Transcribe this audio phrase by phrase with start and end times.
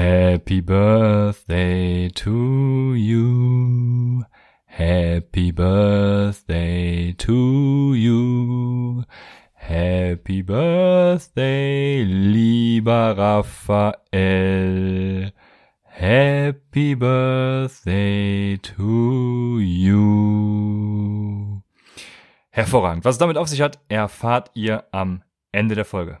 [0.00, 4.24] Happy birthday to you.
[4.64, 9.04] Happy birthday to you.
[9.52, 15.32] Happy birthday, lieber Raphael.
[15.82, 21.60] Happy birthday to you.
[22.48, 23.04] Hervorragend.
[23.04, 25.22] Was es damit auf sich hat, erfahrt ihr am
[25.52, 26.20] Ende der Folge.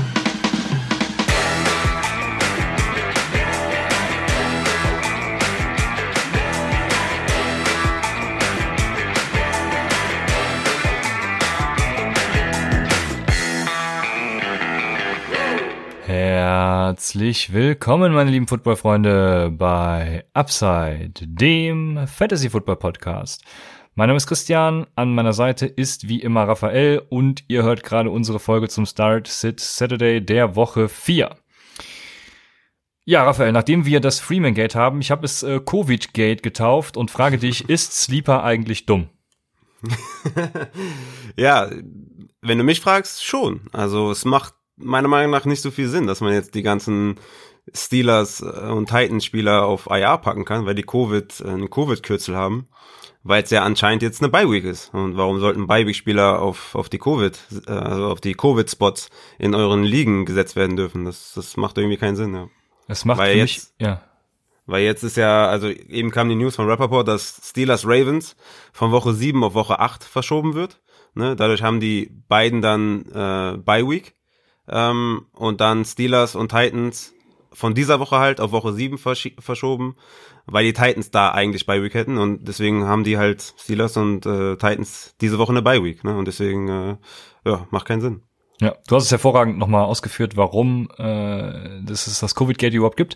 [16.53, 23.45] Herzlich willkommen, meine lieben Footballfreunde, bei Upside, dem Fantasy Football Podcast.
[23.95, 28.09] Mein Name ist Christian, an meiner Seite ist wie immer Raphael und ihr hört gerade
[28.09, 31.37] unsere Folge zum Start Sit Saturday der Woche 4.
[33.05, 36.97] Ja, Raphael, nachdem wir das Freeman Gate haben, ich habe es äh, Covid Gate getauft
[36.97, 39.07] und frage dich, ist Sleeper eigentlich dumm?
[41.37, 41.69] ja,
[42.41, 43.61] wenn du mich fragst, schon.
[43.71, 47.17] Also es macht meiner Meinung nach nicht so viel Sinn, dass man jetzt die ganzen
[47.73, 52.67] Steelers äh, und Titans-Spieler auf IR packen kann, weil die Covid, äh, einen Covid-Kürzel haben,
[53.23, 54.93] weil es ja anscheinend jetzt eine Bye-Week ist.
[54.93, 59.83] Und warum sollten Bye-Week-Spieler auf, auf die Covid, äh, also auf die Covid-Spots in euren
[59.83, 61.05] Ligen gesetzt werden dürfen?
[61.05, 62.47] Das, das macht irgendwie keinen Sinn, ja.
[62.87, 64.01] Es macht weil für jetzt, mich, ja.
[64.65, 68.35] Weil jetzt ist ja, also eben kam die News von Rappaport, dass Steelers Ravens
[68.73, 70.81] von Woche 7 auf Woche 8 verschoben wird.
[71.13, 71.35] Ne?
[71.35, 74.15] Dadurch haben die beiden dann äh, Bye Week
[74.71, 77.13] ähm, und dann Steelers und Titans
[77.53, 79.95] von dieser Woche halt auf Woche 7 versch verschoben,
[80.45, 84.25] weil die Titans da eigentlich Bye Week hätten und deswegen haben die halt Steelers und
[84.25, 86.15] äh, Titans diese Woche eine Bye Week, ne?
[86.15, 86.95] Und deswegen äh,
[87.45, 88.23] ja, macht keinen Sinn.
[88.61, 93.15] Ja, du hast es hervorragend nochmal ausgeführt, warum äh, das es das Covid-Gate überhaupt gibt.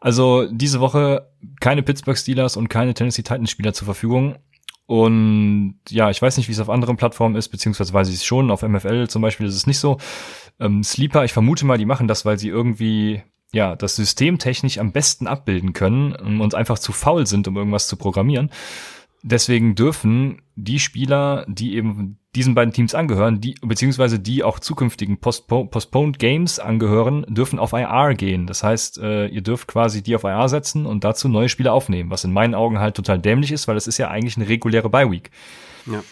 [0.00, 4.36] Also diese Woche keine Pittsburgh Steelers und keine Tennessee Titans Spieler zur Verfügung.
[4.86, 8.24] Und ja, ich weiß nicht, wie es auf anderen Plattformen ist, beziehungsweise weiß ich es
[8.24, 8.50] schon.
[8.50, 9.98] Auf MFL zum Beispiel ist es nicht so.
[10.60, 13.22] Ähm, Sleeper, ich vermute mal, die machen das, weil sie irgendwie
[13.52, 17.88] ja das System technisch am besten abbilden können und einfach zu faul sind, um irgendwas
[17.88, 18.50] zu programmieren.
[19.22, 25.18] Deswegen dürfen die Spieler, die eben diesen beiden Teams angehören, die beziehungsweise die auch zukünftigen
[25.18, 28.46] Postpo Postponed Games angehören, dürfen auf IR gehen.
[28.46, 32.10] Das heißt, äh, ihr dürft quasi die auf IR setzen und dazu neue Spieler aufnehmen,
[32.10, 34.88] was in meinen Augen halt total dämlich ist, weil das ist ja eigentlich eine reguläre
[34.88, 35.30] Bye Week.
[35.86, 36.02] Ja.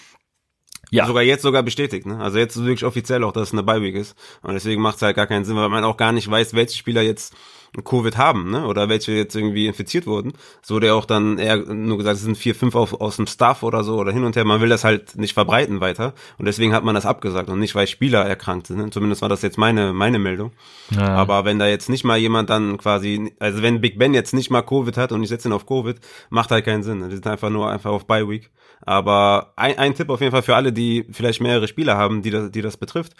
[0.90, 1.06] Ja.
[1.06, 2.18] Sogar jetzt sogar bestätigt, ne?
[2.18, 4.14] Also jetzt wirklich offiziell auch, dass es eine Bye Week ist.
[4.42, 6.76] Und deswegen macht es halt gar keinen Sinn, weil man auch gar nicht weiß, welche
[6.76, 7.34] Spieler jetzt
[7.84, 8.66] Covid haben, ne?
[8.66, 10.32] Oder welche jetzt irgendwie infiziert wurden.
[10.62, 13.26] Es wurde ja auch dann eher nur gesagt, es sind vier, fünf auf, aus dem
[13.26, 14.44] Staff oder so oder hin und her.
[14.44, 16.14] Man will das halt nicht verbreiten weiter.
[16.38, 18.78] Und deswegen hat man das abgesagt und nicht, weil Spieler erkrankt sind.
[18.78, 18.90] Ne?
[18.90, 20.52] Zumindest war das jetzt meine, meine Meldung.
[20.90, 21.08] Ja.
[21.08, 24.50] Aber wenn da jetzt nicht mal jemand dann quasi, also wenn Big Ben jetzt nicht
[24.50, 25.98] mal Covid hat und ich setze ihn auf Covid,
[26.30, 27.08] macht halt keinen Sinn.
[27.08, 28.50] Die sind einfach nur einfach auf Bye Week.
[28.80, 32.30] Aber ein, ein Tipp auf jeden Fall für alle, die vielleicht mehrere Spieler haben, die
[32.30, 33.14] das, die das betrifft.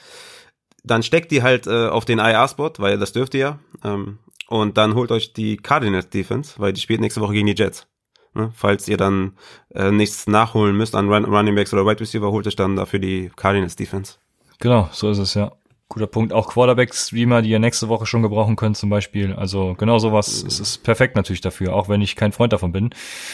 [0.84, 3.59] Dann steckt die halt äh, auf den IR-Spot, weil das dürft ihr ja.
[3.84, 7.54] Ähm, und dann holt euch die Cardinals Defense, weil die spielt nächste Woche gegen die
[7.54, 7.86] Jets.
[8.34, 8.50] Ne?
[8.54, 9.32] Falls ihr dann
[9.75, 12.98] äh, nichts nachholen müsst an Run Running Backs oder Wide Receiver, holt euch dann dafür
[12.98, 14.14] die Cardinals Defense.
[14.59, 15.53] Genau, so ist es ja.
[15.88, 16.34] Guter Punkt.
[16.34, 19.32] Auch Quarterback-Streamer, die ihr nächste Woche schon gebrauchen könnt, zum Beispiel.
[19.32, 20.44] Also genau sowas.
[20.47, 22.91] Es ist perfekt natürlich dafür, auch wenn ich kein Freund davon bin.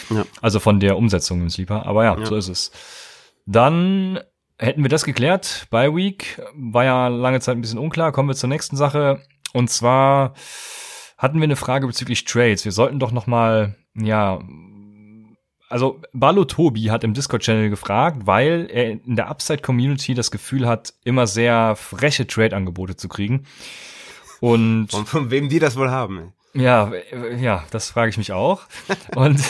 [0.09, 0.25] Ja.
[0.41, 1.85] Also von der Umsetzung im Sleeper.
[1.85, 2.71] Aber ja, ja, so ist es.
[3.45, 4.21] Dann
[4.57, 5.67] hätten wir das geklärt.
[5.69, 8.13] By Week war ja lange Zeit ein bisschen unklar.
[8.13, 9.21] Kommen wir zur nächsten Sache.
[9.51, 10.33] Und zwar
[11.17, 12.65] hatten wir eine Frage bezüglich Trades.
[12.65, 14.39] Wir sollten doch noch mal, ja,
[15.69, 20.93] also Balo Tobi hat im Discord-Channel gefragt, weil er in der Upside-Community das Gefühl hat,
[21.03, 23.45] immer sehr freche Trade-Angebote zu kriegen.
[24.41, 26.33] Und von, von wem die das wohl haben?
[26.53, 26.91] Ja,
[27.37, 28.61] ja, das frage ich mich auch.
[29.15, 29.41] Und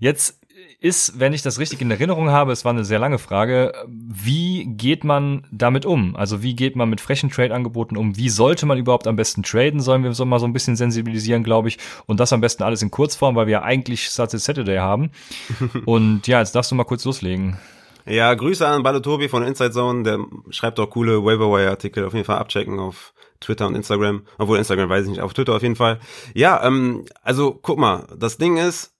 [0.00, 0.40] jetzt
[0.84, 4.66] ist, wenn ich das richtig in Erinnerung habe, es war eine sehr lange Frage, wie
[4.66, 6.14] geht man damit um?
[6.14, 8.18] Also wie geht man mit frechen Trade-Angeboten um?
[8.18, 9.80] Wie sollte man überhaupt am besten traden?
[9.80, 11.78] Sollen wir so mal so ein bisschen sensibilisieren, glaube ich.
[12.04, 15.10] Und das am besten alles in Kurzform, weil wir ja eigentlich Saturday Saturday haben.
[15.86, 17.56] Und ja, jetzt darfst du mal kurz loslegen.
[18.04, 20.18] Ja, Grüße an Balotobi von Inside Zone, der
[20.50, 25.04] schreibt auch coole Waiverwire-Artikel, auf jeden Fall abchecken auf Twitter und Instagram, obwohl Instagram weiß
[25.04, 25.98] ich nicht, auf Twitter auf jeden Fall.
[26.34, 28.93] Ja, ähm, also guck mal, das Ding ist,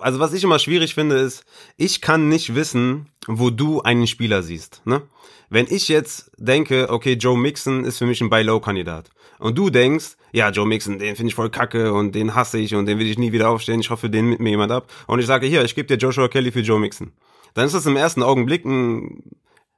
[0.00, 1.44] also was ich immer schwierig finde, ist,
[1.76, 4.82] ich kann nicht wissen, wo du einen Spieler siehst.
[4.84, 5.02] Ne?
[5.50, 10.16] Wenn ich jetzt denke, okay, Joe Mixon ist für mich ein Buy-Low-Kandidat und du denkst,
[10.32, 13.06] ja, Joe Mixon, den finde ich voll kacke und den hasse ich und den will
[13.06, 15.64] ich nie wieder aufstehen, ich hoffe, den mit mir jemand ab und ich sage, hier,
[15.64, 17.12] ich gebe dir Joshua Kelly für Joe Mixon.
[17.54, 19.22] Dann ist das im ersten Augenblick ein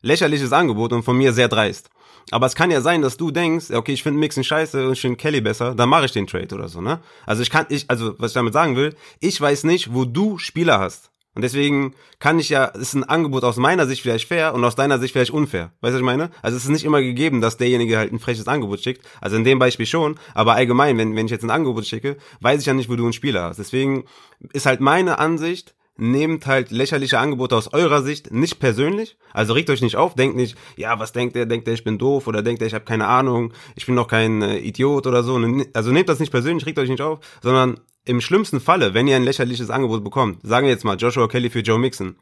[0.03, 1.91] lächerliches Angebot und von mir sehr dreist.
[2.31, 5.01] Aber es kann ja sein, dass du denkst, okay, ich finde Mixon scheiße und ich
[5.01, 7.01] finde Kelly besser, dann mache ich den Trade oder so, ne?
[7.27, 10.39] Also ich kann, ich, also was ich damit sagen will, ich weiß nicht, wo du
[10.39, 11.11] Spieler hast.
[11.39, 14.75] Und deswegen kann ich ja, ist ein Angebot aus meiner Sicht vielleicht fair und aus
[14.75, 15.71] deiner Sicht vielleicht unfair.
[15.81, 16.31] Weißt du, was ich meine?
[16.43, 19.07] Also es ist nicht immer gegeben, dass derjenige halt ein freches Angebot schickt.
[19.21, 22.61] Also in dem Beispiel schon, aber allgemein, wenn, wenn ich jetzt ein Angebot schicke, weiß
[22.61, 23.59] ich ja nicht, wo du einen Spieler hast.
[23.59, 24.05] Deswegen
[24.53, 29.19] ist halt meine Ansicht, nehmt halt lächerliche Angebote aus eurer Sicht nicht persönlich.
[29.33, 31.45] Also regt euch nicht auf, denkt nicht, ja, was denkt der?
[31.45, 34.09] Denkt der, ich bin doof oder denkt der, ich habe keine Ahnung, ich bin doch
[34.09, 35.39] kein äh, Idiot oder so.
[35.75, 39.17] Also nehmt das nicht persönlich, regt euch nicht auf, sondern im schlimmsten Falle, wenn ihr
[39.17, 42.17] ein lächerliches Angebot bekommt, sagen wir jetzt mal Joshua Kelly für Joe Mixon,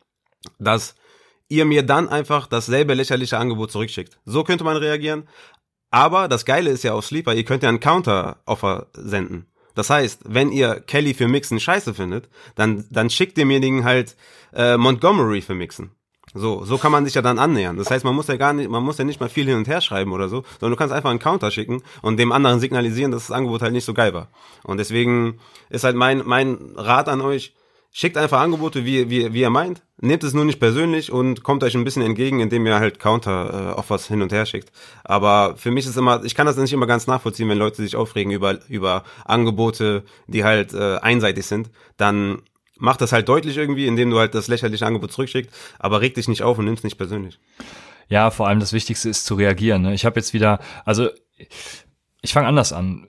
[0.58, 0.96] dass
[1.49, 4.19] ihr mir dann einfach dasselbe lächerliche Angebot zurückschickt.
[4.25, 5.28] So könnte man reagieren.
[5.90, 9.46] Aber das Geile ist ja auf Sleeper, ihr könnt ja ein Counter-Offer senden.
[9.76, 14.17] Das heißt, wenn ihr Kelly für Mixen scheiße findet, dann, dann schickt demjenigen halt
[14.55, 15.90] äh, Montgomery für Mixen.
[16.34, 17.76] So, so kann man sich ja dann annähern.
[17.76, 19.69] Das heißt, man muss ja gar nicht, man muss ja nicht mal viel hin und
[19.69, 23.12] her schreiben oder so, sondern du kannst einfach einen Counter schicken und dem anderen signalisieren,
[23.12, 24.28] dass das Angebot halt nicht so geil war.
[24.64, 25.38] Und deswegen
[25.70, 27.55] ist halt mein, mein Rat an euch,
[27.96, 29.81] schickt einfach Angebote, wie, wie, wie ihr meint.
[29.98, 34.04] Nehmt es nur nicht persönlich und kommt euch ein bisschen entgegen, indem ihr halt Counter-Offers
[34.04, 34.70] äh, hin und her schickt.
[35.02, 37.96] Aber für mich ist immer, ich kann das nicht immer ganz nachvollziehen, wenn Leute sich
[37.96, 41.70] aufregen über, über Angebote, die halt äh, einseitig sind.
[41.96, 42.43] Dann
[42.76, 46.28] macht das halt deutlich irgendwie, indem du halt das lächerliche Angebot zurückschickst, aber reg dich
[46.28, 47.40] nicht auf und nimm's nicht persönlich.
[48.10, 49.81] Ja, vor allem das Wichtigste ist zu reagieren.
[49.81, 49.94] Ne?
[49.94, 51.08] Ich habe jetzt wieder, also
[52.20, 53.08] ich fange anders an.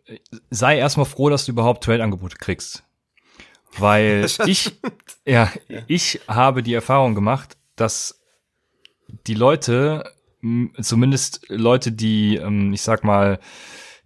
[0.49, 2.86] Sei erstmal froh, dass du überhaupt Trade-Angebote kriegst.
[3.77, 4.71] Weil ich,
[5.25, 8.21] ja, ja, ich habe die Erfahrung gemacht, dass
[9.27, 10.11] die Leute,
[10.81, 13.39] zumindest Leute, die, ähm, ich sag mal,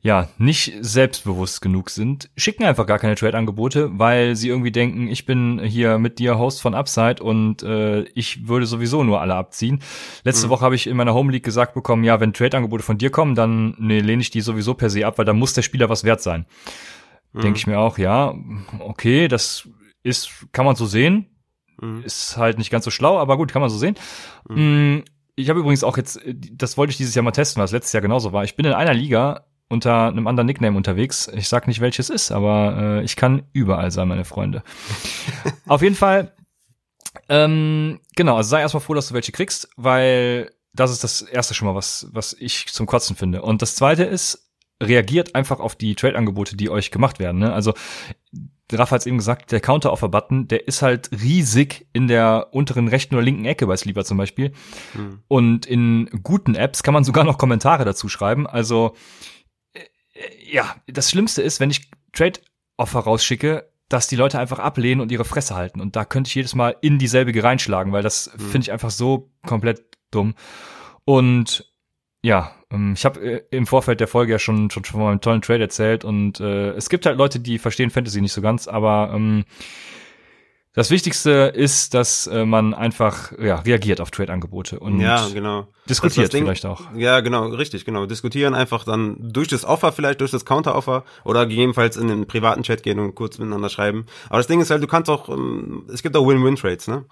[0.04, 5.28] ja, nicht selbstbewusst genug sind, schicken einfach gar keine Trade-Angebote, weil sie irgendwie denken, ich
[5.28, 9.80] bin hier mit dir Host von Upside und äh, ich würde sowieso nur alle abziehen.
[10.24, 10.52] Letzte mhm.
[10.52, 13.36] Woche habe ich in meiner Home League gesagt bekommen, ja, wenn Trade-Angebote von dir kommen,
[13.36, 16.04] dann nee, lehne ich die sowieso per se ab, weil dann muss der Spieler was
[16.04, 16.48] wert sein.
[17.34, 17.42] Mhm.
[17.42, 18.34] Denke ich mir auch, ja,
[18.80, 19.68] okay, das
[20.04, 21.28] ist, kann man so sehen.
[21.80, 22.04] Mhm.
[22.04, 23.96] Ist halt nicht ganz so schlau, aber gut, kann man so sehen.
[24.50, 24.96] Mhm.
[24.98, 25.04] Mm,
[25.36, 27.94] ich habe übrigens auch jetzt, das wollte ich dieses Jahr mal testen, weil es letztes
[27.94, 28.44] Jahr genauso war.
[28.44, 31.30] Ich bin in einer Liga unter einem anderen Nickname unterwegs.
[31.34, 34.64] Ich sag nicht, welches ist, aber äh, ich kann überall sein, meine Freunde.
[35.68, 36.34] Auf jeden Fall,
[37.30, 41.54] ähm, genau, also sei erstmal froh, dass du welche kriegst, weil das ist das erste
[41.54, 43.42] schon mal, was, was ich zum Kotzen finde.
[43.42, 44.41] Und das zweite ist,
[44.82, 47.40] reagiert einfach auf die Trade-Angebote, die euch gemacht werden.
[47.40, 47.54] Ne?
[47.54, 47.74] Also
[48.72, 53.24] Rafa hat eben gesagt, der Counter-Offer-Button, der ist halt riesig in der unteren rechten oder
[53.24, 54.54] linken Ecke bei Sleeper zum Beispiel.
[54.94, 55.20] Hm.
[55.28, 58.48] Und in guten Apps kann man sogar noch Kommentare dazu schreiben.
[58.48, 58.96] Also
[59.74, 59.82] äh,
[60.52, 65.26] ja, das Schlimmste ist, wenn ich Trade-Offer rausschicke, dass die Leute einfach ablehnen und ihre
[65.26, 65.82] Fresse halten.
[65.82, 68.40] Und da könnte ich jedes Mal in dieselbe reinschlagen, weil das hm.
[68.40, 70.36] finde ich einfach so komplett dumm.
[71.04, 71.71] Und
[72.24, 75.42] ja, ähm, ich habe äh, im Vorfeld der Folge ja schon, schon, von meinem tollen
[75.42, 79.12] Trade erzählt und äh, es gibt halt Leute, die verstehen Fantasy nicht so ganz, aber
[79.14, 79.46] ähm,
[80.74, 85.68] das Wichtigste ist, dass äh, man einfach ja, reagiert auf Trade-Angebote und ja, genau.
[85.90, 86.82] diskutiert Ding, vielleicht auch.
[86.96, 88.06] Ja, genau, richtig, genau.
[88.06, 92.64] Diskutieren einfach dann durch das Offer vielleicht, durch das Counter-Offer oder gegebenenfalls in den privaten
[92.64, 94.06] Chat gehen und kurz miteinander schreiben.
[94.30, 97.04] Aber das Ding ist halt, du kannst auch, ähm, es gibt auch Win-Win-Trades, ne?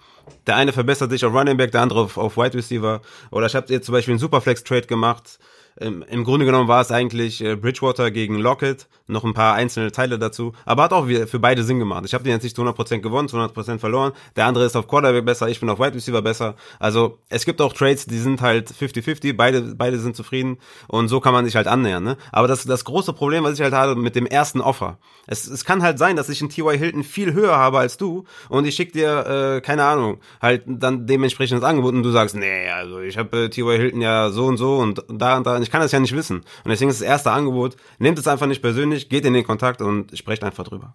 [0.46, 3.02] Der eine verbessert sich auf Running Back, der andere auf, auf Wide Receiver.
[3.30, 5.38] Oder ich habe jetzt zum Beispiel einen Superflex-Trade gemacht
[5.80, 9.92] im, im Grunde genommen war es eigentlich äh, Bridgewater gegen Lockett, noch ein paar einzelne
[9.92, 12.04] Teile dazu, aber hat auch für beide Sinn gemacht.
[12.06, 14.12] Ich habe den jetzt nicht zu 100% gewonnen, zu 100% verloren.
[14.36, 16.54] Der andere ist auf Quarterback besser, ich bin auf Wide Receiver besser.
[16.78, 21.20] Also es gibt auch Trades, die sind halt 50-50, beide, beide sind zufrieden und so
[21.20, 22.04] kann man sich halt annähern.
[22.04, 22.16] Ne?
[22.32, 25.64] Aber das, das große Problem, was ich halt habe mit dem ersten Offer, es, es
[25.64, 26.78] kann halt sein, dass ich einen T.Y.
[26.78, 31.06] Hilton viel höher habe als du und ich schicke dir, äh, keine Ahnung, halt dann
[31.06, 33.76] dementsprechend das Angebot und du sagst, nee, also ich habe äh, T.Y.
[33.76, 36.14] Hilton ja so und so und da und da und ich kann das ja nicht
[36.14, 36.38] wissen.
[36.38, 39.80] Und deswegen ist das erste Angebot, nehmt es einfach nicht persönlich, geht in den Kontakt
[39.80, 40.94] und sprecht einfach drüber.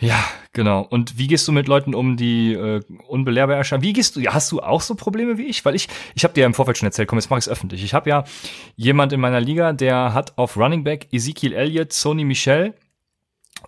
[0.00, 0.22] Ja,
[0.52, 0.82] genau.
[0.82, 3.82] Und wie gehst du mit Leuten um, die äh, unbelehrbar erscheinen?
[3.82, 4.22] Wie gehst du?
[4.26, 5.64] Hast du auch so Probleme wie ich?
[5.64, 7.48] Weil ich, ich habe dir ja im Vorfeld schon erzählt, komm, jetzt mach ich es
[7.48, 7.84] öffentlich.
[7.84, 8.24] Ich habe ja
[8.76, 12.74] jemand in meiner Liga, der hat auf Running Back Ezekiel Elliott, Sony Michel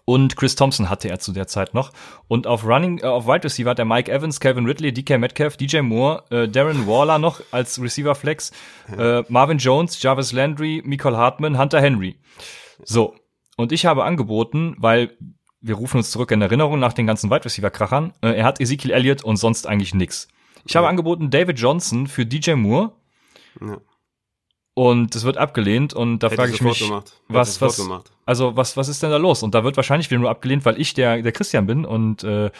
[0.05, 1.93] und Chris Thompson hatte er zu der Zeit noch.
[2.29, 5.57] Und auf Running, äh, auf Wide Receiver hat er Mike Evans, Kevin Ridley, DK Metcalf,
[5.57, 8.53] DJ Moore, äh, Darren Waller noch als Receiver Flex,
[8.97, 12.19] äh, Marvin Jones, Jarvis Landry, Michael Hartman, Hunter Henry.
[12.85, 13.15] So.
[13.57, 15.17] Und ich habe angeboten, weil
[15.61, 18.13] wir rufen uns zurück in Erinnerung nach den ganzen Wide Receiver-Krachern.
[18.21, 20.29] Äh, er hat Ezekiel Elliott und sonst eigentlich nix.
[20.65, 22.93] Ich habe angeboten David Johnson für DJ Moore.
[23.61, 23.79] Ja.
[24.79, 26.93] Und es wird abgelehnt und da frage ich mich,
[27.29, 27.91] was, was,
[28.27, 29.43] also was, was ist denn da los?
[29.43, 32.51] Und da wird wahrscheinlich wieder nur abgelehnt, weil ich der, der Christian bin und äh,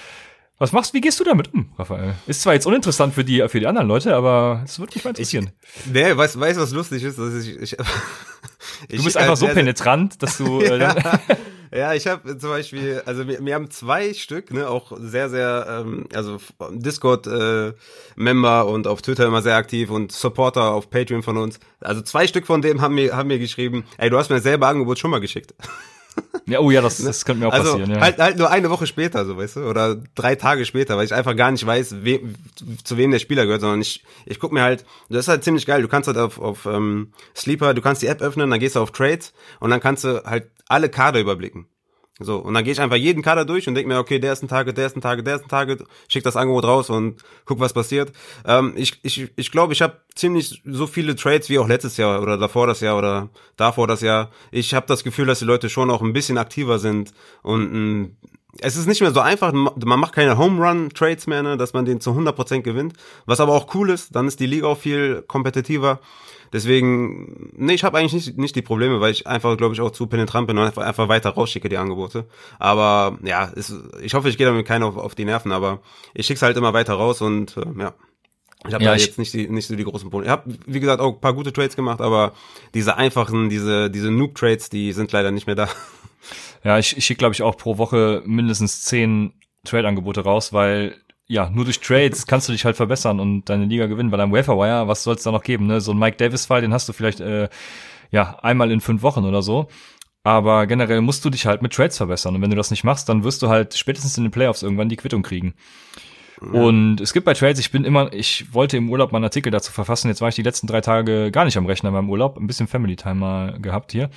[0.57, 2.15] was machst, wie gehst du damit um, Raphael?
[2.27, 5.11] Ist zwar jetzt uninteressant für die, für die anderen Leute, aber es wird mich mal
[5.11, 5.51] interessieren.
[5.85, 7.19] Ich, nee, weißt, weißt, was lustig ist?
[7.19, 7.77] Dass ich, ich,
[8.89, 10.95] du bist einfach so penetrant, dass du, äh, ja.
[11.73, 15.67] Ja, ich habe zum Beispiel, also wir, wir haben zwei Stück, ne, auch sehr, sehr,
[15.69, 16.39] ähm, also
[16.71, 21.59] Discord-Member äh, und auf Twitter immer sehr aktiv und Supporter auf Patreon von uns.
[21.81, 24.67] Also zwei Stück von dem haben mir, haben mir geschrieben, ey, du hast mir dasselbe
[24.67, 25.55] Angebot schon mal geschickt.
[26.47, 27.91] Ja, oh ja, das, das könnte mir auch also, passieren.
[27.91, 28.01] Ja.
[28.01, 31.15] Halt, halt nur eine Woche später, so weißt du, oder drei Tage später, weil ich
[31.15, 32.21] einfach gar nicht weiß, we,
[32.85, 35.67] zu wem der Spieler gehört, sondern ich, ich guck mir halt, das ist halt ziemlich
[35.67, 35.83] geil.
[35.83, 38.81] Du kannst halt auf, auf ähm, Sleeper, du kannst die App öffnen, dann gehst du
[38.81, 41.67] auf Trades und dann kannst du halt alle Kader überblicken.
[42.19, 44.43] So, und dann gehe ich einfach jeden Kader durch und denke mir, okay, der ist
[44.43, 47.23] ein Target, der ist ein Target, der ist ein Target, schick das Angebot raus und
[47.45, 48.11] guck, was passiert.
[48.47, 52.23] Ähm, ich ich, ich glaube, ich habe ziemlich so viele Trades wie auch letztes Jahr
[52.23, 54.31] oder davor das Jahr oder davor das Jahr.
[54.51, 58.17] Ich habe das Gefühl, dass die Leute schon auch ein bisschen aktiver sind und ein
[58.61, 61.73] es ist nicht mehr so einfach, man macht keine Home Run Trades mehr, ne, dass
[61.73, 62.95] man den zu 100% gewinnt,
[63.25, 66.01] was aber auch cool ist, dann ist die Liga auch viel kompetitiver.
[66.53, 69.91] Deswegen, nee, ich habe eigentlich nicht, nicht die Probleme, weil ich einfach, glaube ich, auch
[69.91, 72.27] zu penetrant bin und einfach, einfach weiter rausschicke die Angebote.
[72.59, 75.81] Aber ja, es, ich hoffe, ich gehe damit keiner auf, auf die Nerven, aber
[76.15, 77.95] ich schick's halt immer weiter raus und äh, ja.
[78.67, 80.27] Ich habe ja, da jetzt nicht, die, nicht so die großen Probleme.
[80.27, 82.33] Ich habe, wie gesagt, auch ein paar gute Trades gemacht, aber
[82.75, 85.69] diese einfachen, diese, diese Noob-Trades, die sind leider nicht mehr da.
[86.65, 89.33] Ja, ich, ich schicke, glaube ich, auch pro Woche mindestens zehn
[89.65, 90.97] Trade-Angebote raus, weil
[91.29, 94.33] ja, nur durch Trades kannst du dich halt verbessern und deine Liga gewinnen, weil am
[94.33, 95.81] Waferwire, was soll es da noch geben, ne?
[95.81, 97.49] So ein Mike Davis-Fall, den hast du vielleicht äh,
[98.11, 99.69] ja einmal in fünf Wochen oder so.
[100.23, 102.35] Aber generell musst du dich halt mit Trades verbessern.
[102.35, 104.89] Und wenn du das nicht machst, dann wirst du halt spätestens in den Playoffs irgendwann
[104.89, 105.55] die Quittung kriegen.
[106.43, 106.49] Ja.
[106.63, 109.51] Und es gibt bei Trades, ich bin immer, ich wollte im Urlaub mal einen Artikel
[109.51, 110.09] dazu verfassen.
[110.09, 112.67] Jetzt war ich die letzten drei Tage gar nicht am Rechner beim Urlaub, ein bisschen
[112.67, 114.11] Family Time mal gehabt hier.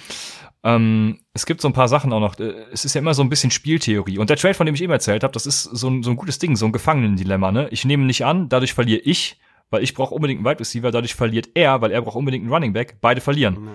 [0.63, 2.38] Ähm, es gibt so ein paar Sachen auch noch.
[2.39, 4.18] Äh, es ist ja immer so ein bisschen Spieltheorie.
[4.18, 6.18] Und der Trade, von dem ich eben erzählt habe, das ist so ein, so ein
[6.18, 7.51] gutes Ding, so ein Gefangenendilemma.
[7.51, 7.68] Ne?
[7.72, 9.39] Ich nehme nicht an, dadurch verliere ich,
[9.70, 12.54] weil ich brauche unbedingt einen Wide Receiver, dadurch verliert er, weil er braucht unbedingt einen
[12.54, 12.98] Running Back.
[13.00, 13.70] Beide verlieren.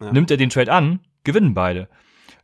[0.00, 0.12] Ja.
[0.12, 1.88] Nimmt er den Trade an, gewinnen beide.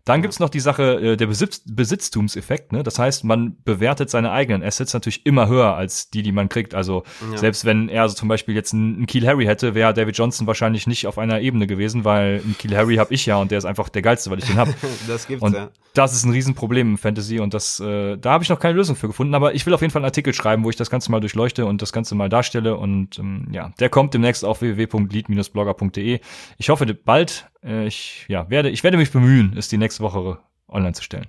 [0.06, 2.70] Dann gibt's noch die Sache äh, der Besitz Besitztumseffekt.
[2.72, 2.84] Ne?
[2.84, 6.76] Das heißt, man bewertet seine eigenen Assets natürlich immer höher als die, die man kriegt.
[6.76, 7.36] Also ja.
[7.36, 10.86] selbst wenn er also zum Beispiel jetzt einen Kiel Harry hätte, wäre David Johnson wahrscheinlich
[10.86, 13.64] nicht auf einer Ebene gewesen, weil einen Kiel Harry habe ich ja und der ist
[13.64, 14.72] einfach der geilste, weil ich den habe.
[15.08, 15.70] das gibt's und ja.
[15.96, 18.96] Das ist ein Riesenproblem im Fantasy und das, äh, da habe ich noch keine Lösung
[18.96, 19.34] für gefunden.
[19.34, 21.64] Aber ich will auf jeden Fall einen Artikel schreiben, wo ich das Ganze mal durchleuchte
[21.64, 22.76] und das Ganze mal darstelle.
[22.76, 26.20] Und ähm, ja, der kommt demnächst auf www.lead-blogger.de.
[26.58, 27.48] Ich hoffe bald.
[27.66, 31.26] Äh, ich ja werde, ich werde mich bemühen, ist die nächste Woche online zu stellen.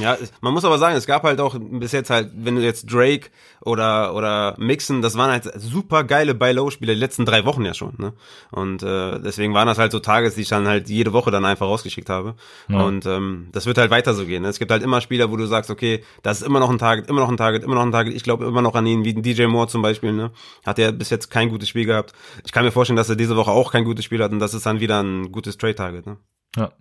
[0.00, 2.92] Ja, man muss aber sagen, es gab halt auch bis jetzt halt, wenn du jetzt
[2.92, 3.30] Drake
[3.62, 7.94] oder oder Mixon, das waren halt super geile Buy-Low-Spieler die letzten drei Wochen ja schon.
[7.96, 8.12] Ne?
[8.50, 11.46] Und äh, deswegen waren das halt so Tages, die ich dann halt jede Woche dann
[11.46, 12.34] einfach rausgeschickt habe.
[12.68, 12.82] Ja.
[12.82, 14.42] Und ähm, das wird halt weiter so gehen.
[14.42, 14.48] Ne?
[14.48, 17.08] Es gibt halt immer Spieler, wo du sagst, okay, das ist immer noch ein Target,
[17.08, 18.14] immer noch ein Target, immer noch ein Target.
[18.14, 20.12] Ich glaube immer noch an ihn, wie DJ Moore zum Beispiel.
[20.12, 20.30] Ne?
[20.66, 22.12] Hat er bis jetzt kein gutes Spiel gehabt.
[22.44, 24.52] Ich kann mir vorstellen, dass er diese Woche auch kein gutes Spiel hat und das
[24.52, 26.04] ist dann wieder ein gutes Trade-Target.
[26.04, 26.18] Ne?
[26.56, 26.72] Ja,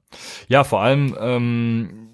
[0.47, 2.09] ja vor allem, ähm,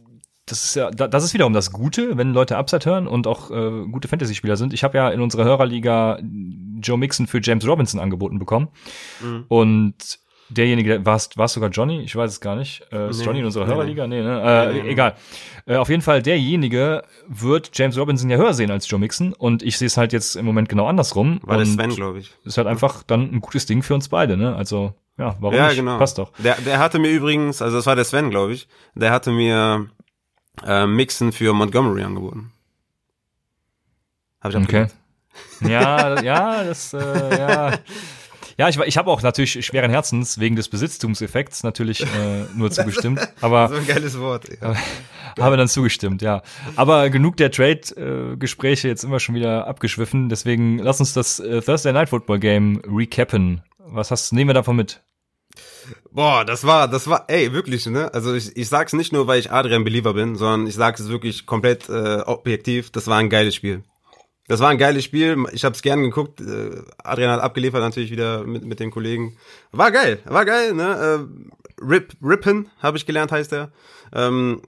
[0.45, 3.85] das ist ja, das ist wiederum das Gute, wenn Leute Upside hören und auch äh,
[3.91, 4.73] gute Fantasy-Spieler sind.
[4.73, 6.19] Ich habe ja in unserer Hörerliga
[6.81, 8.69] Joe Mixon für James Robinson angeboten bekommen.
[9.21, 9.45] Mhm.
[9.47, 12.01] Und derjenige, war es sogar Johnny?
[12.01, 12.81] Ich weiß es gar nicht.
[12.91, 14.07] Äh, ist nee, Johnny in unserer nee, Hörerliga?
[14.07, 14.41] Nee, ne?
[14.41, 15.15] Äh, nee, egal.
[15.65, 19.61] Äh, auf jeden Fall, derjenige wird James Robinson ja höher sehen als Joe Mixon und
[19.61, 21.39] ich sehe es halt jetzt im Moment genau andersrum.
[21.43, 22.31] War das Sven, glaube ich.
[22.43, 24.55] Ist halt einfach dann ein gutes Ding für uns beide, ne?
[24.55, 25.75] Also, ja, warum ja, nicht?
[25.75, 25.97] Genau.
[25.97, 26.31] Passt doch.
[26.37, 29.87] Der, der hatte mir übrigens, also das war der Sven, glaube ich, der hatte mir
[30.65, 32.51] äh, Mixon für Montgomery angeboten.
[34.41, 34.87] Hab ich okay.
[35.61, 37.73] Ja, ja, das, äh, ja.
[38.57, 43.19] Ja, ich, ich habe auch natürlich schweren Herzens wegen des Besitztumseffekts natürlich äh, nur zugestimmt.
[43.41, 44.49] Aber so ein geiles Wort.
[44.61, 44.73] Ja.
[45.39, 46.41] habe dann zugestimmt, ja.
[46.75, 50.27] Aber genug der Trade-Gespräche jetzt immer schon wieder abgeschwiffen.
[50.27, 53.61] Deswegen lass uns das äh, Thursday Night Football Game recappen.
[53.77, 55.01] Was hast nehmen wir davon mit?
[56.11, 58.13] Boah, das war, das war, ey, wirklich, ne?
[58.13, 61.45] Also ich, ich sag's nicht nur, weil ich Adrian Believer bin, sondern ich sag's wirklich
[61.45, 62.91] komplett äh, objektiv.
[62.91, 63.83] Das war ein geiles Spiel.
[64.47, 65.45] Das war ein geiles Spiel.
[65.51, 66.41] Ich habe es gern geguckt.
[66.41, 69.37] Äh, Adrian hat abgeliefert natürlich wieder mit mit dem Kollegen.
[69.71, 70.73] War geil, war geil.
[70.73, 71.27] Ne?
[71.29, 73.71] Äh, Rip Rippen habe ich gelernt heißt er.
[74.11, 74.63] Ähm,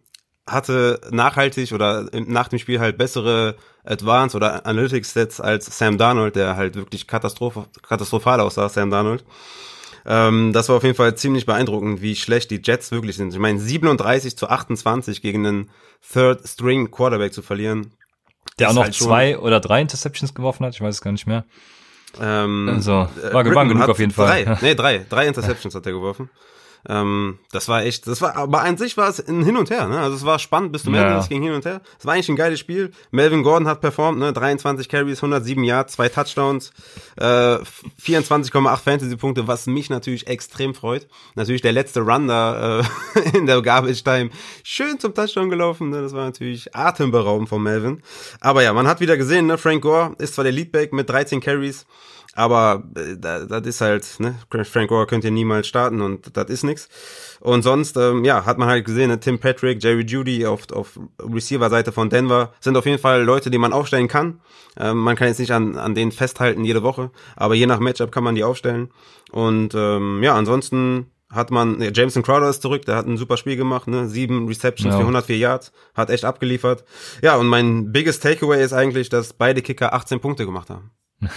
[0.47, 6.35] hatte nachhaltig oder nach dem Spiel halt bessere Advanced oder Analytics Sets als Sam Darnold,
[6.35, 9.23] der halt wirklich katastroph katastrophal aussah, Sam Darnold.
[10.05, 13.33] Ähm, das war auf jeden Fall ziemlich beeindruckend, wie schlecht die Jets wirklich sind.
[13.33, 15.69] Ich meine, 37 zu 28 gegen einen
[16.11, 17.91] Third String Quarterback zu verlieren.
[18.59, 21.27] Der auch noch halt zwei oder drei Interceptions geworfen hat, ich weiß es gar nicht
[21.27, 21.45] mehr.
[22.19, 24.43] Ähm, also, war, äh, genug auf jeden Fall.
[24.43, 26.29] Drei, nee, drei, drei Interceptions hat er geworfen.
[26.87, 29.87] Ähm, das war echt, das war, aber an sich war es ein Hin und Her,
[29.87, 29.99] ne?
[29.99, 31.03] Also es war spannend bis zum ja.
[31.03, 31.81] Ende, es ging hin und her.
[31.99, 32.91] Es war eigentlich ein geiles Spiel.
[33.11, 34.33] Melvin Gordon hat performt, ne?
[34.33, 36.71] 23 Carries, 107 Yards, zwei Touchdowns,
[37.17, 37.57] äh,
[38.03, 41.07] 24,8 Fantasy-Punkte, was mich natürlich extrem freut.
[41.35, 42.83] Natürlich der letzte Run da äh,
[43.37, 44.31] in der Garbage Time
[44.63, 46.01] schön zum Touchdown gelaufen, ne?
[46.01, 48.01] Das war natürlich atemberaubend von Melvin.
[48.39, 49.57] Aber ja, man hat wieder gesehen, ne?
[49.57, 51.85] Frank Gore ist zwar der Leadback mit 13 Carries,
[52.33, 56.63] aber äh, das ist halt, ne, Frank Gore könnt ihr niemals starten und das ist
[56.63, 56.87] nix.
[57.41, 60.99] Und sonst, ähm, ja, hat man halt gesehen, ne, Tim Patrick, Jerry Judy auf, auf
[61.21, 64.39] Receiver-Seite von Denver sind auf jeden Fall Leute, die man aufstellen kann.
[64.79, 68.11] Ähm, man kann jetzt nicht an, an denen festhalten jede Woche, aber je nach Matchup
[68.11, 68.89] kann man die aufstellen.
[69.31, 73.35] Und ähm, ja, ansonsten hat man, ne, Jameson Crowder ist zurück, der hat ein super
[73.35, 74.07] Spiel gemacht, ne?
[74.07, 74.97] Sieben Receptions ja.
[74.97, 76.85] für 104 Yards, hat echt abgeliefert.
[77.21, 80.91] Ja, und mein biggest Takeaway ist eigentlich, dass beide Kicker 18 Punkte gemacht haben.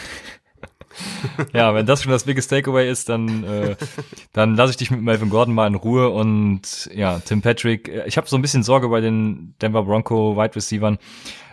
[1.52, 3.76] ja, wenn das schon das biggest Takeaway ist, dann, äh,
[4.32, 7.88] dann lasse ich dich mit Melvin Gordon mal in Ruhe und ja, Tim Patrick.
[7.88, 10.98] Äh, ich habe so ein bisschen Sorge bei den Denver Bronco Wide Receivers,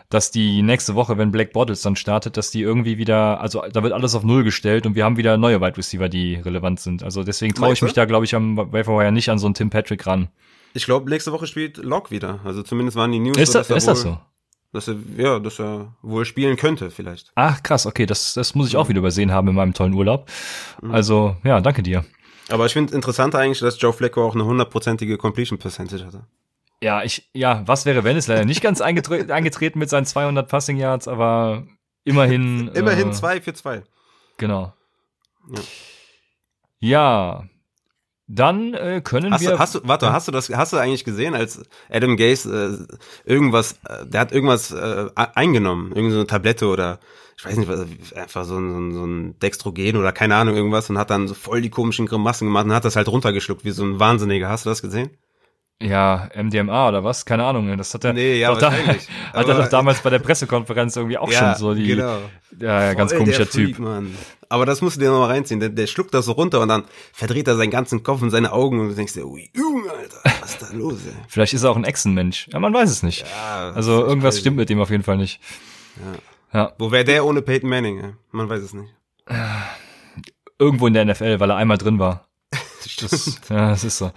[0.10, 3.82] dass die nächste Woche, wenn Black Bottles dann startet, dass die irgendwie wieder, also da
[3.82, 7.04] wird alles auf Null gestellt und wir haben wieder neue Wide Receiver, die relevant sind.
[7.04, 9.70] Also deswegen traue ich mich da, glaube ich, am Waferwire nicht an so einen Tim
[9.70, 10.28] Patrick ran.
[10.74, 12.40] Ich glaube, nächste Woche spielt Locke wieder.
[12.44, 13.38] Also zumindest waren die News.
[13.38, 14.18] Ist, das, ist das so?
[14.74, 17.32] Dass er, ja, dass er wohl spielen könnte, vielleicht.
[17.36, 20.30] Ach, krass, okay, das, das muss ich auch wieder übersehen haben in meinem tollen Urlaub.
[20.82, 20.92] Mhm.
[20.92, 22.06] Also, ja, danke dir.
[22.50, 26.24] Aber ich finde interessant eigentlich, dass Joe Flacco auch eine hundertprozentige Completion Percentage hatte.
[26.84, 30.50] Ja, ich, ja, was wäre, wenn es leider nicht ganz eingetre eingetreten mit seinen 200
[30.50, 31.66] Passing Yards, aber
[32.04, 32.68] immerhin.
[32.74, 33.84] immerhin äh, zwei für zwei.
[34.38, 34.74] Genau.
[35.54, 35.62] Ja.
[36.80, 37.44] ja,
[38.34, 39.52] dann äh, können hast wir.
[39.52, 40.14] Du, hast du, warte, ja.
[40.14, 42.88] hast du das, hast du eigentlich gesehen, als Adam Gaze
[43.26, 47.00] äh, irgendwas, äh, der hat irgendwas äh, eingenommen, irgendeine so Tablette oder
[47.38, 50.98] ich weiß nicht, was, einfach so ein, so ein Dextrogen oder keine Ahnung irgendwas und
[50.98, 53.84] hat dann so voll die komischen Grimassen gemacht und hat das halt runtergeschluckt wie so
[53.84, 54.48] ein Wahnsinniger.
[54.48, 55.10] Hast du das gesehen?
[55.82, 57.26] Ja, MDMA oder was?
[57.26, 57.76] Keine Ahnung.
[57.78, 58.72] Das hat er, nee, ja, da,
[59.34, 61.88] hat er doch damals bei der Pressekonferenz irgendwie auch ja, schon so die.
[61.88, 62.20] Genau.
[62.60, 63.80] Ja, ja ganz komischer Freak, Typ.
[63.80, 64.16] Mann.
[64.50, 65.60] Aber das musst du dir noch mal reinziehen.
[65.60, 68.52] Der, der schluckt das so runter und dann verdreht er seinen ganzen Kopf und seine
[68.52, 71.14] Augen und du denkst dir, ui, Junge, Alter, was ist da los, ey?
[71.28, 72.48] Vielleicht ist er auch ein Echsenmensch.
[72.52, 73.22] Ja, man weiß es nicht.
[73.22, 74.42] Ja, also irgendwas crazy.
[74.42, 75.40] stimmt mit dem auf jeden Fall nicht.
[76.54, 76.60] Ja.
[76.60, 76.74] ja.
[76.78, 78.00] Wo wäre der ohne Peyton Manning?
[78.00, 78.14] Ey?
[78.32, 78.94] Man weiß es nicht.
[80.60, 82.28] Irgendwo in der NFL, weil er einmal drin war.
[83.02, 84.12] das, ja, das ist so.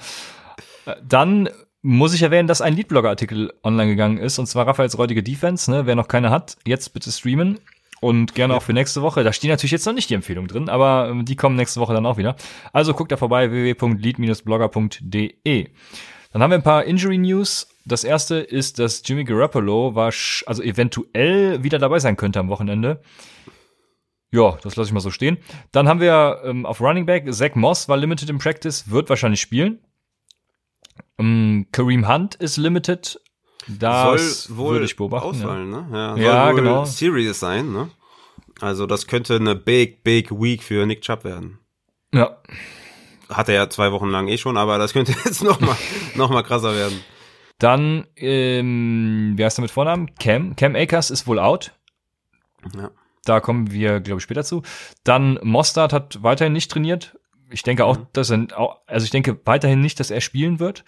[1.06, 1.50] Dann
[1.82, 5.70] muss ich erwähnen, dass ein Leadblogger-Artikel online gegangen ist, und zwar Raphaels räudige Defense.
[5.70, 5.84] Ne?
[5.86, 7.58] Wer noch keine hat, jetzt bitte streamen.
[8.00, 9.22] Und gerne auch für nächste Woche.
[9.24, 11.94] Da stehen natürlich jetzt noch nicht die Empfehlungen drin, aber ähm, die kommen nächste Woche
[11.94, 12.36] dann auch wieder.
[12.72, 15.68] Also guckt da vorbei, www.lead-blogger.de.
[16.32, 17.68] Dann haben wir ein paar Injury News.
[17.86, 20.12] Das erste ist, dass Jimmy Garoppolo war,
[20.46, 23.02] also eventuell wieder dabei sein könnte am Wochenende.
[24.32, 25.36] Ja, das lasse ich mal so stehen.
[25.70, 29.40] Dann haben wir ähm, auf Running Back, Zach Moss war limited in Practice, wird wahrscheinlich
[29.40, 29.78] spielen.
[31.16, 33.20] Um, ähm, Kareem Hunt ist limited.
[33.66, 35.28] Das soll wohl würde ich beobachten.
[35.28, 35.80] Ausfallen, ja.
[35.80, 35.96] ne?
[35.96, 36.84] Ja, soll ja genau.
[36.84, 37.90] Serious sein, ne?
[38.60, 41.58] Also das könnte eine big, big week für Nick Chubb werden.
[42.12, 42.38] Ja.
[43.28, 45.76] Hat er ja zwei Wochen lang eh schon, aber das könnte jetzt noch mal,
[46.14, 47.00] noch mal krasser werden.
[47.58, 50.14] Dann, ähm, wie heißt er mit Vornamen?
[50.16, 50.56] Cam.
[50.56, 51.72] Cam Akers ist wohl out.
[52.76, 52.90] Ja.
[53.24, 54.62] Da kommen wir, glaube ich, später zu.
[55.02, 57.16] Dann Mostard hat weiterhin nicht trainiert.
[57.50, 58.06] Ich denke auch, mhm.
[58.12, 58.46] dass er,
[58.86, 60.84] also ich denke weiterhin nicht, dass er spielen wird.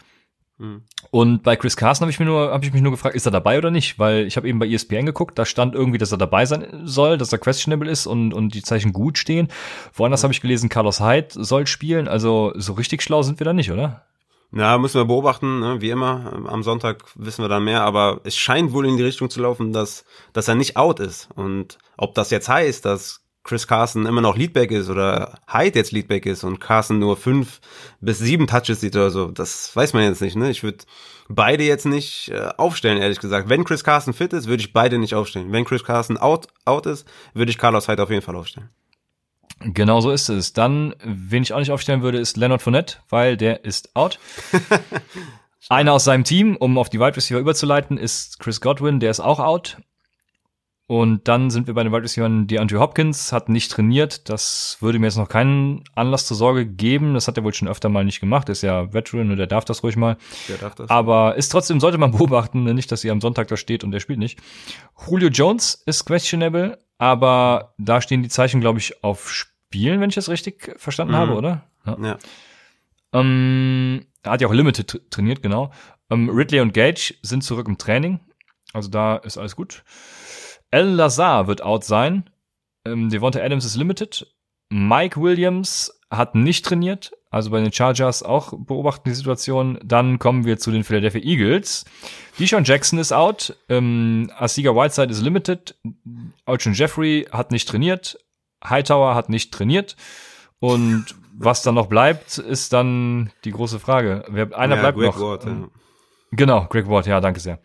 [0.59, 0.83] Mhm.
[1.11, 3.33] Und bei Chris Carson habe ich mir nur, habe ich mich nur gefragt, ist er
[3.33, 3.99] dabei oder nicht?
[3.99, 7.19] Weil ich habe eben bei ESPN geguckt, da stand irgendwie, dass er dabei sein soll,
[7.19, 9.49] dass er questionable ist und, und die Zeichen gut stehen.
[9.95, 10.25] Woanders mhm.
[10.25, 12.09] habe ich gelesen, Carlos Hyde soll spielen.
[12.09, 14.07] Also so richtig schlau sind wir da nicht, oder?
[14.53, 15.81] Ja, müssen wir beobachten, ne?
[15.81, 16.45] wie immer.
[16.47, 19.73] Am Sonntag wissen wir dann mehr, aber es scheint wohl in die Richtung zu laufen,
[19.73, 21.29] dass, dass er nicht out ist.
[21.35, 25.93] Und ob das jetzt heißt, dass Chris Carson immer noch Leadback ist oder Hyde jetzt
[25.93, 27.61] Leadback ist und Carson nur fünf
[28.01, 30.35] bis sieben Touches sieht oder so, das weiß man jetzt nicht.
[30.35, 30.51] Ne?
[30.51, 30.79] Ich würde
[31.29, 33.49] beide jetzt nicht äh, aufstellen, ehrlich gesagt.
[33.49, 35.53] Wenn Chris Carson fit ist, würde ich beide nicht aufstellen.
[35.53, 38.69] Wenn Chris Carson out, out ist, würde ich Carlos Hyde auf jeden Fall aufstellen.
[39.61, 40.53] Genau so ist es.
[40.53, 44.19] Dann, wen ich auch nicht aufstellen würde, ist Leonard Fournette, weil der ist out.
[45.69, 49.21] Einer aus seinem Team, um auf die Wide Receiver überzuleiten, ist Chris Godwin, der ist
[49.21, 49.79] auch out.
[50.89, 52.47] Und dann sind wir bei den Wide Receivers.
[52.47, 54.29] Die Andrew Hopkins hat nicht trainiert.
[54.29, 57.15] Das würde mir jetzt noch keinen Anlass zur Sorge geben.
[57.15, 58.49] Das hat er wohl schon öfter mal nicht gemacht.
[58.49, 60.17] Ist ja Veteran und der darf das ruhig mal.
[60.49, 60.89] Der darf das.
[60.89, 62.73] Aber ist trotzdem, sollte man beobachten, ne?
[62.73, 64.39] nicht, dass sie am Sonntag da steht und der spielt nicht.
[65.09, 70.15] Julio Jones ist questionable, aber da stehen die Zeichen, glaube ich, auf Spielen, wenn ich
[70.15, 71.19] das richtig verstanden mhm.
[71.19, 71.65] habe, oder?
[71.85, 71.99] Ja.
[72.01, 72.19] ja.
[73.13, 75.73] Ähm, er hat ja auch Limited trainiert, genau.
[76.11, 78.21] Ähm, Ridley und Gage sind zurück im Training.
[78.73, 79.83] Also da ist alles gut.
[80.71, 82.31] Alan Lazar wird out sein.
[82.85, 84.27] Ähm, Devonta Adams ist limited.
[84.71, 89.79] Mike Williams hat nicht trainiert, also bei den Chargers auch beobachten die Situation.
[89.85, 91.85] Dann kommen wir zu den Philadelphia Eagles.
[92.39, 95.77] Deshaun Jackson ist out, ähm, Asiga Whiteside ist limited,
[96.45, 98.19] Alshon Jeffrey hat nicht trainiert,
[98.65, 99.97] Hightower hat nicht trainiert
[100.61, 101.07] und
[101.39, 104.25] was dann noch bleibt, ist dann die große Frage.
[104.29, 105.21] Wer, einer ja, bleibt Greg noch.
[105.21, 105.69] Ward, ja.
[106.33, 107.61] Genau, Greg Ward, ja, danke sehr.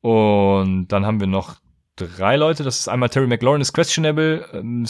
[0.00, 1.56] Und dann haben wir noch
[1.96, 2.62] drei Leute.
[2.62, 4.86] Das ist einmal Terry McLaurin ist questionable, ähm,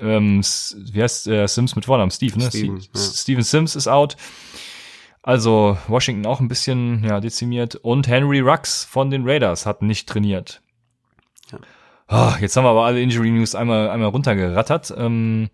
[0.00, 2.10] ähm, wie heißt äh, Sims mit Vornamen?
[2.10, 2.48] Steve, ne?
[2.48, 3.00] Steven, ja.
[3.00, 4.16] Steven Sims ist out.
[5.22, 7.74] Also Washington auch ein bisschen ja, dezimiert.
[7.76, 10.62] Und Henry Rux von den Raiders hat nicht trainiert.
[11.50, 11.58] Ja.
[12.08, 14.94] Oh, jetzt haben wir aber alle Injury News einmal, einmal runtergerattert.
[14.96, 15.50] Ähm,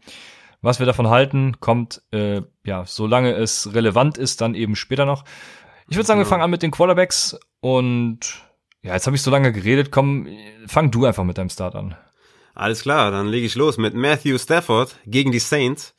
[0.60, 5.24] was wir davon halten, kommt, äh, ja, solange es relevant ist, dann eben später noch.
[5.88, 8.42] Ich würde sagen, wir fangen an mit den Quarterbacks und
[8.82, 9.90] ja, jetzt habe ich so lange geredet.
[9.90, 10.28] Komm,
[10.66, 11.96] fang du einfach mit deinem Start an.
[12.54, 15.94] Alles klar, dann lege ich los mit Matthew Stafford gegen die Saints.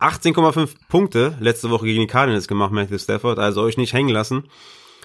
[0.00, 4.48] 18,5 Punkte letzte Woche gegen die Cardinals gemacht, Matthew Stafford, also euch nicht hängen lassen.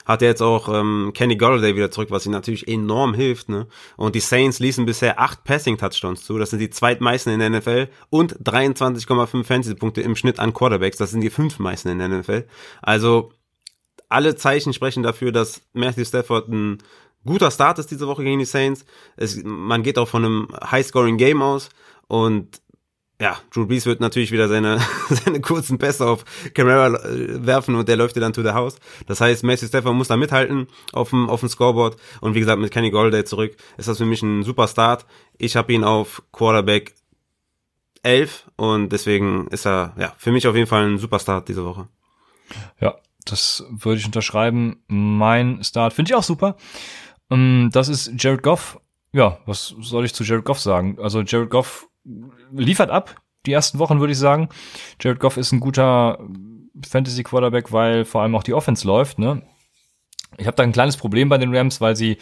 [0.06, 3.50] Hat er jetzt auch ähm, Kenny Golladay wieder zurück, was ihm natürlich enorm hilft.
[3.50, 3.68] Ne?
[3.98, 6.40] Und die Saints ließen bisher acht Passing-Touchdowns zu.
[6.40, 7.90] Das sind die zweitmeisten in der NFL.
[8.10, 10.96] Und 23,5 Fantasy-Punkte im Schnitt an Quarterbacks.
[10.96, 12.48] Das sind die fünf meisten in der NFL.
[12.82, 13.34] Also
[14.08, 16.78] alle Zeichen sprechen dafür, dass Matthew Stafford ein
[17.28, 18.86] guter Start ist diese Woche gegen die Saints.
[19.16, 21.70] Es, man geht auch von einem High-Scoring-Game aus
[22.08, 22.62] und
[23.20, 27.88] ja, Drew Brees wird natürlich wieder seine, seine kurzen Pässe auf Camara äh, werfen und
[27.88, 28.78] der läuft dir dann to the house.
[29.08, 31.98] Das heißt, Messi Stefan muss da mithalten auf dem, auf dem Scoreboard.
[32.22, 35.06] Und wie gesagt, mit Kenny Golday zurück ist das für mich ein super Start.
[35.38, 36.94] Ich habe ihn auf Quarterback
[38.04, 41.66] 11 und deswegen ist er ja für mich auf jeden Fall ein super Start diese
[41.66, 41.88] Woche.
[42.80, 44.84] Ja, das würde ich unterschreiben.
[44.88, 46.56] Mein Start finde ich auch super.
[47.30, 48.80] Ähm, das ist Jared Goff.
[49.14, 50.98] Ja, was soll ich zu Jared Goff sagen?
[51.02, 51.88] Also Jared Goff
[52.52, 54.50] liefert ab, die ersten Wochen würde ich sagen.
[55.02, 56.20] Jared Goff ist ein guter
[56.88, 59.20] Fantasy Quarterback, weil vor allem auch die Offense läuft.
[59.20, 59.42] Ne?
[60.38, 62.18] Ich habe da ein kleines Problem bei den Rams, weil sie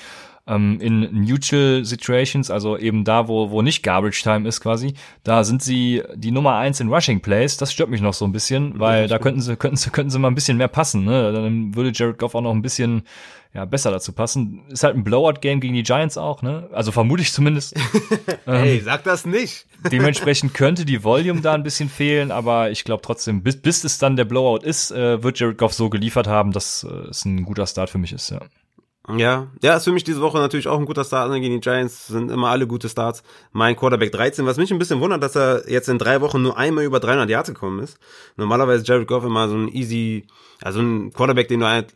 [0.47, 5.43] ähm, in Neutral Situations, also eben da, wo, wo nicht Garbage Time ist quasi, da
[5.43, 7.57] sind sie die Nummer eins in Rushing Plays.
[7.57, 10.19] Das stört mich noch so ein bisschen, weil da könnten sie, könnten sie, könnten sie
[10.19, 11.03] mal ein bisschen mehr passen.
[11.05, 11.31] Ne?
[11.31, 13.03] Dann würde Jared Goff auch noch ein bisschen
[13.55, 14.63] ja, besser dazu passen.
[14.67, 16.67] Ist halt ein Blowout-Game gegen die Giants auch, ne?
[16.73, 17.73] Also vermute ich zumindest.
[18.45, 19.65] hey, ähm, sag das nicht.
[19.89, 23.97] dementsprechend könnte die Volume da ein bisschen fehlen, aber ich glaube trotzdem, bis, bis es
[23.97, 27.45] dann der Blowout ist, äh, wird Jared Goff so geliefert haben, dass äh, es ein
[27.45, 28.41] guter Start für mich ist, ja.
[29.15, 31.59] Ja, ja, ist für mich diese Woche natürlich auch ein guter Start ne, gegen die
[31.59, 33.21] Giants, sind immer alle gute Starts.
[33.51, 36.57] Mein Quarterback 13, was mich ein bisschen wundert, dass er jetzt in drei Wochen nur
[36.57, 37.99] einmal über 300 Yards gekommen ist.
[38.35, 40.25] Normalerweise ist Jared Goff immer so ein easy,
[40.61, 41.93] also ein Quarterback, den du halt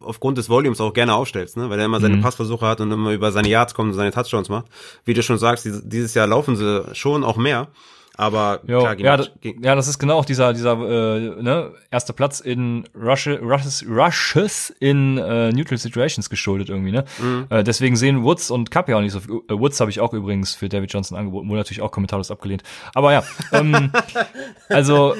[0.00, 1.70] aufgrund des Volumes auch gerne aufstellst, ne?
[1.70, 2.22] weil er immer seine mhm.
[2.22, 4.66] Passversuche hat und immer über seine Yards kommt und seine Touchdowns macht.
[5.04, 7.68] Wie du schon sagst, dieses Jahr laufen sie schon auch mehr.
[8.16, 12.12] Aber jo, klar, ja, das, ja, das ist genau auch dieser dieser äh, ne, erste
[12.12, 16.92] Platz in Rushes, Rushes, Rushes in äh, Neutral Situations geschuldet irgendwie.
[16.92, 17.04] Ne?
[17.18, 17.46] Mhm.
[17.48, 19.40] Äh, deswegen sehen Woods und Cup ja auch nicht so viel.
[19.48, 22.62] Äh, Woods habe ich auch übrigens für David Johnson angeboten, wurde natürlich auch kommentarlos abgelehnt.
[22.94, 23.90] Aber ja, ähm,
[24.68, 25.16] also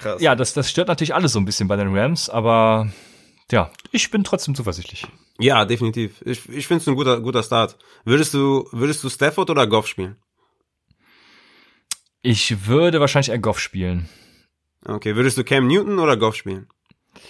[0.00, 0.22] Krass.
[0.22, 2.88] ja, das das stört natürlich alles so ein bisschen bei den Rams, aber
[3.50, 5.06] ja, ich bin trotzdem zuversichtlich.
[5.38, 6.22] Ja, definitiv.
[6.24, 7.76] Ich, ich finde es ein guter, guter Start.
[8.04, 10.16] Würdest du, würdest du Stafford oder Goff spielen?
[12.22, 14.08] Ich würde wahrscheinlich eher Goff spielen.
[14.84, 16.68] Okay, würdest du Cam Newton oder Goff spielen?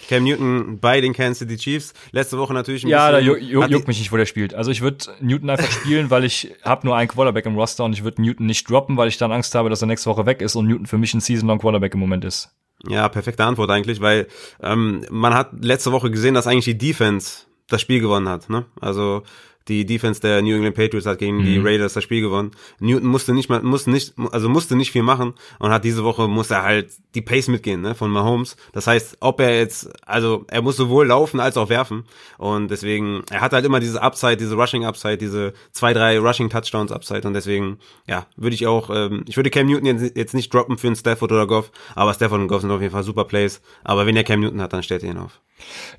[0.07, 1.93] Cam Newton bei den Kansas City Chiefs.
[2.11, 3.27] Letzte Woche natürlich ein ja, bisschen.
[3.27, 4.53] Ja, da juckt juck mich nicht, wo der spielt.
[4.53, 7.93] Also ich würde Newton einfach spielen, weil ich habe nur einen Quarterback im Roster und
[7.93, 10.41] ich würde Newton nicht droppen, weil ich dann Angst habe, dass er nächste Woche weg
[10.41, 12.49] ist und Newton für mich ein Season-Long Quarterback im Moment ist.
[12.87, 14.27] Ja, perfekte Antwort eigentlich, weil
[14.61, 18.49] ähm, man hat letzte Woche gesehen, dass eigentlich die Defense das Spiel gewonnen hat.
[18.49, 18.65] Ne?
[18.79, 19.23] Also
[19.67, 21.45] die Defense der New England Patriots hat gegen mhm.
[21.45, 22.51] die Raiders das Spiel gewonnen.
[22.79, 26.27] Newton musste nicht mal, musste nicht, also musste nicht viel machen und hat diese Woche
[26.27, 28.55] muss er halt die Pace mitgehen, ne, von Mahomes.
[28.73, 32.05] Das heißt, ob er jetzt, also er muss sowohl laufen als auch werfen
[32.37, 36.49] und deswegen, er hat halt immer diese Upside, diese Rushing Upside, diese zwei, drei Rushing
[36.49, 40.33] Touchdowns Upside und deswegen, ja, würde ich auch, ähm, ich würde Cam Newton jetzt, jetzt
[40.33, 43.03] nicht droppen für einen Stafford oder Goff, aber Stafford und Goff sind auf jeden Fall
[43.03, 43.61] super Plays.
[43.83, 45.41] Aber wenn er Cam Newton hat, dann stellt er ihn auf.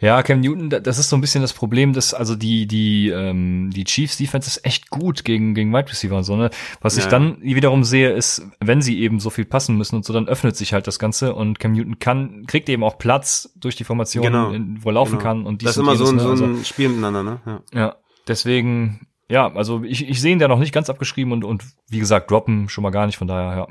[0.01, 3.71] Ja, Cam Newton, das ist so ein bisschen das Problem, dass also die die ähm,
[3.71, 6.51] die Chiefs Defense ist echt gut gegen gegen Wide Receiver und so ne.
[6.81, 7.03] Was ja.
[7.03, 10.29] ich dann wiederum sehe, ist, wenn sie eben so viel passen müssen und so, dann
[10.29, 13.85] öffnet sich halt das Ganze und Cam Newton kann kriegt eben auch Platz durch die
[13.85, 14.53] Formation, genau.
[14.81, 15.23] wo er laufen genau.
[15.23, 16.23] kann und die das ist immer so ein, ne?
[16.23, 17.41] so ein also, Spiel miteinander, ne?
[17.47, 17.63] Ja.
[17.73, 17.97] ja,
[18.29, 21.99] deswegen ja, also ich ich sehe ihn da noch nicht ganz abgeschrieben und und wie
[21.99, 23.69] gesagt droppen schon mal gar nicht, von daher ja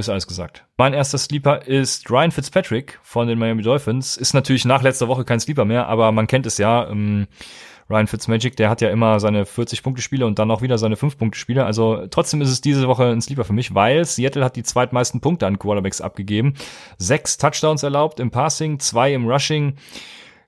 [0.00, 0.64] ist alles gesagt.
[0.76, 4.16] Mein erster Sleeper ist Ryan Fitzpatrick von den Miami Dolphins.
[4.16, 6.88] Ist natürlich nach letzter Woche kein Sleeper mehr, aber man kennt es ja.
[6.88, 7.26] Ähm,
[7.90, 11.64] Ryan Fitzmagic, der hat ja immer seine 40-Punkte-Spiele und dann auch wieder seine 5-Punkte-Spiele.
[11.64, 15.20] Also trotzdem ist es diese Woche ein Sleeper für mich, weil Seattle hat die zweitmeisten
[15.20, 16.54] Punkte an Quarterbacks abgegeben.
[16.98, 19.74] Sechs Touchdowns erlaubt im Passing, zwei im Rushing.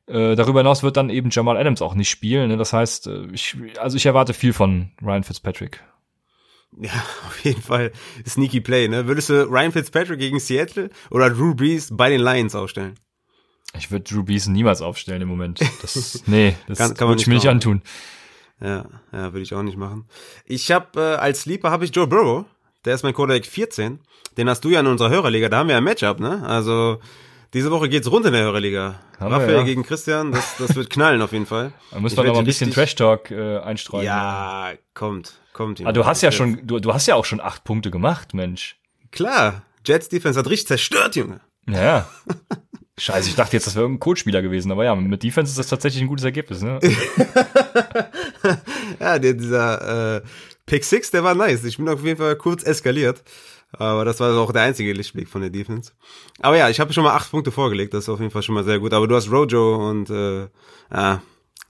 [0.07, 2.49] Äh, darüber hinaus wird dann eben Jamal Adams auch nicht spielen.
[2.49, 2.57] Ne?
[2.57, 5.83] Das heißt, äh, ich, also ich erwarte viel von Ryan Fitzpatrick.
[6.81, 6.91] Ja,
[7.27, 7.93] auf jeden Fall
[8.27, 8.89] sneaky Play.
[8.89, 9.07] Ne?
[9.07, 12.95] Würdest du Ryan Fitzpatrick gegen Seattle oder Drew Brees bei den Lions aufstellen?
[13.79, 15.61] Ich würde Drew Brees niemals aufstellen im Moment.
[15.81, 17.83] Das, nee, das kann, kann würde ich mir nicht antun.
[18.61, 20.07] Ja, ja, würde ich auch nicht machen.
[20.45, 22.45] Ich habe äh, als Sleeper habe ich Joe Burrow.
[22.85, 24.01] Der ist mein Quarterback 14.
[24.37, 25.49] Den hast du ja in unserer Hörerliga.
[25.49, 26.43] Da haben wir ein Matchup, ne?
[26.47, 27.01] Also
[27.55, 29.01] diese Woche geht's rund in der Hörerliga.
[29.21, 29.63] Haben Raphael ja.
[29.63, 31.73] gegen Christian, das, das wird knallen auf jeden Fall.
[31.91, 34.05] Da muss man noch mal ein bisschen Trash Talk äh, einstreuen.
[34.05, 35.81] Ja, kommt, kommt.
[35.81, 38.77] Aber du hast ja schon, du, du hast ja auch schon acht Punkte gemacht, Mensch.
[39.11, 41.41] Klar, Jets Defense hat richtig zerstört, Junge.
[41.69, 42.09] Ja.
[42.99, 45.69] Scheiße, ich dachte jetzt, das wäre irgendein Coach-Spieler gewesen, aber ja, mit Defense ist das
[45.69, 46.79] tatsächlich ein gutes Ergebnis, ne?
[49.01, 50.23] ja, der, dieser äh,
[50.67, 51.65] Pick 6, der war nice.
[51.65, 53.23] Ich bin auf jeden Fall kurz eskaliert.
[53.73, 55.93] Aber das war auch der einzige Lichtblick von der Defense.
[56.41, 58.55] Aber ja, ich habe schon mal acht Punkte vorgelegt, das ist auf jeden Fall schon
[58.55, 58.93] mal sehr gut.
[58.93, 60.49] Aber du hast Rojo und äh,
[60.93, 61.23] ja,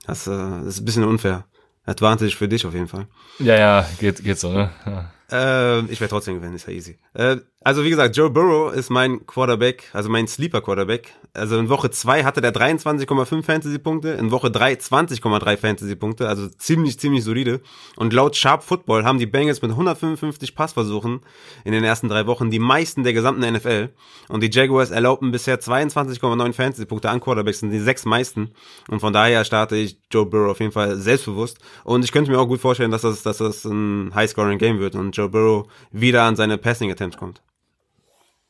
[0.05, 1.45] das, äh, das ist ein bisschen unfair.
[1.85, 3.07] Advantage für dich auf jeden Fall.
[3.39, 4.69] Ja, ja, geht, geht so, ne?
[4.85, 5.11] Ja.
[5.31, 6.97] Äh, ich werde trotzdem gewinnen, ist ja easy.
[7.13, 11.13] Äh, also wie gesagt, Joe Burrow ist mein Quarterback, also mein Sleeper Quarterback.
[11.33, 16.99] Also in Woche 2 hatte der 23,5 Fantasy-Punkte, in Woche 3 20,3 Fantasy-Punkte, also ziemlich,
[16.99, 17.61] ziemlich solide.
[17.95, 21.21] Und laut Sharp Football haben die Bengals mit 155 Passversuchen
[21.63, 23.89] in den ersten drei Wochen die meisten der gesamten NFL.
[24.27, 28.51] Und die Jaguars erlaubten bisher 22,9 Fantasy-Punkte an Quarterbacks, sind die sechs meisten.
[28.89, 31.59] Und von daher starte ich Joe Burrow auf jeden Fall selbstbewusst.
[31.83, 35.15] Und ich könnte mir auch gut vorstellen, dass das, dass das ein High-Scoring-Game wird und
[35.15, 37.41] Joe Burrow wieder an seine Passing-Attempts kommt.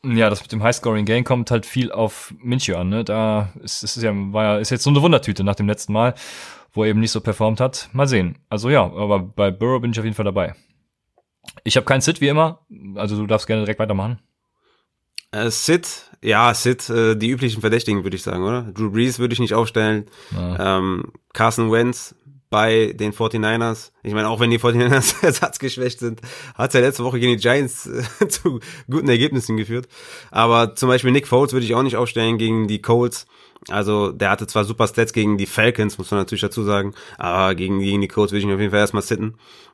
[0.05, 2.89] Ja, das mit dem High-Scoring-Game kommt halt viel auf Minchio an.
[2.89, 3.03] Ne?
[3.05, 6.13] Da ist, ist, ja, war ja, ist jetzt so eine Wundertüte nach dem letzten Mal,
[6.73, 7.89] wo er eben nicht so performt hat.
[7.93, 8.37] Mal sehen.
[8.49, 10.55] Also ja, aber bei Burrow bin ich auf jeden Fall dabei.
[11.63, 12.59] Ich habe keinen Sit wie immer,
[12.95, 14.19] also du darfst gerne direkt weitermachen.
[15.31, 18.63] Äh, Sit, ja, Sit, äh, die üblichen Verdächtigen würde ich sagen, oder?
[18.73, 20.05] Drew Brees würde ich nicht aufstellen.
[20.31, 20.77] Ja.
[20.77, 22.15] Ähm, Carson Wentz
[22.53, 23.89] bei den 49ers.
[24.03, 26.21] Ich meine, auch wenn die 49ers ersatzgeschwächt sind,
[26.53, 29.87] hat es ja letzte Woche gegen die Giants äh, zu guten Ergebnissen geführt.
[30.29, 33.25] Aber zum Beispiel Nick Foles würde ich auch nicht aufstellen gegen die Colts.
[33.69, 37.55] Also der hatte zwar super Stats gegen die Falcons, muss man natürlich dazu sagen, aber
[37.55, 39.33] gegen, gegen die Colts würde ich auf jeden Fall erstmal sitten.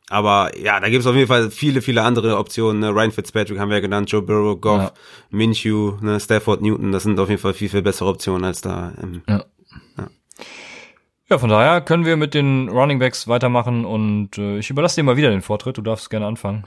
[0.10, 2.80] Aber ja, da gibt es auf jeden Fall viele, viele andere Optionen.
[2.80, 2.92] Ne?
[2.92, 4.92] Ryan Fitzpatrick haben wir ja genannt, Joe Burrow, Goff, ja.
[5.32, 6.18] Minshew, ne?
[6.18, 6.94] Stafford, Newton.
[6.94, 8.94] Das sind auf jeden Fall viel, viel bessere Optionen als da.
[9.04, 9.44] Ähm, ja.
[9.98, 10.08] Ja,
[11.38, 15.18] von daher können wir mit den Running Backs weitermachen und äh, ich überlasse dir mal
[15.18, 15.78] wieder den Vortritt.
[15.78, 16.64] Du darfst gerne anfangen.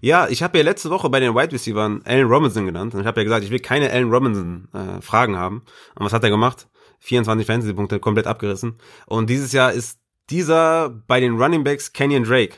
[0.00, 3.06] Ja, ich habe ja letzte Woche bei den Wide Receivers Allen Robinson genannt und ich
[3.06, 5.64] habe ja gesagt, ich will keine Allen Robinson äh, Fragen haben.
[5.94, 6.66] Und was hat er gemacht?
[7.00, 8.78] 24 Fantasy-Punkte komplett abgerissen.
[9.06, 12.56] Und dieses Jahr ist dieser bei den Running Backs Kenyon Drake.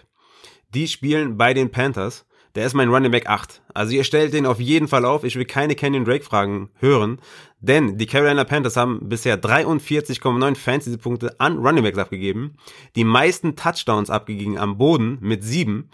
[0.74, 2.24] Die spielen bei den Panthers.
[2.54, 3.62] Der ist mein Running Back 8.
[3.74, 5.24] Also ihr stellt den auf jeden Fall auf.
[5.24, 7.18] Ich will keine Kenyon Drake Fragen hören.
[7.60, 12.56] Denn die Carolina Panthers haben bisher 43,9 Fantasy-Punkte an Running Backs abgegeben.
[12.94, 15.90] Die meisten Touchdowns abgegeben am Boden mit sieben.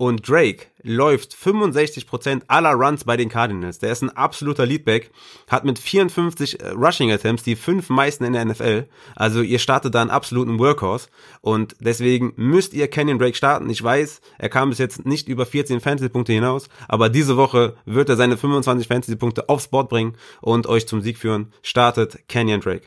[0.00, 3.80] Und Drake läuft 65% aller Runs bei den Cardinals.
[3.80, 5.10] Der ist ein absoluter Leadback,
[5.46, 8.86] hat mit 54 äh, Rushing Attempts die fünf meisten in der NFL.
[9.14, 11.08] Also ihr startet da einen absoluten Workhorse.
[11.42, 13.68] Und deswegen müsst ihr Kenyon Drake starten.
[13.68, 18.08] Ich weiß, er kam bis jetzt nicht über 14 Fantasy-Punkte hinaus, aber diese Woche wird
[18.08, 21.52] er seine 25 Fantasy-Punkte aufs Board bringen und euch zum Sieg führen.
[21.60, 22.86] Startet Kenyon Drake.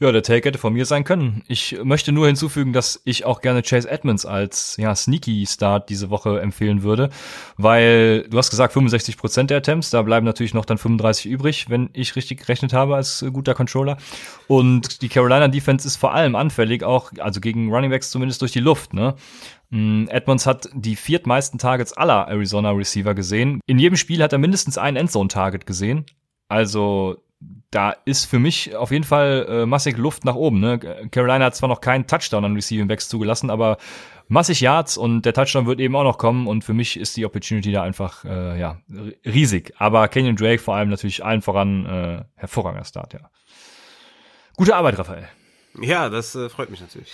[0.00, 1.42] Ja, der Take hätte von mir sein können.
[1.48, 6.08] Ich möchte nur hinzufügen, dass ich auch gerne Chase Edmonds als ja, Sneaky Start diese
[6.08, 7.10] Woche empfehlen würde,
[7.56, 11.68] weil du hast gesagt 65 Prozent der Attempts, da bleiben natürlich noch dann 35 übrig,
[11.68, 13.96] wenn ich richtig gerechnet habe als guter Controller.
[14.46, 18.52] Und die Carolina Defense ist vor allem anfällig, auch also gegen Running Backs zumindest durch
[18.52, 18.94] die Luft.
[18.94, 19.16] Ne?
[19.70, 23.60] Mm, Edmonds hat die viertmeisten Targets aller Arizona Receiver gesehen.
[23.66, 26.06] In jedem Spiel hat er mindestens ein Endzone-Target gesehen.
[26.48, 27.16] Also
[27.70, 30.60] da ist für mich auf jeden Fall äh, massig Luft nach oben.
[30.60, 30.78] Ne?
[31.10, 33.76] Carolina hat zwar noch keinen Touchdown an Receiving Backs zugelassen, aber
[34.26, 37.24] massig Yards und der Touchdown wird eben auch noch kommen und für mich ist die
[37.24, 38.80] Opportunity da einfach äh, ja
[39.24, 39.74] riesig.
[39.78, 43.30] Aber Kenyon Drake vor allem natürlich allen voran äh, hervorragender Start, ja.
[44.56, 45.28] Gute Arbeit, Raphael.
[45.80, 47.12] Ja, das äh, freut mich natürlich.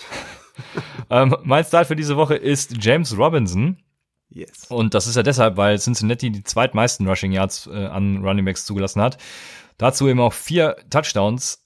[1.09, 3.77] ähm, mein Start für diese Woche ist James Robinson.
[4.29, 4.65] Yes.
[4.69, 8.65] Und das ist ja deshalb, weil Cincinnati die zweitmeisten Rushing Yards äh, an Running Backs
[8.65, 9.17] zugelassen hat.
[9.77, 11.65] Dazu eben auch vier Touchdowns.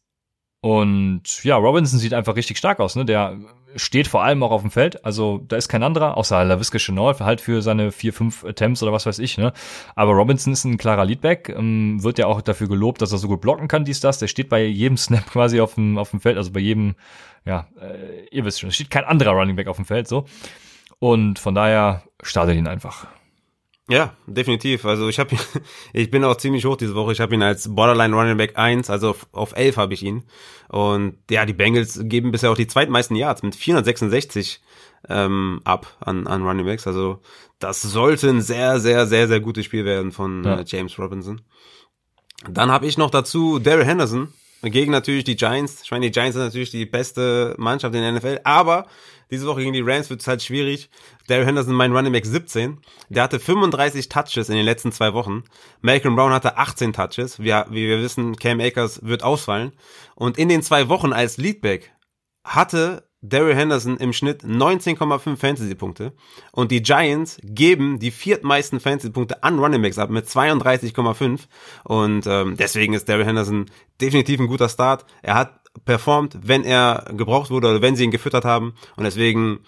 [0.62, 3.06] Und ja, Robinson sieht einfach richtig stark aus, ne?
[3.06, 3.38] Der
[3.76, 5.06] steht vor allem auch auf dem Feld.
[5.06, 8.92] Also da ist kein anderer, außer LaVisca Chenault, halt für seine vier, fünf Attempts oder
[8.92, 9.54] was weiß ich, ne?
[9.96, 13.28] Aber Robinson ist ein klarer Leadback, ähm, wird ja auch dafür gelobt, dass er so
[13.28, 14.20] gut blocken kann, dies, das.
[14.20, 16.96] Der steht bei jedem Snap quasi auf dem, auf dem Feld, also bei jedem,
[17.46, 20.26] ja, äh, ihr wisst schon, es steht kein anderer Running Back auf dem Feld, so.
[21.00, 23.08] Und von daher startet ihn einfach.
[23.90, 24.86] Ja, definitiv.
[24.86, 25.36] Also ich habe
[25.94, 27.12] ich bin auch ziemlich hoch diese Woche.
[27.12, 30.24] Ich habe ihn als Borderline Running Back 1, also auf, auf 11 habe ich ihn.
[30.70, 34.62] Und ja, die Bengals geben bisher auch die zweitmeisten Yards mit 466
[35.10, 36.86] ähm, ab an, an Running Backs.
[36.86, 37.20] Also
[37.58, 40.60] das sollte ein sehr, sehr, sehr, sehr gutes Spiel werden von ja.
[40.60, 41.42] äh, James Robinson.
[42.48, 45.82] Dann habe ich noch dazu Daryl Henderson gegen natürlich die Giants.
[45.84, 48.86] Ich meine, die Giants sind natürlich die beste Mannschaft in der NFL, aber
[49.32, 50.90] diese Woche gegen die Rams wird es halt schwierig.
[51.28, 55.44] Daryl Henderson, mein Running Back 17, der hatte 35 Touches in den letzten zwei Wochen.
[55.82, 57.40] Malcolm Brown hatte 18 Touches.
[57.40, 59.74] Wir, wie wir wissen, Cam Akers wird ausfallen.
[60.16, 61.92] Und in den zwei Wochen als Leadback
[62.44, 66.14] hatte Daryl Henderson im Schnitt 19,5 Fantasy-Punkte
[66.54, 71.42] und die Giants geben die viertmeisten Fantasy-Punkte an Running Backs ab mit 32,5
[71.84, 73.66] und ähm, deswegen ist Daryl Henderson
[74.00, 75.06] definitiv ein guter Start.
[75.22, 79.60] Er hat performt, wenn er gebraucht wurde oder wenn sie ihn gefüttert haben und deswegen,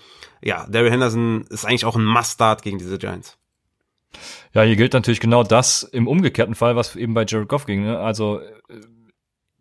[0.41, 3.37] ja, Daryl Henderson ist eigentlich auch ein Must-Start gegen diese Giants.
[4.53, 7.83] Ja, hier gilt natürlich genau das im umgekehrten Fall, was eben bei Jared Goff ging.
[7.83, 7.99] Ne?
[7.99, 8.45] Also äh,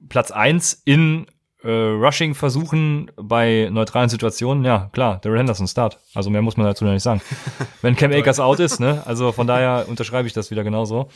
[0.08, 1.26] Platz eins in
[1.62, 6.00] äh, Rushing versuchen bei neutralen Situationen, ja, klar, Daryl Henderson Start.
[6.14, 7.20] Also mehr muss man dazu nicht sagen.
[7.82, 9.02] Wenn Cam Akers out ist, ne?
[9.06, 11.08] Also von daher unterschreibe ich das wieder genauso.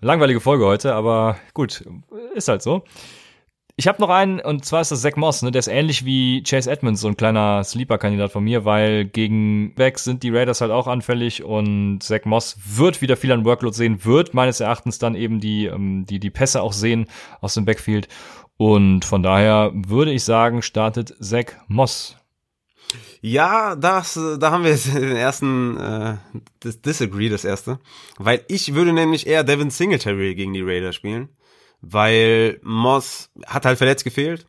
[0.00, 1.84] Langweilige Folge heute, aber gut,
[2.34, 2.84] ist halt so.
[3.76, 5.50] Ich habe noch einen, und zwar ist das Zach Moss, ne?
[5.50, 10.04] Der ist ähnlich wie Chase Edmonds, so ein kleiner Sleeper-Kandidat von mir, weil gegen Backs
[10.04, 14.04] sind die Raiders halt auch anfällig und Zach Moss wird wieder viel an Workload sehen,
[14.04, 17.06] wird meines Erachtens dann eben die, ähm, die, die Pässe auch sehen
[17.40, 18.08] aus dem Backfield.
[18.58, 22.16] Und von daher würde ich sagen, startet Zach Moss.
[23.22, 26.16] Ja, das, da haben wir den ersten äh,
[26.84, 27.78] Disagree, das erste.
[28.18, 31.30] Weil ich würde nämlich eher Devin Singletary gegen die Raiders spielen.
[31.82, 34.46] Weil Moss hat halt verletzt gefehlt,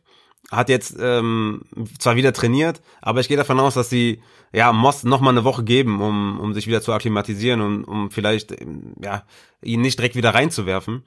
[0.50, 1.62] hat jetzt ähm,
[1.98, 5.44] zwar wieder trainiert, aber ich gehe davon aus, dass sie ja Moss noch mal eine
[5.44, 8.54] Woche geben, um, um sich wieder zu akklimatisieren und um vielleicht
[9.02, 9.24] ja
[9.62, 11.02] ihn nicht direkt wieder reinzuwerfen.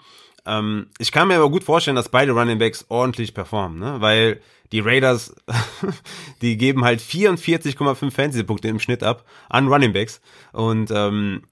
[0.46, 4.02] Ähm, ich kann mir aber gut vorstellen, dass beide Running Backs ordentlich performen, ne?
[4.02, 5.36] weil die Raiders,
[6.42, 10.22] die geben halt 44,5 Fantasy-Punkte im Schnitt ab an Running Backs
[10.54, 11.44] und ähm,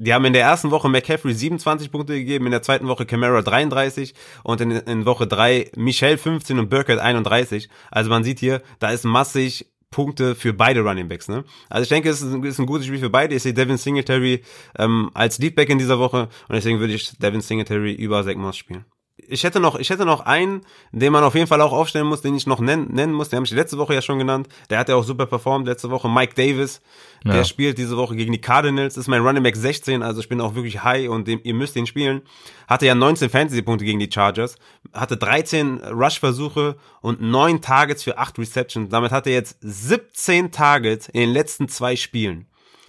[0.00, 3.42] die haben in der ersten Woche McCaffrey 27 Punkte gegeben, in der zweiten Woche Camara
[3.42, 7.68] 33 und in, in Woche 3 Michelle 15 und Burkett 31.
[7.90, 11.28] Also man sieht hier, da ist massig Punkte für beide Running Backs.
[11.28, 11.44] Ne?
[11.68, 13.34] Also ich denke, es ist ein, ist ein gutes Spiel für beide.
[13.34, 14.42] Ich sehe Devin Singletary
[14.78, 18.56] ähm, als Leadback in dieser Woche und deswegen würde ich Devin Singletary über Zach Moss
[18.56, 18.86] spielen
[19.28, 22.22] ich hätte noch, ich hätte noch einen, den man auf jeden Fall auch aufstellen muss,
[22.22, 23.28] den ich noch nennen, nennen muss.
[23.28, 24.48] Den habe ich letzte Woche ja schon genannt.
[24.68, 26.08] Der hat ja auch super performt letzte Woche.
[26.08, 26.80] Mike Davis,
[27.24, 27.32] ja.
[27.32, 28.96] der spielt diese Woche gegen die Cardinals.
[28.96, 31.76] Ist mein Running Back 16, also ich bin auch wirklich high und dem, ihr müsst
[31.76, 32.22] ihn spielen.
[32.68, 34.56] Hatte ja 19 Fantasy-Punkte gegen die Chargers.
[34.92, 38.90] Hatte 13 Rush-Versuche und 9 Targets für 8 Receptions.
[38.90, 42.46] Damit hat er jetzt 17 Targets in den letzten zwei Spielen.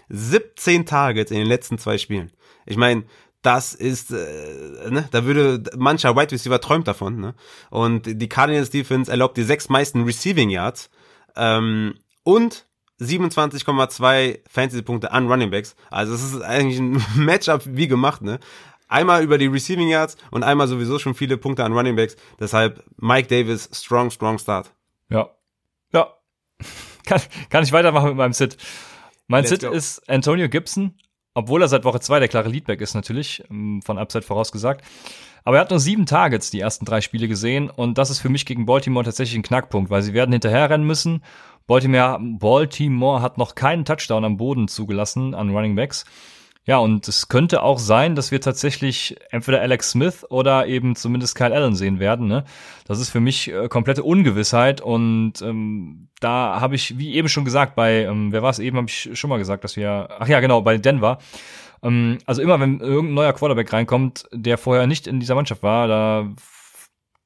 [0.09, 2.31] 17 Targets in den letzten zwei Spielen.
[2.65, 3.03] Ich meine,
[3.41, 7.33] das ist, äh, ne, da würde mancher Wide Receiver träumt davon, ne?
[7.69, 10.89] Und die Cardinals Defense erlaubt die sechs meisten Receiving Yards
[11.35, 12.67] ähm, und
[12.99, 15.75] 27,2 Fantasy-Punkte an Running Backs.
[15.89, 18.39] Also es ist eigentlich ein Matchup wie gemacht, ne?
[18.87, 22.17] Einmal über die Receiving Yards und einmal sowieso schon viele Punkte an Running Backs.
[22.39, 24.71] Deshalb Mike Davis, strong, strong Start.
[25.09, 25.29] Ja.
[25.93, 26.13] Ja.
[27.05, 28.57] Kann, kann ich weitermachen mit meinem Sit.
[29.27, 29.71] Mein Let's Sit go.
[29.71, 30.95] ist Antonio Gibson
[31.33, 34.83] obwohl er seit Woche zwei der klare Leadback ist natürlich, ähm, von Upside vorausgesagt.
[35.43, 38.29] Aber er hat nur sieben Targets die ersten drei Spiele gesehen und das ist für
[38.29, 41.23] mich gegen Baltimore tatsächlich ein Knackpunkt, weil sie werden hinterherrennen müssen.
[41.67, 46.05] Baltimore, Baltimore hat noch keinen Touchdown am Boden zugelassen an Running Backs.
[46.65, 51.35] Ja, und es könnte auch sein, dass wir tatsächlich entweder Alex Smith oder eben zumindest
[51.35, 52.27] Kyle Allen sehen werden.
[52.27, 52.43] Ne?
[52.85, 57.45] Das ist für mich äh, komplette Ungewissheit und ähm, da habe ich, wie eben schon
[57.45, 60.27] gesagt, bei, ähm, wer war es eben, habe ich schon mal gesagt, dass wir, ach
[60.27, 61.17] ja, genau, bei Denver.
[61.81, 65.87] Ähm, also immer, wenn irgendein neuer Quarterback reinkommt, der vorher nicht in dieser Mannschaft war,
[65.87, 66.29] da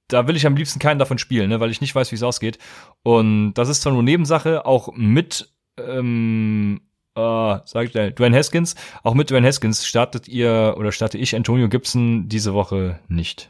[0.08, 2.24] da will ich am liebsten keinen davon spielen, ne, weil ich nicht weiß, wie es
[2.24, 2.60] ausgeht.
[3.04, 6.82] Und das ist zwar nur Nebensache, auch mit ähm,
[7.16, 8.76] äh, sag ich schnell, Dwayne Haskins.
[9.04, 13.50] Auch mit Dwayne Haskins startet ihr oder starte ich Antonio Gibson diese Woche nicht.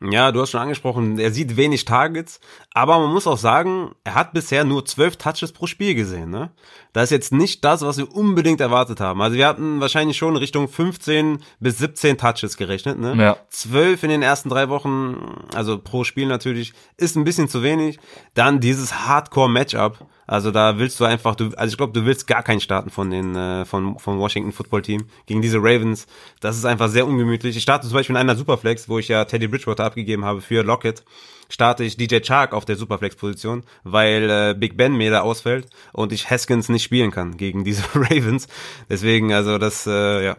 [0.00, 2.40] Ja, du hast schon angesprochen, er sieht wenig Targets,
[2.72, 6.30] aber man muss auch sagen, er hat bisher nur zwölf Touches pro Spiel gesehen.
[6.30, 6.52] Ne?
[6.92, 9.20] Das ist jetzt nicht das, was wir unbedingt erwartet haben.
[9.20, 13.00] Also wir hatten wahrscheinlich schon Richtung 15 bis 17 Touches gerechnet.
[13.00, 13.16] Ne?
[13.16, 13.38] Ja.
[13.50, 17.98] 12 in den ersten drei Wochen, also pro Spiel natürlich, ist ein bisschen zu wenig.
[18.34, 22.42] Dann dieses Hardcore-Matchup also da willst du einfach, du, also ich glaube, du willst gar
[22.42, 26.06] keinen starten von den äh, von vom Washington Football Team gegen diese Ravens.
[26.40, 27.56] Das ist einfach sehr ungemütlich.
[27.56, 30.62] Ich starte zum Beispiel in einer Superflex, wo ich ja Teddy Bridgewater abgegeben habe für
[30.62, 31.02] Lockett
[31.48, 36.12] starte ich DJ Chark auf der Superflex-Position, weil äh, Big Ben mir da ausfällt und
[36.12, 38.48] ich Haskins nicht spielen kann gegen diese Ravens.
[38.90, 40.36] Deswegen, also das, äh, ja.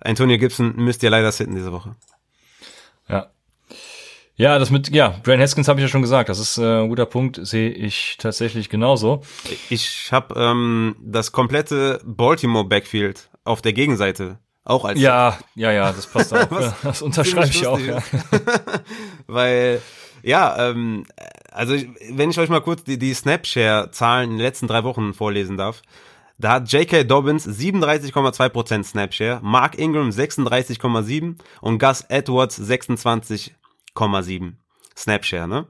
[0.00, 1.94] Antonio Gibson müsst ihr leider sitten diese Woche.
[4.38, 6.28] Ja, das mit, ja, Brian Haskins habe ich ja schon gesagt.
[6.28, 9.22] Das ist äh, ein guter Punkt, sehe ich tatsächlich genauso.
[9.70, 15.00] Ich habe ähm, das komplette Baltimore Backfield auf der Gegenseite auch als.
[15.00, 16.74] Ja, ja, ja, das passt auch.
[16.82, 17.78] das unterschreibe ich auch.
[17.78, 18.02] Ja.
[19.26, 19.80] Weil,
[20.22, 21.06] ja, ähm,
[21.50, 21.74] also
[22.10, 25.80] wenn ich euch mal kurz die, die Snapshare-Zahlen in den letzten drei Wochen vorlesen darf.
[26.38, 27.04] Da hat J.K.
[27.04, 33.54] Dobbins 37,2% Snapshare, Mark Ingram 36,7 und Gus Edwards 26
[33.96, 34.54] 8,7
[34.96, 35.66] Snapshare, ne?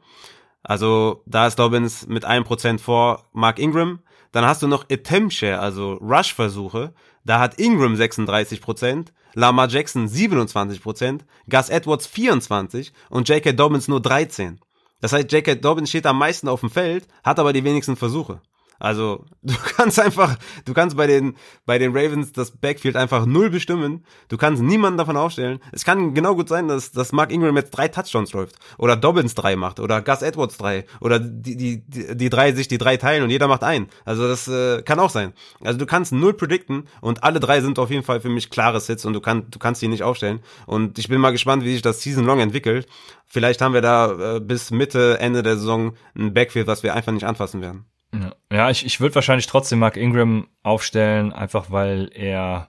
[0.63, 4.01] Also da ist Dobbins mit 1% vor Mark Ingram.
[4.33, 6.93] Dann hast du noch Attempt Share, also Rush-Versuche.
[7.25, 13.53] Da hat Ingram 36%, Lamar Jackson 27%, Gus Edwards 24% und J.K.
[13.53, 14.59] Dobbins nur 13%.
[15.01, 15.57] Das heißt, J.K.
[15.57, 18.41] Dobbins steht am meisten auf dem Feld, hat aber die wenigsten Versuche.
[18.79, 23.51] Also, du kannst einfach, du kannst bei den, bei den Ravens das Backfield einfach null
[23.51, 24.05] bestimmen.
[24.29, 25.61] Du kannst niemanden davon aufstellen.
[25.73, 28.57] Es kann genau gut sein, dass, dass Mark Ingram jetzt drei Touchdowns läuft.
[28.79, 29.81] Oder Dobbins drei macht.
[29.81, 30.85] Oder Gus Edwards drei.
[31.01, 33.89] Oder die, die, die, die drei sich die drei teilen und jeder macht einen.
[34.05, 35.33] Also, das äh, kann auch sein.
[35.63, 38.81] Also, du kannst null predikten und alle drei sind auf jeden Fall für mich klare
[38.81, 40.41] Sits und du, kann, du kannst die nicht aufstellen.
[40.67, 42.87] Und ich bin mal gespannt, wie sich das Season Long entwickelt.
[43.27, 47.13] Vielleicht haben wir da äh, bis Mitte, Ende der Saison ein Backfield, was wir einfach
[47.13, 47.87] nicht anfassen werden.
[48.53, 52.69] Ja, ich, ich würde wahrscheinlich trotzdem Mark Ingram aufstellen, einfach weil er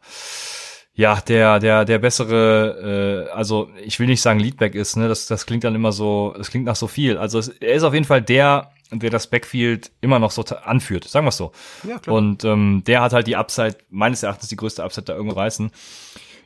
[0.93, 5.07] ja der der der bessere, äh, also ich will nicht sagen Leadback ist, ne?
[5.07, 7.17] Das das klingt dann immer so, das klingt nach so viel.
[7.17, 11.05] Also es, er ist auf jeden Fall der, der das Backfield immer noch so anführt,
[11.05, 11.51] sagen wir es so.
[11.87, 12.15] Ja, klar.
[12.15, 15.71] Und ähm, der hat halt die Upside, meines Erachtens die größte Upside da irgendwo reißen.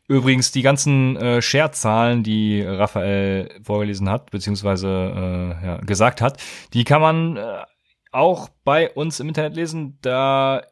[0.08, 6.38] Übrigens, die ganzen äh, Share-Zahlen, die Raphael vorgelesen hat, beziehungsweise äh, ja, gesagt hat,
[6.74, 7.62] die kann man äh,
[8.12, 9.98] auch bei uns im Internet lesen.
[10.02, 10.64] Da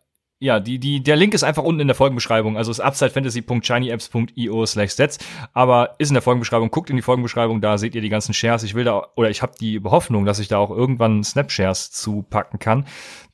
[0.41, 2.55] ja, die, die, der Link ist einfach unten in der Folgenbeschreibung.
[2.55, 5.19] Also ist upsidefantasy.shinyapps.io slash sets.
[5.53, 6.71] Aber ist in der Folgenbeschreibung.
[6.71, 8.63] Guckt in die Folgenbeschreibung, da seht ihr die ganzen Shares.
[8.63, 12.57] Ich will da, oder ich habe die Hoffnung, dass ich da auch irgendwann Snapshares zupacken
[12.57, 12.85] kann.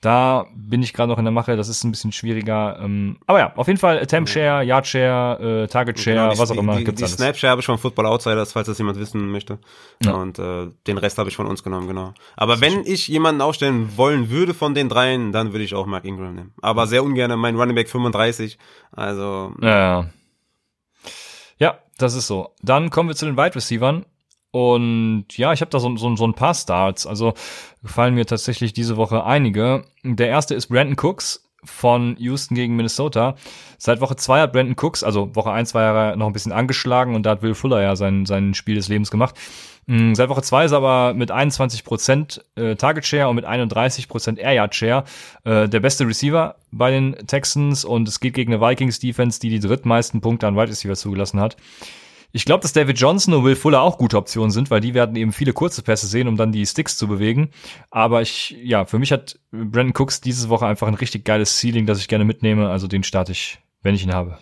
[0.01, 2.79] Da bin ich gerade noch in der Mache, das ist ein bisschen schwieriger.
[2.79, 6.39] Ähm, aber ja, auf jeden Fall Attempt Share, Yard Share, äh, Target Share, genau, die,
[6.39, 6.77] was auch immer.
[6.77, 7.15] Die, gibt's die alles.
[7.15, 9.57] Snap Share habe ich von Football Outsiders, falls das jemand wissen möchte.
[10.03, 10.13] Ja.
[10.13, 12.13] Und äh, den Rest habe ich von uns genommen, genau.
[12.35, 12.83] Aber wenn schön.
[12.85, 16.53] ich jemanden aufstellen wollen würde von den dreien, dann würde ich auch Mark Ingram nehmen.
[16.61, 18.57] Aber sehr ungern mein Running Back 35.
[18.91, 19.53] Also.
[19.61, 20.09] Ja, ja.
[21.57, 22.53] Ja, das ist so.
[22.61, 24.03] Dann kommen wir zu den Wide Receivers.
[24.55, 27.05] Und ja, ich habe da so, so, so ein paar Starts.
[27.05, 27.33] Also
[27.83, 29.83] gefallen mir tatsächlich diese Woche einige.
[30.05, 33.35] Der erste ist Brandon Cooks von Houston gegen Minnesota.
[33.77, 37.15] Seit Woche zwei hat Brandon Cooks, also Woche eins war er noch ein bisschen angeschlagen
[37.15, 39.35] und da hat Will Fuller ja sein, sein Spiel des Lebens gemacht.
[39.87, 44.37] Mm, seit Woche zwei ist er aber mit 21% äh, Target Share und mit 31%
[44.37, 45.03] Air Yard Share
[45.43, 49.49] äh, der beste Receiver bei den Texans und es geht gegen eine Vikings Defense, die
[49.49, 51.57] die drittmeisten Punkte an Wide Receiver zugelassen hat.
[52.35, 55.15] Ich glaube, dass David Johnson und Will Fuller auch gute Optionen sind, weil die werden
[55.15, 57.51] eben viele kurze Pässe sehen, um dann die Sticks zu bewegen.
[57.91, 61.85] Aber ich, ja, für mich hat Brandon Cooks diese Woche einfach ein richtig geiles Ceiling,
[61.85, 62.69] das ich gerne mitnehme.
[62.69, 64.37] Also den starte ich, wenn ich ihn habe.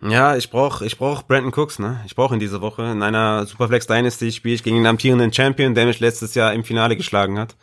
[0.00, 2.00] Ja, ich brauch, ich brauch Brandon Cooks, ne?
[2.06, 2.84] Ich brauche ihn diese Woche.
[2.84, 6.62] In einer Superflex Dynasty spiele ich gegen den amtierenden Champion, der mich letztes Jahr im
[6.62, 7.56] Finale geschlagen hat.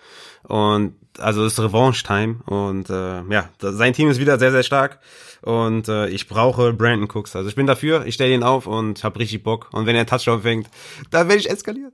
[0.43, 2.41] Und also ist Revanche-Time.
[2.45, 4.99] Und äh, ja, sein Team ist wieder sehr, sehr stark.
[5.45, 7.35] Und äh, ich brauche Brandon Cooks.
[7.35, 9.69] Also ich bin dafür, ich stelle ihn auf und habe richtig Bock.
[9.73, 10.67] Und wenn er Touchdown fängt,
[11.11, 11.93] dann werde ich eskalieren.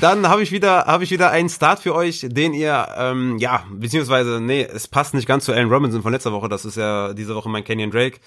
[0.00, 3.64] Dann habe ich wieder, habe ich wieder einen Start für euch, den ihr, ähm, ja,
[3.70, 6.48] beziehungsweise, nee, es passt nicht ganz zu Allen Robinson von letzter Woche.
[6.48, 8.18] Das ist ja diese Woche mein Kenyon Drake.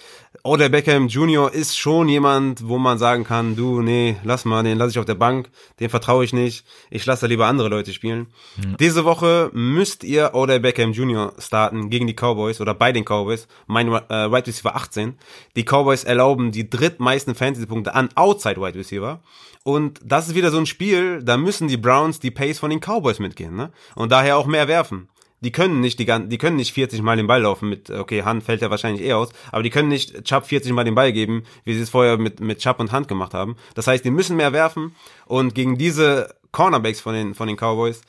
[0.44, 1.52] Oder Beckham Jr.
[1.52, 5.06] ist schon jemand, wo man sagen kann, du, nee, lass mal, den lasse ich auf
[5.06, 5.50] der Bank,
[5.80, 6.64] den vertraue ich nicht.
[6.92, 8.28] Ich lasse da lieber andere Leute spielen.
[8.58, 8.78] Mhm.
[8.80, 11.34] Diese Woche müsst ihr Oder Beckham Jr.
[11.40, 13.48] starten gegen die Cowboys oder bei den Cowboys.
[13.66, 15.16] Mein äh, Wide Receiver 18.
[15.56, 19.22] Die Cowboys erlauben die drittmeisten Fantasy-Punkte an Outside Wide Receiver.
[19.64, 22.82] Und das ist wieder so ein Spiel, da müssen die Browns die Pace von den
[22.82, 23.72] Cowboys mitgehen, ne?
[23.96, 25.08] Und daher auch mehr werfen.
[25.44, 28.44] die können nicht die die können nicht 40 Mal den Ball laufen mit, okay, Hand
[28.44, 31.44] fällt ja wahrscheinlich eh aus, aber die können nicht Chubb 40 Mal den Ball geben,
[31.66, 33.56] wie sie es vorher mit, mit Chubb und Hand gemacht haben.
[33.76, 34.96] Das heißt, die müssen mehr werfen
[35.26, 38.02] und gegen diese Cornerbacks von den, von den Cowboys,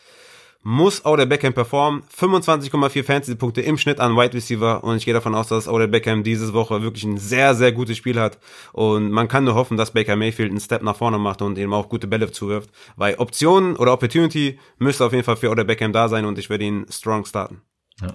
[0.65, 2.03] muss Odell Beckham performen.
[2.19, 6.25] 25,4 Fantasy-Punkte im Schnitt an Wide Receiver und ich gehe davon aus, dass Odell Beckham
[6.25, 8.39] diese Woche wirklich ein sehr, sehr gutes Spiel hat
[8.73, 11.73] und man kann nur hoffen, dass Baker Mayfield einen Step nach vorne macht und ihm
[11.73, 15.93] auch gute Bälle zuwirft, weil Optionen oder Opportunity müsste auf jeden Fall für Odell Beckham
[15.93, 17.61] da sein und ich werde ihn strong starten.
[18.01, 18.15] Ja.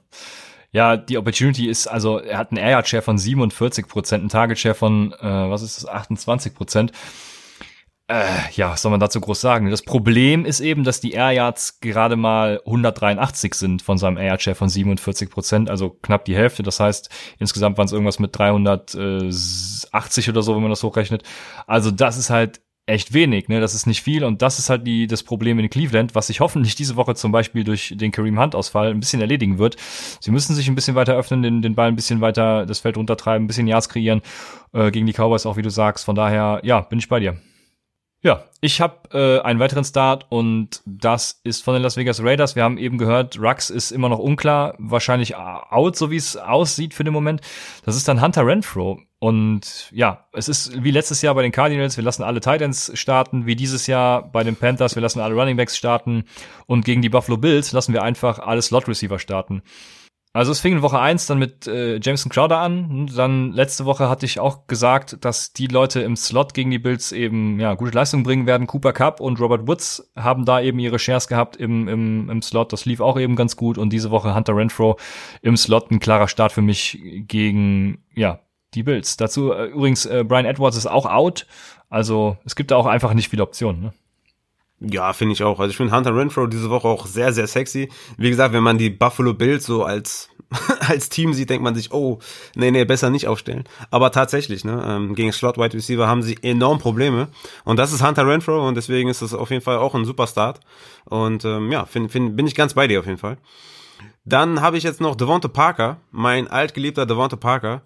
[0.71, 4.59] Ja, die Opportunity ist, also er hat einen Air Share von 47 Prozent, einen Target
[4.59, 6.91] Share von, äh, was ist das, 28 Prozent
[8.09, 9.69] äh, ja, was soll man dazu groß sagen?
[9.69, 14.39] Das Problem ist eben, dass die Air Yards gerade mal 183 sind von seinem Air
[14.39, 16.63] Share von 47 Prozent, also knapp die Hälfte.
[16.63, 21.21] Das heißt, insgesamt waren es irgendwas mit 380 oder so, wenn man das hochrechnet.
[21.67, 23.61] Also das ist halt echt wenig, ne?
[23.61, 26.39] Das ist nicht viel und das ist halt die, das Problem in Cleveland, was sich
[26.39, 29.75] hoffentlich diese Woche zum Beispiel durch den Kareem Hunt-Ausfall ein bisschen erledigen wird.
[30.19, 32.97] Sie müssen sich ein bisschen weiter öffnen, den, den Ball ein bisschen weiter das Feld
[32.97, 34.23] runtertreiben, ein bisschen Yards kreieren
[34.73, 36.05] äh, gegen die Cowboys auch, wie du sagst.
[36.05, 37.37] Von daher, ja, bin ich bei dir.
[38.21, 42.57] Ja, ich habe äh, einen weiteren Start und das ist von den Las Vegas Raiders.
[42.57, 46.93] Wir haben eben gehört, Rux ist immer noch unklar, wahrscheinlich out, so wie es aussieht
[46.93, 47.39] für den Moment.
[47.85, 48.99] Das ist dann Hunter Renfro.
[49.19, 53.45] Und ja, es ist wie letztes Jahr bei den Cardinals, wir lassen alle Titans starten,
[53.45, 56.25] wie dieses Jahr bei den Panthers, wir lassen alle Running Backs starten
[56.67, 59.61] und gegen die Buffalo Bills lassen wir einfach alle Slot Receiver starten.
[60.31, 63.09] Also es fing in Woche eins dann mit äh, Jameson Crowder an.
[63.15, 67.11] Dann letzte Woche hatte ich auch gesagt, dass die Leute im Slot gegen die Bills
[67.11, 68.67] eben ja gute Leistung bringen werden.
[68.67, 72.71] Cooper Cup und Robert Woods haben da eben ihre Shares gehabt im, im, im Slot.
[72.73, 73.79] Das lief auch eben ganz gut.
[73.79, 74.99] Und diese Woche Hunter Renfro
[75.41, 78.39] im Slot ein klarer Start für mich gegen ja
[78.75, 79.17] die Bills.
[79.17, 81.47] Dazu äh, übrigens äh, Brian Edwards ist auch out.
[81.89, 83.81] Also es gibt da auch einfach nicht viele Optionen.
[83.81, 83.93] Ne?
[84.81, 85.59] Ja, finde ich auch.
[85.59, 87.89] Also ich finde Hunter Renfro diese Woche auch sehr, sehr sexy.
[88.17, 90.29] Wie gesagt, wenn man die Buffalo Bills so als
[90.87, 92.19] als Team sieht, denkt man sich, oh,
[92.55, 93.65] nee, nee, besser nicht aufstellen.
[93.91, 97.27] Aber tatsächlich, ne, ähm, gegen Slot Wide Receiver haben sie enorm Probleme.
[97.65, 100.27] Und das ist Hunter Renfro und deswegen ist das auf jeden Fall auch ein super
[100.27, 100.59] Start.
[101.05, 103.37] Und ähm, ja, find, find, bin ich ganz bei dir auf jeden Fall.
[104.25, 107.81] Dann habe ich jetzt noch Devonta Parker, mein altgeliebter Devonta Parker.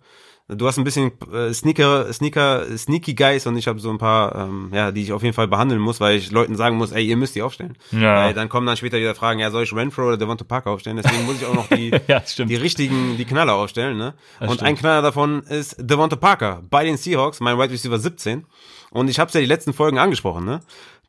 [0.49, 4.35] Du hast ein bisschen äh, Sneaker, Sneaker, Sneaky Guys und ich habe so ein paar,
[4.35, 7.05] ähm, ja, die ich auf jeden Fall behandeln muss, weil ich Leuten sagen muss, ey,
[7.05, 7.77] ihr müsst die aufstellen.
[7.91, 8.15] Ja.
[8.15, 10.97] Weil dann kommen dann später wieder Fragen, ja, soll ich Renfro oder Devonta Parker aufstellen?
[11.01, 14.15] Deswegen muss ich auch noch die, ja, die richtigen, die Knaller aufstellen, ne?
[14.39, 14.67] Das und stimmt.
[14.67, 18.45] ein Knaller davon ist Devonta Parker bei den Seahawks, mein Wide Receiver 17.
[18.91, 20.59] Und ich habe es ja die letzten Folgen angesprochen, ne?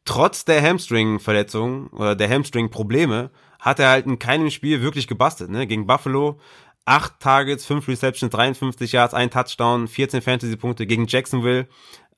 [0.04, 5.66] Trotz der Hamstring-Verletzung oder der Hamstring-Probleme hat er halt in keinem Spiel wirklich gebastelt, ne?
[5.66, 6.38] Gegen Buffalo
[6.86, 11.66] 8 Targets, 5 Receptions, 53 Yards, ein Touchdown, 14 Fantasy-Punkte gegen Jacksonville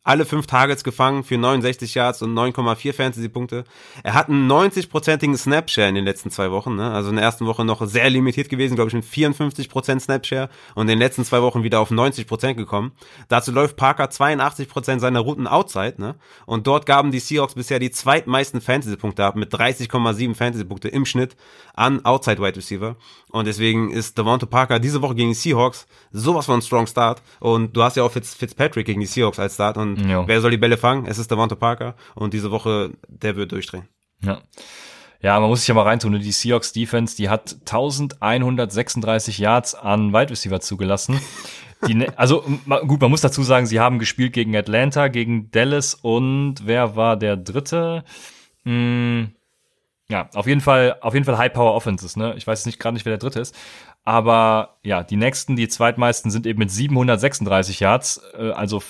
[0.07, 3.65] alle fünf Targets gefangen für 69 Yards und 9,4 Fantasy-Punkte.
[4.05, 6.77] Er hat einen 90-prozentigen Snapshare in den letzten zwei Wochen.
[6.77, 6.93] Ne?
[6.93, 10.83] Also in der ersten Woche noch sehr limitiert gewesen, glaube ich, mit 54% Snapshare und
[10.83, 12.93] in den letzten zwei Wochen wieder auf 90% gekommen.
[13.27, 15.95] Dazu läuft Parker 82% seiner Routen outside.
[15.99, 16.15] Ne?
[16.47, 21.37] Und dort gaben die Seahawks bisher die zweitmeisten Fantasy-Punkte ab mit 30,7 Fantasy-Punkte im Schnitt
[21.75, 22.95] an Outside Wide Receiver.
[23.33, 27.23] Und deswegen ist Devonta Parker diese Woche gegen die Seahawks sowas von Strong Start.
[27.41, 29.77] Und du hast ja auch Fitz, Fitzpatrick gegen die Seahawks als Start.
[29.77, 30.24] Und jo.
[30.26, 31.07] wer soll die Bälle fangen?
[31.07, 31.94] Es ist Devonta Parker.
[32.14, 33.88] Und diese Woche, der wird durchdrehen.
[34.22, 34.40] Ja.
[35.22, 36.12] Ja, man muss sich ja mal reintun.
[36.12, 36.18] Ne?
[36.18, 41.20] Die Seahawks Defense, die hat 1136 Yards an Wide Receiver zugelassen.
[41.86, 42.44] Die, ne, also
[42.86, 47.16] gut, man muss dazu sagen, sie haben gespielt gegen Atlanta, gegen Dallas und wer war
[47.16, 48.05] der dritte?
[48.64, 49.32] Hm,
[50.09, 52.34] ja, auf jeden Fall, auf jeden Fall High Power Offenses, ne?
[52.36, 53.55] Ich weiß nicht gerade nicht, wer der dritte ist.
[54.05, 58.80] Aber ja, die nächsten, die zweitmeisten sind eben mit 736 Yards, äh, also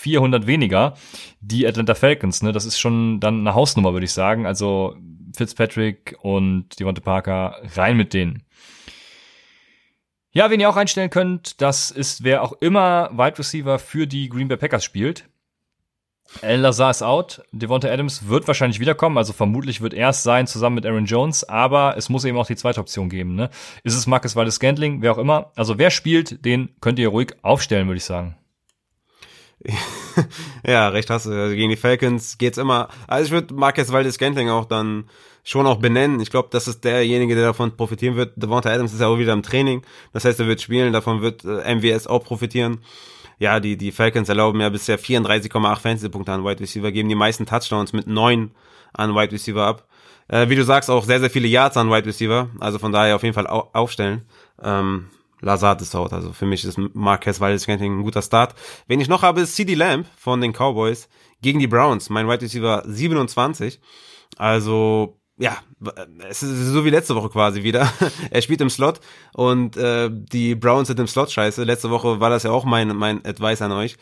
[0.00, 0.94] 400 weniger.
[1.40, 2.52] Die Atlanta Falcons, ne?
[2.52, 4.46] Das ist schon dann eine Hausnummer, würde ich sagen.
[4.46, 4.96] Also
[5.36, 8.42] Fitzpatrick und Devonta Parker rein mit denen.
[10.32, 14.28] Ja, wen ihr auch einstellen könnt, das ist wer auch immer Wide Receiver für die
[14.28, 15.28] Green Bay Packers spielt.
[16.42, 17.42] Alan Lazar ist out.
[17.50, 21.42] Devonta Adams wird wahrscheinlich wiederkommen, also vermutlich wird er es sein, zusammen mit Aaron Jones,
[21.42, 23.34] aber es muss eben auch die zweite Option geben.
[23.34, 23.50] Ne?
[23.82, 25.50] Ist es Marcus Waldes Scantling, wer auch immer.
[25.56, 28.36] Also wer spielt, den könnt ihr ruhig aufstellen, würde ich sagen.
[30.66, 31.30] ja, recht hast du.
[31.30, 32.88] Also gegen die Falcons geht's immer.
[33.06, 35.04] Also ich würde Marcus Waldes Scantling auch dann
[35.44, 36.20] schon auch benennen.
[36.20, 38.32] Ich glaube, das ist derjenige, der davon profitieren wird.
[38.36, 39.82] Devonta Adams ist ja auch wieder im Training.
[40.12, 42.80] Das heißt, er wird spielen, davon wird äh, MWS auch profitieren
[43.40, 47.46] ja, die, die Falcons erlauben ja bisher 34,8 Fantasy-Punkte an Wide Receiver, geben die meisten
[47.46, 48.50] Touchdowns mit neun
[48.92, 49.88] an Wide Receiver ab.
[50.28, 53.16] Äh, wie du sagst, auch sehr, sehr viele Yards an Wide Receiver, also von daher
[53.16, 54.26] auf jeden Fall au aufstellen.
[54.62, 55.06] Ähm,
[55.40, 58.54] Lazard ist out, also für mich ist Marquez Valdez ein guter Start.
[58.86, 61.08] Wen ich noch habe, ist CD Lamb von den Cowboys
[61.42, 63.80] gegen die Browns, mein Wide Receiver 27.
[64.36, 65.56] Also ja,
[66.28, 67.90] es ist so wie letzte Woche quasi wieder.
[68.30, 69.00] er spielt im Slot
[69.32, 71.64] und äh, die Browns sind im Slot scheiße.
[71.64, 73.96] Letzte Woche war das ja auch mein, mein Advice an euch.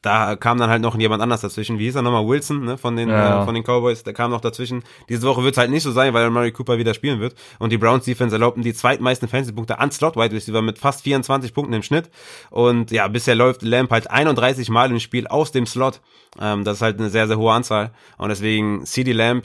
[0.00, 1.78] Da kam dann halt noch jemand anders dazwischen.
[1.78, 2.26] Wie hieß er nochmal?
[2.26, 3.42] Wilson, ne, von den, ja.
[3.42, 4.02] äh, von den Cowboys.
[4.02, 4.82] Der kam noch dazwischen.
[5.10, 7.34] Diese Woche wird es halt nicht so sein, weil Murray Cooper wieder spielen wird.
[7.58, 11.52] Und die Browns Defense erlaubten die zweitmeisten Fantasy-Punkte an Slot Wide Receiver mit fast 24
[11.52, 12.10] Punkten im Schnitt.
[12.48, 16.00] Und ja, bisher läuft Lamp halt 31 Mal im Spiel aus dem Slot.
[16.40, 17.92] Ähm, das ist halt eine sehr, sehr hohe Anzahl.
[18.16, 19.44] Und deswegen CD Lamp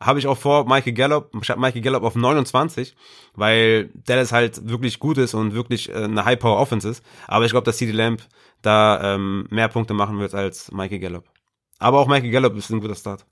[0.00, 2.94] habe ich auch vor Michael Gallup, ich habe Michael Gallup auf 29,
[3.34, 7.04] weil Dallas halt wirklich gut ist und wirklich äh, eine High-Power-Offense ist.
[7.26, 8.22] Aber ich glaube, dass CD Lamp
[8.62, 11.24] da ähm, mehr Punkte machen wird als Michael Gallup.
[11.78, 13.26] Aber auch Michael Gallup ist ein guter Start.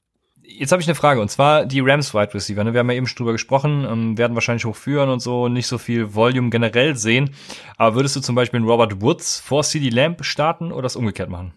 [0.45, 2.65] Jetzt habe ich eine Frage, und zwar die Rams Wide Receiver.
[2.65, 2.73] Ne?
[2.73, 5.79] Wir haben ja eben schon drüber gesprochen, ähm, werden wahrscheinlich hochführen und so, nicht so
[5.79, 7.31] viel Volume generell sehen.
[7.77, 11.31] Aber würdest du zum Beispiel einen Robert Woods vor CD Lamp starten oder das umgekehrt
[11.31, 11.55] machen?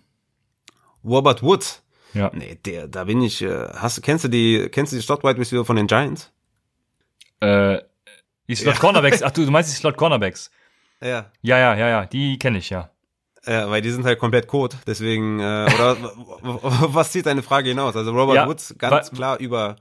[1.04, 1.85] Robert Woods?
[2.16, 2.32] Ja.
[2.34, 5.38] Nee, der, da bin ich, äh, hast, kennst du die, kennst du die Slot Wide
[5.38, 6.32] Receiver von den Giants?
[7.42, 7.80] Äh,
[8.48, 10.50] die Slot Cornerbacks, ach du, du meinst die Slot Cornerbacks?
[11.02, 11.32] Ja.
[11.42, 12.90] Ja, ja, ja, ja, die kenne ich, ja.
[13.46, 15.98] Ja, weil die sind halt komplett Code, deswegen, äh, oder
[16.94, 17.96] was zieht deine Frage hinaus?
[17.96, 19.76] Also Robert ja, Woods ganz klar über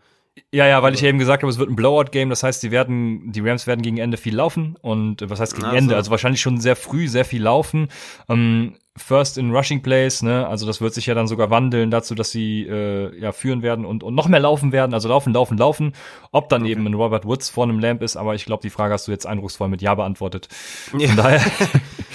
[0.52, 2.28] ja, ja, weil ich eben gesagt habe, es wird ein Blowout-Game.
[2.28, 4.76] Das heißt, die werden, die Rams werden gegen Ende viel laufen.
[4.82, 5.76] Und was heißt gegen also.
[5.76, 5.96] Ende?
[5.96, 7.88] Also wahrscheinlich schon sehr früh sehr viel laufen.
[8.28, 10.46] Ähm, First in Rushing Plays, ne?
[10.46, 13.84] Also das wird sich ja dann sogar wandeln dazu, dass sie äh, ja führen werden
[13.84, 14.94] und, und noch mehr laufen werden.
[14.94, 15.92] Also laufen, laufen, laufen.
[16.30, 16.72] Ob dann okay.
[16.72, 19.12] eben ein Robert Woods vor einem Lamp ist, aber ich glaube, die Frage hast du
[19.12, 20.48] jetzt eindrucksvoll mit Ja beantwortet.
[20.96, 21.08] Ja.
[21.08, 21.40] Von daher.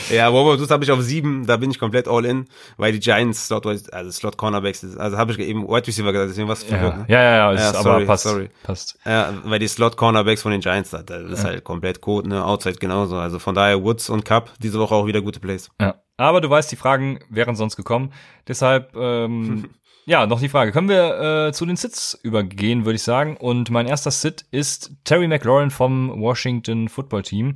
[0.10, 2.46] ja, Robert Woods habe ich auf sieben, da bin ich komplett all in,
[2.78, 6.48] weil die Giants Slot, also Slot Cornerbacks, also habe ich eben Wide Receiver gesagt, deswegen
[6.48, 7.06] was ne?
[7.08, 8.24] Ja, ja, ja, ist, ja sorry, aber passt.
[8.24, 8.50] Sorry.
[8.64, 8.98] passt.
[9.06, 11.50] Ja, weil die Slot Cornerbacks von den Giants, das ist ja.
[11.50, 12.44] halt komplett Code, ne?
[12.44, 13.18] Outside genauso.
[13.18, 15.70] Also von daher Woods und Cup diese Woche auch wieder gute Plays.
[15.80, 15.96] Ja.
[16.18, 18.12] Aber du weißt, die Fragen wären sonst gekommen.
[18.48, 19.70] Deshalb, ähm,
[20.06, 20.74] ja, noch die Frage.
[20.74, 23.38] Können wir äh, zu den Sits übergehen, würde ich sagen.
[23.38, 27.56] Und mein erster Sit ist Terry McLaurin vom Washington Football Team.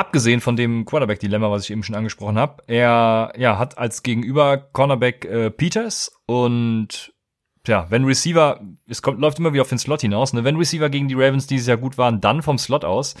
[0.00, 4.56] Abgesehen von dem Quarterback-Dilemma, was ich eben schon angesprochen habe, er ja, hat als Gegenüber
[4.56, 7.12] Cornerback äh, Peters und
[7.66, 10.42] ja, wenn Receiver, es kommt, läuft immer wieder auf den Slot hinaus, ne?
[10.42, 13.14] wenn Receiver gegen die Ravens dieses Jahr gut waren, dann vom Slot aus.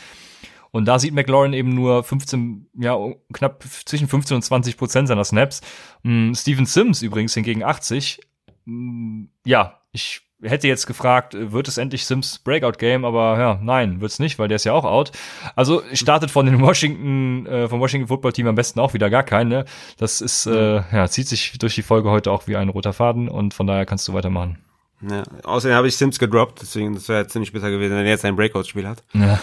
[0.70, 2.96] Und da sieht McLaurin eben nur 15, ja,
[3.30, 5.60] knapp zwischen 15 und 20 Prozent seiner Snaps.
[6.02, 8.20] Mm, Steven Sims übrigens hingegen 80.
[8.64, 14.00] Mm, ja, ich hätte jetzt gefragt, wird es endlich Sims Breakout Game, aber ja, nein,
[14.00, 15.12] wird's nicht, weil der ist ja auch out.
[15.56, 19.22] Also startet von den Washington, äh, vom Washington Football Team am besten auch wieder gar
[19.22, 19.48] keinen.
[19.48, 19.64] Ne?
[19.98, 23.28] Das ist, äh, ja, zieht sich durch die Folge heute auch wie ein roter Faden
[23.28, 24.58] und von daher kannst du weitermachen.
[25.08, 28.24] Ja, außerdem habe ich Sims gedroppt, deswegen das wäre ziemlich besser gewesen, wenn er jetzt
[28.24, 29.02] ein Breakout-Spiel hat.
[29.14, 29.40] Ja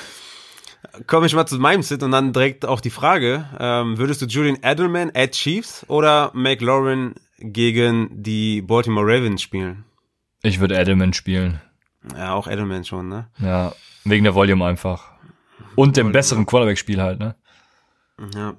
[1.05, 4.25] komme ich mal zu meinem Sit und dann direkt auch die Frage, ähm, würdest du
[4.25, 9.83] Julian Edelman at Chiefs oder McLaurin gegen die Baltimore Ravens spielen?
[10.47, 11.61] Ich würde Edelman spielen.
[12.15, 13.27] Ja, auch Edelman schon, ne?
[13.39, 13.73] Ja,
[14.05, 15.11] wegen der Volume einfach.
[15.75, 17.35] Und dem besseren Quarterback-Spiel halt, ne?
[18.33, 18.55] Ja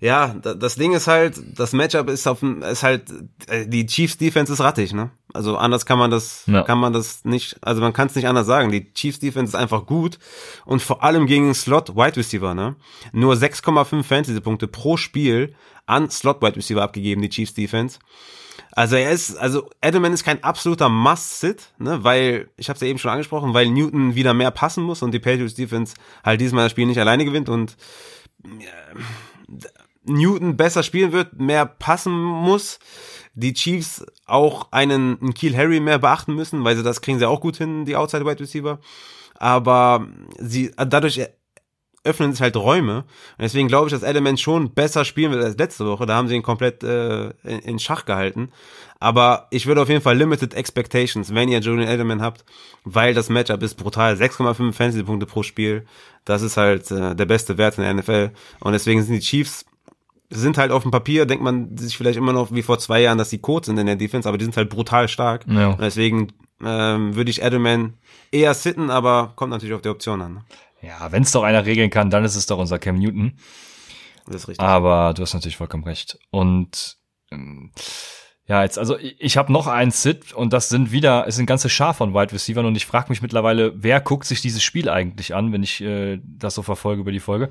[0.00, 3.10] ja, das Ding ist halt, das Matchup ist auf ist halt
[3.48, 5.10] äh, die Chiefs Defense ist rattig, ne?
[5.34, 6.62] Also anders kann man das ja.
[6.62, 8.70] kann man das nicht, also man kann es nicht anders sagen.
[8.70, 10.18] Die Chiefs Defense ist einfach gut
[10.64, 12.76] und vor allem gegen Slot Wide Receiver, ne?
[13.12, 15.54] Nur 6,5 Fantasy Punkte pro Spiel
[15.86, 17.98] an Slot Wide Receiver abgegeben die Chiefs Defense.
[18.72, 22.88] Also er ist, also Edelman ist kein absoluter Must-Sit, ne, weil, ich habe es ja
[22.88, 25.94] eben schon angesprochen, weil Newton wieder mehr passen muss und die Patriots Defense
[26.24, 27.76] halt diesmal das Spiel nicht alleine gewinnt und
[28.44, 28.70] ja,
[30.04, 32.78] Newton besser spielen wird, mehr passen muss,
[33.34, 37.28] die Chiefs auch einen, einen Kiel Harry mehr beachten müssen, weil sie das kriegen sie
[37.28, 38.78] auch gut hin, die Outside Wide Receiver.
[39.34, 41.20] Aber sie, dadurch
[42.04, 42.98] öffnen sich halt Räume.
[42.98, 43.06] Und
[43.42, 46.06] deswegen glaube ich, dass Element schon besser spielen wird als letzte Woche.
[46.06, 48.50] Da haben sie ihn komplett äh, in, in Schach gehalten.
[49.00, 52.44] Aber ich würde auf jeden Fall Limited Expectations, wenn ihr Julian Edelman habt,
[52.84, 54.14] weil das Matchup ist brutal.
[54.14, 55.86] 6,5 Fantasy-Punkte pro Spiel.
[56.24, 58.30] Das ist halt äh, der beste Wert in der NFL.
[58.60, 59.64] Und deswegen sind die Chiefs
[60.30, 63.18] sind halt auf dem Papier, denkt man sich vielleicht immer noch wie vor zwei Jahren,
[63.18, 65.46] dass die kurz sind in der Defense, aber die sind halt brutal stark.
[65.48, 65.68] Ja.
[65.68, 66.28] Und deswegen
[66.62, 67.94] ähm, würde ich Edelman
[68.30, 70.44] eher sitten, aber kommt natürlich auf die Option an.
[70.80, 73.38] Ja, wenn es doch einer regeln kann, dann ist es doch unser Cam Newton.
[74.26, 74.64] Das ist richtig.
[74.64, 76.18] Aber du hast natürlich vollkommen recht.
[76.30, 76.98] Und
[77.30, 77.72] ähm,
[78.48, 81.68] ja, jetzt, also ich habe noch einen Sit und das sind wieder, es sind ganze
[81.68, 85.34] Schar von Wide Receivers und ich frage mich mittlerweile, wer guckt sich dieses Spiel eigentlich
[85.34, 87.50] an, wenn ich äh, das so verfolge über die Folge.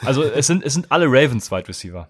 [0.00, 2.08] Also es sind, es sind alle Ravens Wide Receiver.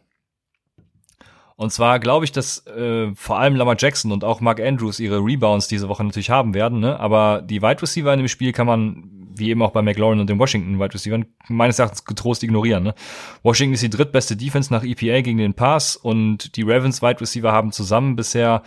[1.57, 5.19] Und zwar glaube ich, dass äh, vor allem Lamar Jackson und auch Mark Andrews ihre
[5.19, 7.01] Rebounds diese Woche natürlich haben werden, ne?
[7.01, 10.28] Aber die Wide Receiver in dem Spiel kann man, wie eben auch bei McLaurin und
[10.28, 12.84] den Washington Wide Receivers, meines Erachtens getrost ignorieren.
[12.84, 12.95] Ne?
[13.43, 17.53] Washington ist die drittbeste Defense nach EPA gegen den Pass und die Ravens Wide Receiver
[17.53, 18.62] haben zusammen bisher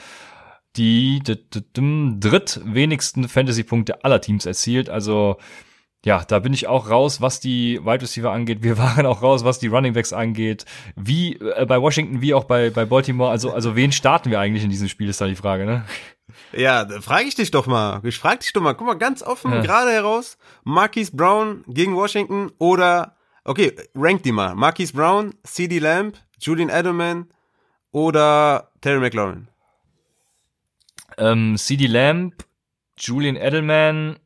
[0.77, 1.21] die
[1.73, 4.89] drittwenigsten Fantasy-Punkte aller Teams erzielt.
[4.89, 5.37] Also
[6.03, 8.63] ja, da bin ich auch raus, was die Wide Receiver angeht.
[8.63, 10.65] Wir waren auch raus, was die Running Backs angeht.
[10.95, 13.29] Wie äh, bei Washington, wie auch bei, bei Baltimore.
[13.29, 15.85] Also, also wen starten wir eigentlich in diesem Spiel, ist da die Frage, ne?
[16.53, 18.01] Ja, frage ich dich doch mal.
[18.03, 18.73] Ich frage dich doch mal.
[18.73, 19.61] Guck mal, ganz offen, ja.
[19.61, 20.37] gerade heraus.
[20.63, 24.55] Marquise Brown gegen Washington oder, okay, rank die mal.
[24.55, 27.27] Marquise Brown, CD Lamb, Julian Edelman
[27.91, 29.47] oder Terry McLaurin?
[31.17, 32.45] Ähm, CD Lamb,
[32.97, 34.17] Julian Edelman,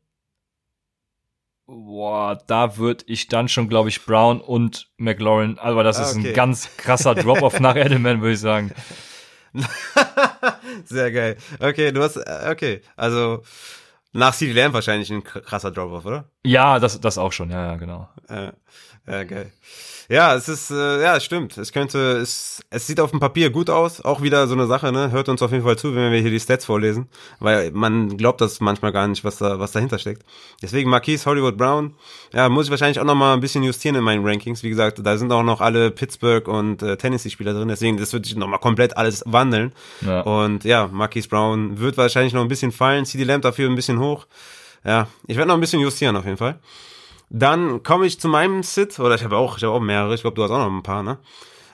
[1.68, 6.28] Boah, da würde ich dann schon, glaube ich, Brown und McLaurin, aber das ist okay.
[6.28, 8.72] ein ganz krasser Drop-off nach Edelman, würde ich sagen.
[10.86, 11.38] Sehr geil.
[11.60, 13.44] Okay, du hast, äh, okay, also
[14.14, 16.30] nach CD Lamb wahrscheinlich ein krasser Drop-off, oder?
[16.46, 18.10] Ja, das, das auch schon, ja, ja, genau.
[18.30, 18.54] Ja,
[19.08, 19.52] ja geil.
[20.08, 21.58] Ja, es ist, äh, ja, stimmt.
[21.58, 24.02] Es könnte, es, es sieht auf dem Papier gut aus.
[24.02, 25.10] Auch wieder so eine Sache, ne?
[25.10, 27.08] Hört uns auf jeden Fall zu, wenn wir hier die Stats vorlesen.
[27.40, 30.24] Weil man glaubt das manchmal gar nicht, was da, was dahinter steckt.
[30.62, 31.96] Deswegen Marquise Hollywood Brown,
[32.34, 34.62] ja, muss ich wahrscheinlich auch nochmal ein bisschen justieren in meinen Rankings.
[34.62, 37.68] Wie gesagt, da sind auch noch alle Pittsburgh und äh, Tennessee-Spieler drin.
[37.68, 39.74] Deswegen, das wird sich nochmal komplett alles wandeln.
[40.02, 40.22] Ja.
[40.22, 43.06] Und ja, Marquise Brown wird wahrscheinlich noch ein bisschen fallen.
[43.06, 44.28] CD Lamb dafür ein bisschen hoch.
[44.84, 46.60] Ja, ich werde noch ein bisschen justieren auf jeden Fall.
[47.30, 50.22] Dann komme ich zu meinem Sit, oder ich habe auch, ich habe auch mehrere, ich
[50.22, 51.18] glaube, du hast auch noch ein paar, ne?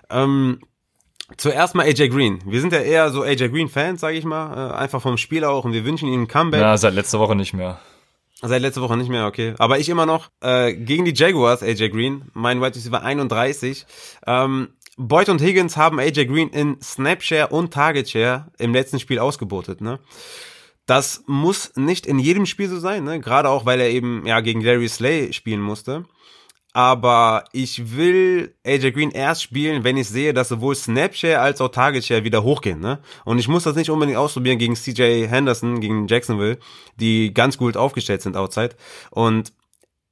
[0.10, 0.60] Ähm,
[1.38, 2.40] zuerst mal AJ Green.
[2.46, 5.66] Wir sind ja eher so AJ Green-Fans, sage ich mal, äh, einfach vom Spiel auch
[5.66, 6.62] und wir wünschen ihm ein Comeback.
[6.62, 7.80] Ja, seit letzter Woche nicht mehr.
[8.42, 9.54] Seit letzter Woche nicht mehr, okay.
[9.60, 13.86] Aber ich immer noch äh, gegen die Jaguars, AJ Green, mein Wide Receiver 31.
[14.26, 19.20] Ähm, Boyd und Higgins haben AJ Green in Snapshare und Target Share im letzten Spiel
[19.20, 20.00] ausgebotet, ne?
[20.86, 23.20] Das muss nicht in jedem Spiel so sein, ne?
[23.20, 26.06] gerade auch, weil er eben ja gegen Larry Slay spielen musste.
[26.74, 31.68] Aber ich will AJ Green erst spielen, wenn ich sehe, dass sowohl Snapshare als auch
[31.68, 32.80] Target Share wieder hochgehen.
[32.80, 33.00] Ne?
[33.26, 36.60] Und ich muss das nicht unbedingt ausprobieren gegen CJ Henderson, gegen Jacksonville,
[36.96, 38.76] die ganz gut aufgestellt sind outside.
[39.10, 39.52] Und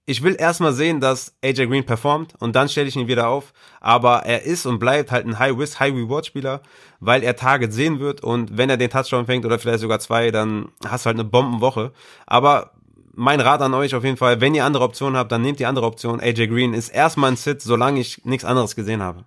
[0.09, 3.53] ich will erstmal sehen, dass AJ Green performt und dann stelle ich ihn wieder auf.
[3.79, 6.63] Aber er ist und bleibt halt ein High-Risk, High-Reward-Spieler,
[6.99, 10.31] weil er Target sehen wird und wenn er den Touchdown fängt oder vielleicht sogar zwei,
[10.31, 11.91] dann hast du halt eine Bombenwoche.
[12.25, 12.71] Aber
[13.13, 15.67] mein Rat an euch auf jeden Fall, wenn ihr andere Optionen habt, dann nehmt die
[15.67, 16.19] andere Option.
[16.19, 19.25] AJ Green ist erstmal ein Sit, solange ich nichts anderes gesehen habe.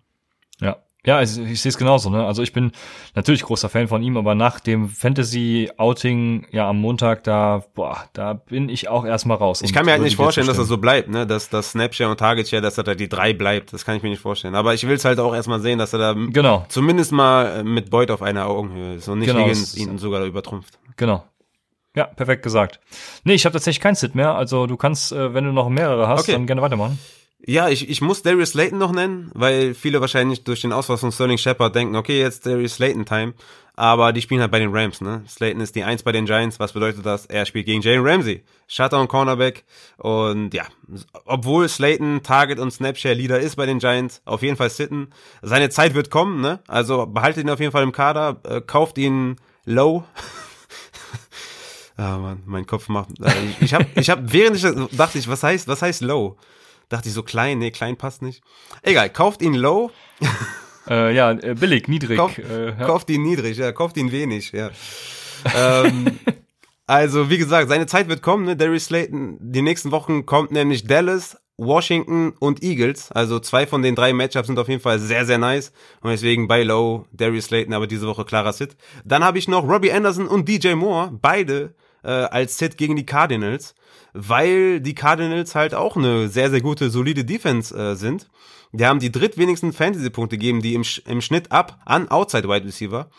[0.59, 2.11] Ja, ja, ich, ich sehe es genauso.
[2.11, 2.25] Ne?
[2.25, 2.71] Also ich bin
[3.17, 8.35] natürlich großer Fan von ihm, aber nach dem Fantasy-Outing ja am Montag, da boah, da
[8.35, 9.63] bin ich auch erstmal raus.
[9.63, 11.27] Ich kann mir halt nicht vorstellen, dass das so bleibt, ne?
[11.27, 13.73] dass das Snapshare und Target Share, dass er da die drei bleibt.
[13.73, 14.55] Das kann ich mir nicht vorstellen.
[14.55, 16.67] Aber ich will es halt auch erstmal sehen, dass er da genau.
[16.69, 20.79] zumindest mal mit Boyd auf einer Augenhöhe ist und nicht genau, Higgins ihn sogar übertrumpft.
[20.97, 21.25] Genau.
[21.97, 22.81] Ja, perfekt gesagt.
[23.25, 24.35] Nee, ich habe tatsächlich kein Sit mehr.
[24.35, 26.33] Also du kannst, äh, wenn du noch mehrere hast, okay.
[26.33, 26.99] dann gerne weitermachen.
[27.45, 31.11] Ja, ich, ich muss Darius Slayton noch nennen, weil viele wahrscheinlich durch den Ausfall von
[31.11, 33.35] Sterling Shepard denken, okay, jetzt Darius Slayton Time.
[33.75, 35.25] Aber die spielen halt bei den Rams, ne?
[35.27, 36.61] Slayton ist die Eins bei den Giants.
[36.61, 37.27] Was bedeutet das?
[37.27, 38.45] Er spielt gegen Jalen Ramsey.
[38.69, 39.65] Shutdown Cornerback.
[39.97, 40.65] Und ja,
[41.25, 45.09] obwohl Slayton Target und Snapshare Leader ist bei den Giants, auf jeden Fall sitten.
[45.41, 46.61] Seine Zeit wird kommen, ne?
[46.69, 50.05] Also behaltet ihn auf jeden Fall im Kader, äh, kauft ihn low.
[51.99, 53.11] Ah, Mann, mein Kopf macht.
[53.21, 53.31] Äh,
[53.61, 54.63] ich habe, ich habe, während ich
[54.97, 56.39] dachte ich, was heißt, was heißt low?
[56.93, 58.43] Dachte ich so klein, nee, klein passt nicht.
[58.83, 59.91] Egal, kauft ihn low.
[60.89, 62.19] Äh, ja, äh, billig, niedrig.
[62.19, 62.87] Kauf, äh, ja.
[62.87, 64.71] Kauft ihn niedrig, ja, kauft ihn wenig, ja.
[65.57, 66.19] ähm,
[66.87, 68.57] also, wie gesagt, seine Zeit wird kommen, ne?
[68.57, 73.11] Darius Slayton, die nächsten Wochen kommt nämlich Dallas, Washington und Eagles.
[73.13, 75.73] Also zwei von den drei Matchups sind auf jeden Fall sehr, sehr nice.
[76.01, 78.77] Und deswegen bei Low, Darius Slayton, aber diese Woche klarer Sit.
[79.05, 83.07] Dann habe ich noch Robbie Anderson und DJ Moore, beide äh, als Sit gegen die
[83.07, 83.75] Cardinals
[84.13, 88.29] weil die Cardinals halt auch eine sehr, sehr gute, solide Defense äh, sind.
[88.73, 93.11] Die haben die drittwenigsten Fantasy-Punkte gegeben, die im, im Schnitt ab an Outside Wide Receiver.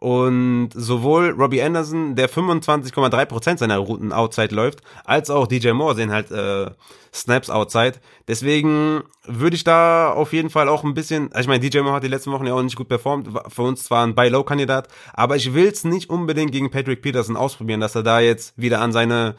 [0.00, 6.10] Und sowohl Robbie Anderson, der 25,3% seiner Routen outside läuft, als auch DJ Moore sehen
[6.10, 6.70] halt äh,
[7.12, 8.00] Snaps outside.
[8.26, 11.96] Deswegen würde ich da auf jeden Fall auch ein bisschen, also ich meine, DJ Moore
[11.96, 15.36] hat die letzten Wochen ja auch nicht gut performt, für uns zwar ein Buy-Low-Kandidat, aber
[15.36, 18.92] ich will es nicht unbedingt gegen Patrick Peterson ausprobieren, dass er da jetzt wieder an
[18.92, 19.34] seine,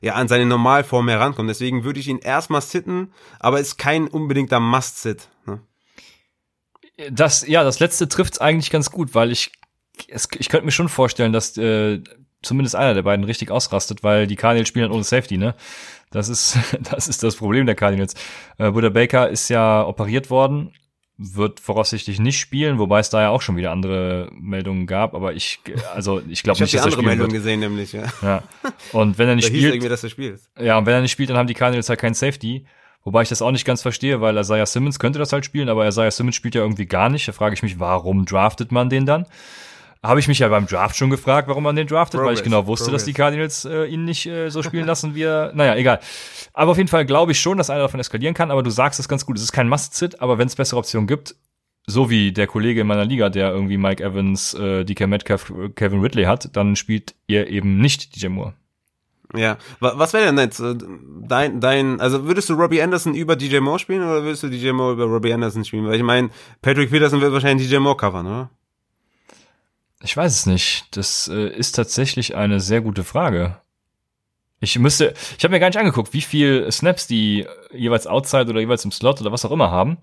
[0.00, 1.50] ja, an seine Normalform herankommt.
[1.50, 5.28] Deswegen würde ich ihn erstmal sitten, aber ist kein unbedingter Must-Sit.
[5.44, 5.60] Ne?
[7.10, 9.52] Das, ja, das letzte trifft's eigentlich ganz gut, weil ich
[10.08, 12.00] es, ich könnte mir schon vorstellen, dass äh,
[12.42, 15.54] zumindest einer der beiden richtig ausrastet, weil die Cardinals spielen halt ohne Safety, ne?
[16.10, 16.58] Das ist,
[16.90, 18.14] das ist das Problem der Cardinals.
[18.58, 20.72] Äh, Buddha Baker ist ja operiert worden,
[21.18, 25.32] wird voraussichtlich nicht spielen, wobei es da ja auch schon wieder andere Meldungen gab, aber
[25.32, 25.60] ich,
[25.94, 27.42] also ich glaube nicht, dass er spielen Meldung wird.
[27.42, 28.04] gesehen, nämlich, ja.
[28.22, 28.42] ja.
[28.92, 30.40] Und wenn er nicht da spielt, irgendwie, dass er spielt.
[30.60, 32.66] ja, und wenn er nicht spielt, dann haben die Cardinals halt kein Safety.
[33.02, 35.86] Wobei ich das auch nicht ganz verstehe, weil Isaiah Simmons könnte das halt spielen, aber
[35.86, 37.28] Isaiah Simmons spielt ja irgendwie gar nicht.
[37.28, 39.26] Da frage ich mich, warum draftet man den dann?
[40.02, 42.44] Habe ich mich ja beim Draft schon gefragt, warum man den draftet, Progress, weil ich
[42.44, 43.02] genau wusste, Progress.
[43.02, 46.00] dass die Cardinals äh, ihn nicht äh, so spielen lassen, wie er, naja, egal.
[46.52, 49.00] Aber auf jeden Fall glaube ich schon, dass einer davon eskalieren kann, aber du sagst
[49.00, 51.34] es ganz gut, es ist kein Must-Sit, aber wenn es bessere Optionen gibt,
[51.86, 56.00] so wie der Kollege in meiner Liga, der irgendwie Mike Evans, äh, DK Metcalf, Kevin
[56.00, 58.54] Ridley hat, dann spielt ihr eben nicht DJ Moore.
[59.34, 60.74] Ja, was wäre denn jetzt äh,
[61.20, 64.70] dein, dein, also würdest du Robbie Anderson über DJ Moore spielen oder würdest du DJ
[64.70, 65.86] Moore über Robbie Anderson spielen?
[65.86, 66.30] Weil ich meine,
[66.62, 68.50] Patrick Peterson wird wahrscheinlich DJ Moore covern, oder?
[70.06, 70.96] Ich weiß es nicht.
[70.96, 73.56] Das äh, ist tatsächlich eine sehr gute Frage.
[74.60, 78.60] Ich müsste, ich habe mir gar nicht angeguckt, wie viel Snaps die jeweils outside oder
[78.60, 79.98] jeweils im Slot oder was auch immer haben.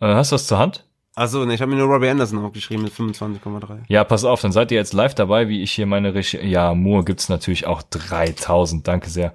[0.00, 0.84] Äh, hast du das zur Hand?
[1.14, 3.82] Also, ne, ich habe mir nur Robbie Anderson aufgeschrieben mit 25,3.
[3.86, 6.44] Ja, pass auf, dann seid ihr jetzt live dabei, wie ich hier meine Regie.
[6.44, 9.32] Ja, Moore gibt's natürlich auch 3000, danke sehr.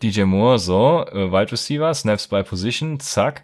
[0.00, 3.42] DJ Moore, so, äh, Wide Receiver, Snaps by Position, zack.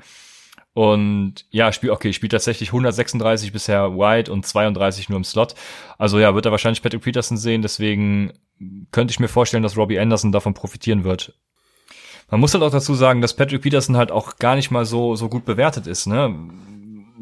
[0.74, 5.54] Und ja, spiel, okay, spielt tatsächlich 136 bisher wide und 32 nur im Slot.
[5.98, 8.32] Also ja, wird er wahrscheinlich Patrick Peterson sehen, deswegen
[8.90, 11.34] könnte ich mir vorstellen, dass Robbie Anderson davon profitieren wird.
[12.30, 15.16] Man muss halt auch dazu sagen, dass Patrick Peterson halt auch gar nicht mal so,
[15.16, 16.34] so gut bewertet ist, ne?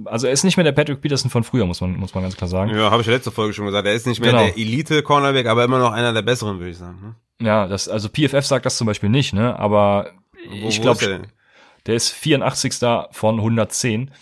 [0.05, 2.37] Also er ist nicht mehr der Patrick Peterson von früher, muss man, muss man ganz
[2.37, 2.75] klar sagen.
[2.75, 3.87] Ja, habe ich ja letzte Folge schon gesagt.
[3.87, 4.45] Er ist nicht mehr genau.
[4.45, 6.99] der Elite-Cornerback, aber immer noch einer der besseren, würde ich sagen.
[7.03, 7.47] Ne?
[7.47, 9.59] Ja, das, also PFF sagt das zum Beispiel nicht, ne?
[9.59, 10.13] Aber
[10.49, 11.23] wo, ich glaube,
[11.91, 12.75] der ist 84.
[13.11, 14.13] von 110.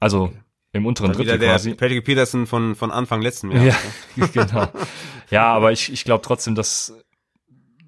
[0.00, 0.32] Also
[0.72, 1.74] im unteren Drittel der quasi.
[1.74, 3.62] Patrick Peterson von, von Anfang letzten Jahr.
[4.16, 4.68] Ja, genau.
[5.30, 6.94] ja, aber ich, ich glaube trotzdem, dass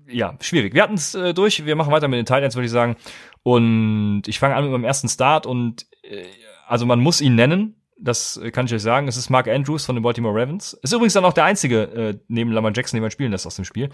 [0.06, 0.74] ja, schwierig.
[0.74, 2.96] Wir hatten es äh, durch, wir machen weiter mit den Titans, würde ich sagen.
[3.42, 6.26] Und ich fange an mit meinem ersten Start und äh,
[6.66, 9.08] also man muss ihn nennen, das kann ich euch sagen.
[9.08, 10.74] Es ist Mark Andrews von den Baltimore Ravens.
[10.74, 13.56] Ist übrigens dann auch der einzige äh, neben Lamar Jackson, den man spielen lässt aus
[13.56, 13.88] dem Spiel.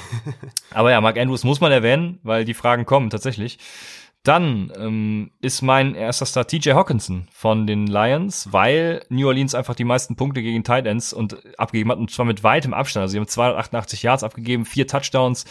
[0.70, 3.58] Aber ja, Mark Andrews muss man erwähnen, weil die Fragen kommen tatsächlich.
[4.24, 9.74] Dann ähm, ist mein erster Start TJ Hawkinson von den Lions, weil New Orleans einfach
[9.74, 13.02] die meisten Punkte gegen Tight Ends und abgegeben hat und zwar mit weitem Abstand.
[13.02, 15.44] Also sie haben 288 Yards abgegeben, vier Touchdowns.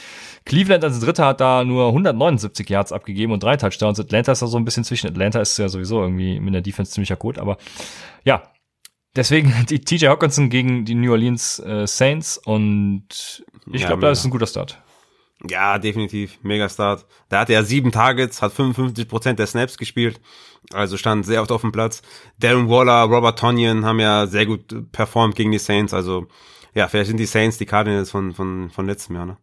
[0.46, 4.00] Cleveland als Dritter hat da nur 179 Yards abgegeben und drei Touchdowns.
[4.00, 5.08] Atlanta ist da so ein bisschen zwischen.
[5.10, 7.58] Atlanta ist ja sowieso irgendwie mit der Defense ziemlich akut, aber
[8.24, 8.44] ja,
[9.14, 14.12] Deswegen die TJ Hawkinson gegen die New Orleans äh, Saints und ich ja, glaube, da
[14.12, 14.82] ist ein guter Start.
[15.50, 16.38] Ja, definitiv.
[16.44, 17.06] Megastart.
[17.30, 20.20] Da hatte er sieben Targets, hat 55 Prozent der Snaps gespielt.
[20.72, 22.02] Also stand sehr oft auf dem Platz.
[22.40, 25.94] Darren Waller, Robert Tonyan haben ja sehr gut performt gegen die Saints.
[25.94, 26.28] Also,
[26.76, 29.38] ja, vielleicht sind die Saints die Cardinals von, von, von letztem Jahr, ne?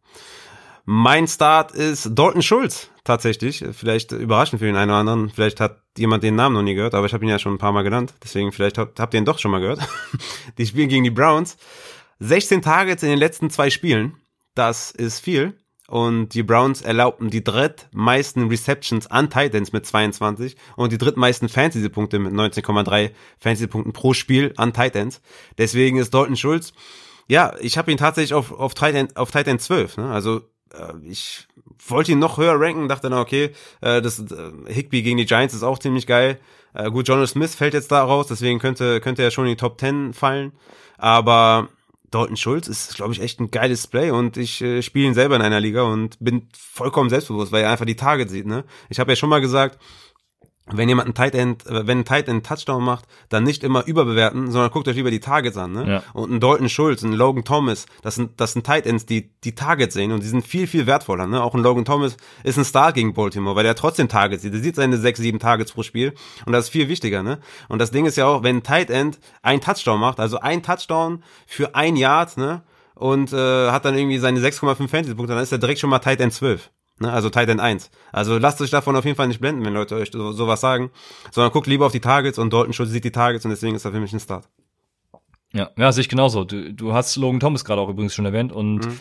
[0.90, 3.62] Mein Start ist Dalton Schulz, tatsächlich.
[3.72, 5.28] Vielleicht überraschend für den einen oder anderen.
[5.28, 7.58] Vielleicht hat jemand den Namen noch nie gehört, aber ich habe ihn ja schon ein
[7.58, 8.14] paar Mal genannt.
[8.22, 9.80] Deswegen, vielleicht habt, habt ihr ihn doch schon mal gehört.
[10.56, 11.58] die spielen gegen die Browns.
[12.20, 14.16] 16 Targets in den letzten zwei Spielen.
[14.54, 15.58] Das ist viel
[15.88, 22.18] und die Browns erlaubten die drittmeisten Receptions an Titans mit 22 und die drittmeisten Fantasy-Punkte
[22.18, 23.10] mit 19,3
[23.40, 25.22] Fantasy-Punkten pro Spiel an Titans.
[25.56, 26.74] Deswegen ist Dalton Schulz,
[27.26, 29.96] ja, ich habe ihn tatsächlich auf, auf, Titan, auf Titan 12.
[29.96, 30.10] Ne?
[30.10, 30.42] Also
[30.74, 31.48] äh, ich
[31.86, 35.54] wollte ihn noch höher ranken, dachte dann, okay, äh, das äh, Higby gegen die Giants
[35.54, 36.38] ist auch ziemlich geil.
[36.74, 39.56] Äh, gut, Jonathan Smith fällt jetzt da raus, deswegen könnte, könnte er schon in die
[39.56, 40.52] Top 10 fallen.
[40.98, 41.68] Aber
[42.10, 45.36] Dalton Schulz ist, glaube ich, echt ein geiles Play und ich äh, spiele ihn selber
[45.36, 48.46] in einer Liga und bin vollkommen selbstbewusst, weil er einfach die Target sieht.
[48.46, 48.64] Ne?
[48.88, 49.78] Ich habe ja schon mal gesagt,
[50.72, 53.86] wenn jemand ein Tight End, äh, wenn ein Tight End Touchdown macht, dann nicht immer
[53.86, 55.88] überbewerten, sondern guckt euch lieber die Targets an, ne?
[55.88, 56.02] Ja.
[56.12, 59.54] Und ein Dalton Schulz, ein Logan Thomas, das sind, das sind Tight Ends, die die
[59.54, 61.42] Targets sehen und die sind viel, viel wertvoller, ne?
[61.42, 64.52] Auch ein Logan Thomas ist ein Star gegen Baltimore, weil der trotzdem Targets sieht.
[64.52, 66.14] Der sieht seine sechs, sieben Targets pro Spiel
[66.46, 67.38] und das ist viel wichtiger, ne?
[67.68, 70.62] Und das Ding ist ja auch, wenn ein Tight End ein Touchdown macht, also ein
[70.62, 72.62] Touchdown für ein Yard, ne?
[72.94, 76.20] Und äh, hat dann irgendwie seine 6,5 Fantasy-Punkte, dann ist er direkt schon mal Tight
[76.20, 76.70] End 12.
[77.00, 77.90] Ne, also Titan 1.
[78.12, 80.90] Also lasst euch davon auf jeden Fall nicht blenden, wenn Leute euch so, sowas sagen,
[81.30, 83.84] sondern guckt lieber auf die Targets und Dalton Schultz sieht die Targets und deswegen ist
[83.84, 84.48] er für mich ein Start.
[85.52, 86.44] Ja, ja, sehe ich genauso.
[86.44, 89.00] Du, du hast Logan Thomas gerade auch übrigens schon erwähnt und mhm.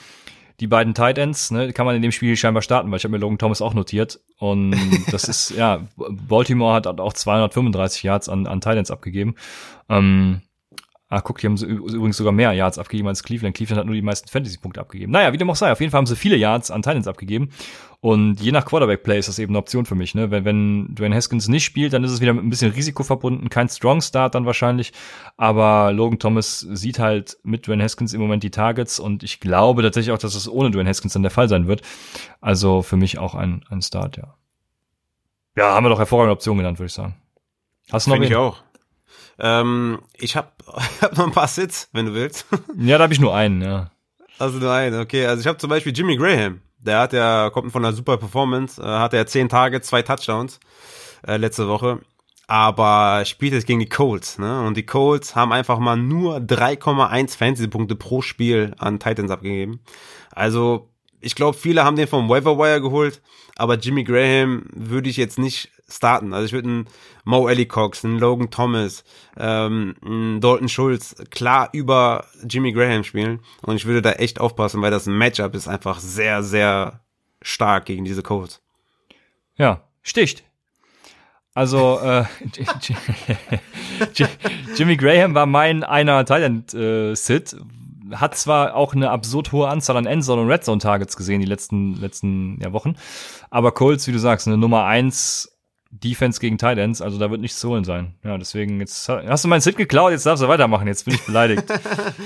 [0.60, 3.18] die beiden Titans, ne, kann man in dem Spiel scheinbar starten, weil ich habe mir
[3.18, 4.76] Logan Thomas auch notiert und
[5.12, 9.36] das ist, ja, Baltimore hat auch 235 Yards an, an Titans abgegeben.
[9.90, 10.42] Ähm,
[11.10, 13.56] Ah, guck, die haben übrigens sogar mehr Yards abgegeben als Cleveland.
[13.56, 15.14] Cleveland hat nur die meisten Fantasy-Punkte abgegeben.
[15.14, 17.50] Naja, wie dem auch sei, auf jeden Fall haben sie viele Yards an Titans abgegeben.
[18.02, 20.16] Und je nach Quarterback-Play ist das eben eine Option für mich.
[20.16, 20.32] Ne?
[20.32, 23.50] Wenn, wenn Dwayne Haskins nicht spielt, dann ist es wieder mit ein bisschen Risiko verbunden.
[23.50, 24.92] Kein Strong Start dann wahrscheinlich.
[25.38, 29.00] Aber Logan Thomas sieht halt mit Dwayne Haskins im Moment die Targets.
[29.00, 31.84] Und ich glaube tatsächlich auch, dass es ohne Dwayne Haskins dann der Fall sein wird.
[32.42, 34.36] Also für mich auch ein, ein Start, ja.
[35.56, 37.16] Ja, haben wir doch hervorragende Optionen genannt, würde ich sagen.
[37.92, 38.62] Hast du noch Find ich auch.
[39.40, 40.52] Ähm, ich habe
[41.02, 42.46] hab noch ein paar Sits, wenn du willst.
[42.78, 43.92] Ja, da habe ich nur einen, ja.
[44.40, 45.26] Also nur einen, okay.
[45.26, 46.62] Also ich habe zum Beispiel Jimmy Graham.
[46.80, 50.60] Der hat ja, kommt von einer super Performance, äh, hatte ja zehn Tage, zwei Touchdowns
[51.26, 52.00] äh, letzte Woche.
[52.48, 54.62] aber spielt jetzt gegen die Colts, ne?
[54.62, 59.82] Und die Colts haben einfach mal nur 3,1 Fantasy-Punkte pro Spiel an Titans abgegeben.
[60.32, 60.90] Also,
[61.22, 63.22] ich glaube, viele haben den vom Waiver geholt,
[63.56, 66.34] aber Jimmy Graham würde ich jetzt nicht starten.
[66.34, 66.88] Also ich würde einen
[67.24, 69.04] Mo Cox, einen Logan Thomas,
[69.38, 73.40] ähm, einen Dalton Schulz klar über Jimmy Graham spielen.
[73.62, 77.02] Und ich würde da echt aufpassen, weil das Matchup ist einfach sehr, sehr
[77.42, 78.62] stark gegen diese Colts.
[79.56, 80.44] Ja, sticht.
[81.54, 82.26] Also äh,
[84.76, 87.56] Jimmy Graham war mein einer Thailand äh, Sit,
[88.14, 91.96] hat zwar auch eine absurd hohe Anzahl an Endzone und Redzone Targets gesehen die letzten
[91.96, 92.96] letzten ja, Wochen,
[93.50, 95.58] aber Colts, wie du sagst, eine Nummer eins
[95.90, 98.16] Defense gegen Titans, also da wird nichts zu holen sein.
[98.24, 101.26] Ja, deswegen jetzt hast du meinen Sit geklaut, jetzt darfst du weitermachen, jetzt bin ich
[101.26, 101.64] beleidigt.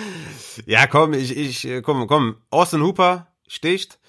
[0.65, 3.99] ja, komm, ich ich komm, komm, Austin Hooper sticht.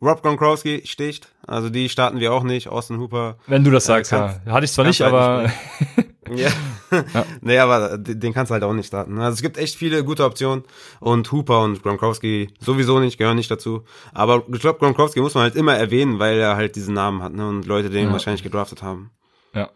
[0.00, 2.66] Rob Gronkowski sticht, also die starten wir auch nicht.
[2.66, 3.38] Austin Hooper.
[3.46, 4.40] Wenn du das sagst, ja.
[4.46, 5.48] Hatte ich zwar nicht, aber.
[6.36, 6.50] ja.
[6.90, 7.24] ja.
[7.40, 9.18] Nee, aber den kannst du halt auch nicht starten.
[9.18, 10.64] Also es gibt echt viele gute Optionen
[11.00, 13.84] und Hooper und Gronkowski sowieso nicht, gehören nicht dazu.
[14.12, 17.32] Aber ich glaube, Gronkowski muss man halt immer erwähnen, weil er halt diesen Namen hat
[17.32, 17.48] ne?
[17.48, 18.12] und Leute den ja.
[18.12, 19.10] wahrscheinlich gedraftet haben.
[19.54, 19.70] Ja.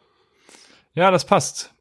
[0.95, 1.73] Ja, das passt.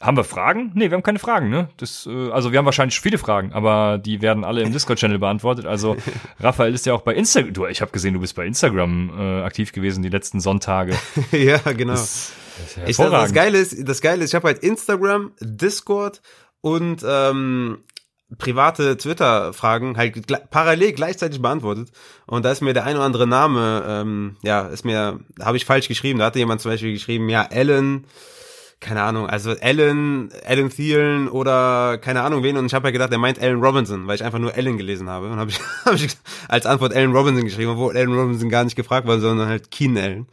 [0.00, 0.72] Haben wir Fragen?
[0.74, 1.68] Nee, wir haben keine Fragen, ne?
[1.78, 5.64] Das, äh, also wir haben wahrscheinlich viele Fragen, aber die werden alle im Discord-Channel beantwortet.
[5.64, 5.96] Also
[6.40, 7.54] Raphael ist ja auch bei Instagram.
[7.54, 10.94] Du, ich habe gesehen, du bist bei Instagram äh, aktiv gewesen die letzten Sonntage.
[11.32, 11.92] ja, genau.
[11.92, 12.32] Das,
[12.76, 16.22] das, ich, das Geile ist, das Geile ist, ich habe halt Instagram, Discord
[16.60, 17.84] und ähm,
[18.38, 21.90] private Twitter-Fragen halt gl parallel gleichzeitig beantwortet.
[22.26, 25.64] Und da ist mir der ein oder andere Name, ähm, ja, ist mir, habe ich
[25.64, 26.18] falsch geschrieben.
[26.18, 28.06] Da hatte jemand zum Beispiel geschrieben, ja, Ellen
[28.84, 33.10] keine Ahnung, also Alan, Alan Thielen oder keine Ahnung wen und ich habe ja gedacht,
[33.12, 35.94] er meint Alan Robinson, weil ich einfach nur Alan gelesen habe und habe ich, hab
[35.94, 36.08] ich
[36.48, 39.96] als Antwort Alan Robinson geschrieben, obwohl Alan Robinson gar nicht gefragt war, sondern halt Keen
[39.96, 40.26] Allen.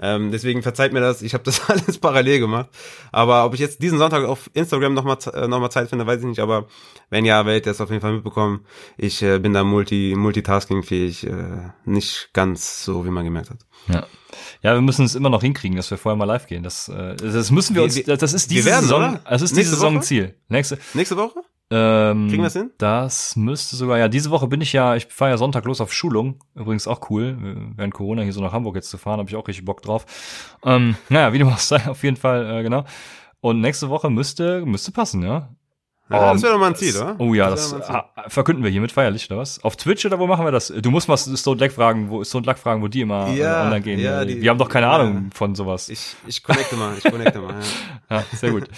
[0.00, 2.68] Ähm, deswegen verzeiht mir das, ich habe das alles parallel gemacht.
[3.12, 6.20] Aber ob ich jetzt diesen Sonntag auf Instagram nochmal äh, noch mal Zeit finde, weiß
[6.20, 6.40] ich nicht.
[6.40, 6.66] Aber
[7.10, 8.64] wenn ja, werdet ihr es auf jeden Fall mitbekommen.
[8.96, 13.58] Ich äh, bin da multi, multitasking-fähig, äh, nicht ganz so, wie man gemerkt hat.
[13.88, 14.06] Ja.
[14.62, 16.62] Ja, wir müssen es immer noch hinkriegen, dass wir vorher mal live gehen.
[16.62, 19.20] Das, äh, das müssen wir uns, das ist diese werden, Saison, oder?
[19.28, 20.04] das ist diese Saison Woche?
[20.04, 20.34] Ziel.
[20.48, 21.40] Nächste, Nächste Woche?
[21.70, 22.70] Ähm, Kriegen wir es hin?
[22.78, 25.92] Das müsste sogar, ja, diese Woche bin ich ja, ich fahre ja Sonntag los auf
[25.92, 26.42] Schulung.
[26.54, 27.36] Übrigens auch cool,
[27.76, 30.06] während Corona hier so nach Hamburg jetzt zu fahren, habe ich auch richtig Bock drauf.
[30.64, 32.84] Ähm, naja, wie du machst, auf jeden Fall, äh, genau.
[33.40, 35.50] Und nächste Woche müsste, müsste passen, ja.
[36.10, 37.16] Ja, das wäre doch mal ein Ziel, oder?
[37.18, 39.62] Oh ja, das, das ah, verkünden wir hiermit feierlich, oder was?
[39.62, 40.68] Auf Twitch oder wo machen wir das?
[40.68, 43.64] Du musst mal Stone Luck fragen, wo Stone Luck fragen, wo die immer äh, ja,
[43.64, 44.00] online gehen.
[44.00, 44.92] Ja, die, wir haben doch keine ja.
[44.92, 45.90] Ahnung von sowas.
[45.90, 47.54] Ich, ich connecte mal, ich connecte mal,
[48.08, 48.16] ja.
[48.16, 48.70] ja, sehr gut.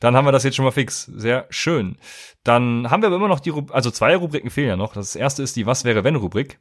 [0.00, 1.04] Dann haben wir das jetzt schon mal fix.
[1.04, 1.96] Sehr schön.
[2.44, 4.92] Dann haben wir aber immer noch die, Rub also zwei Rubriken fehlen ja noch.
[4.92, 6.58] Das erste ist die Was wäre wenn Rubrik.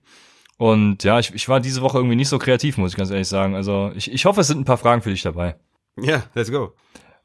[0.57, 3.27] Und ja, ich, ich war diese Woche irgendwie nicht so kreativ, muss ich ganz ehrlich
[3.27, 3.55] sagen.
[3.55, 5.55] Also ich, ich hoffe, es sind ein paar Fragen für dich dabei.
[5.99, 6.73] Ja, let's go.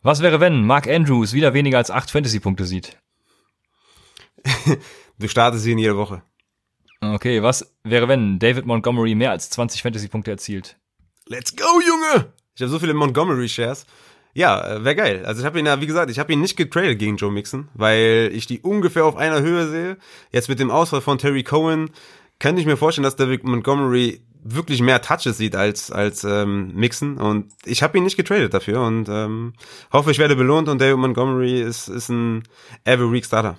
[0.02, 2.96] Was wäre, wenn Mark Andrews wieder weniger als acht Fantasy-Punkte sieht?
[5.18, 6.22] du startest ihn jede Woche.
[7.00, 10.78] Okay, was wäre, wenn David Montgomery mehr als 20 Fantasy-Punkte erzielt?
[11.26, 12.32] Let's go, Junge!
[12.54, 13.86] Ich habe so viele Montgomery-Shares.
[14.32, 15.24] Ja, äh, wäre geil.
[15.26, 17.68] Also ich habe ihn ja, wie gesagt, ich habe ihn nicht getradet gegen Joe Mixon,
[17.74, 19.96] weil ich die ungefähr auf einer Höhe sehe.
[20.30, 21.90] Jetzt mit dem Ausfall von Terry Cohen
[22.38, 27.18] könnte ich mir vorstellen, dass David Montgomery wirklich mehr Touches sieht als als ähm, Mixon
[27.18, 29.52] und ich habe ihn nicht getradet dafür und ähm,
[29.92, 32.44] hoffe, ich werde belohnt und David Montgomery ist ist ein
[32.84, 33.58] every week Starter.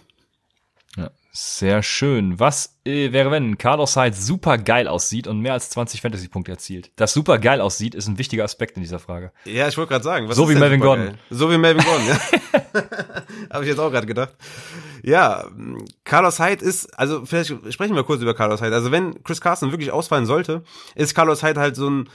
[1.34, 2.42] Sehr schön.
[2.42, 6.92] Was äh, wäre, wenn Carlos Hyde super geil aussieht und mehr als 20 Fantasy-Punkte erzielt?
[6.98, 9.32] Das super geil aussieht, ist ein wichtiger Aspekt in dieser Frage.
[9.46, 10.32] Ja, ich wollte gerade sagen.
[10.34, 11.18] so wie Melvin Gordon.
[11.30, 12.20] So wie Melvin Gordon, ja.
[13.50, 14.34] Habe ich jetzt auch gerade gedacht.
[15.04, 15.46] Ja,
[16.04, 18.76] Carlos Hyde ist, also vielleicht sprechen wir kurz über Carlos Hyde.
[18.76, 20.64] Also wenn Chris Carson wirklich ausfallen sollte,
[20.96, 22.10] ist Carlos Hyde halt so ein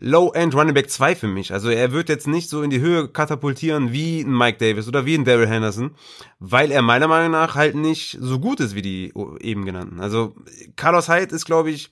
[0.00, 1.52] Low-End Running Back 2 für mich.
[1.52, 5.04] Also er wird jetzt nicht so in die Höhe katapultieren wie ein Mike Davis oder
[5.04, 5.94] wie ein Daryl Henderson,
[6.38, 10.00] weil er meiner Meinung nach halt nicht so gut ist wie die eben genannten.
[10.00, 10.34] Also
[10.76, 11.90] Carlos Hyde ist, glaube ich,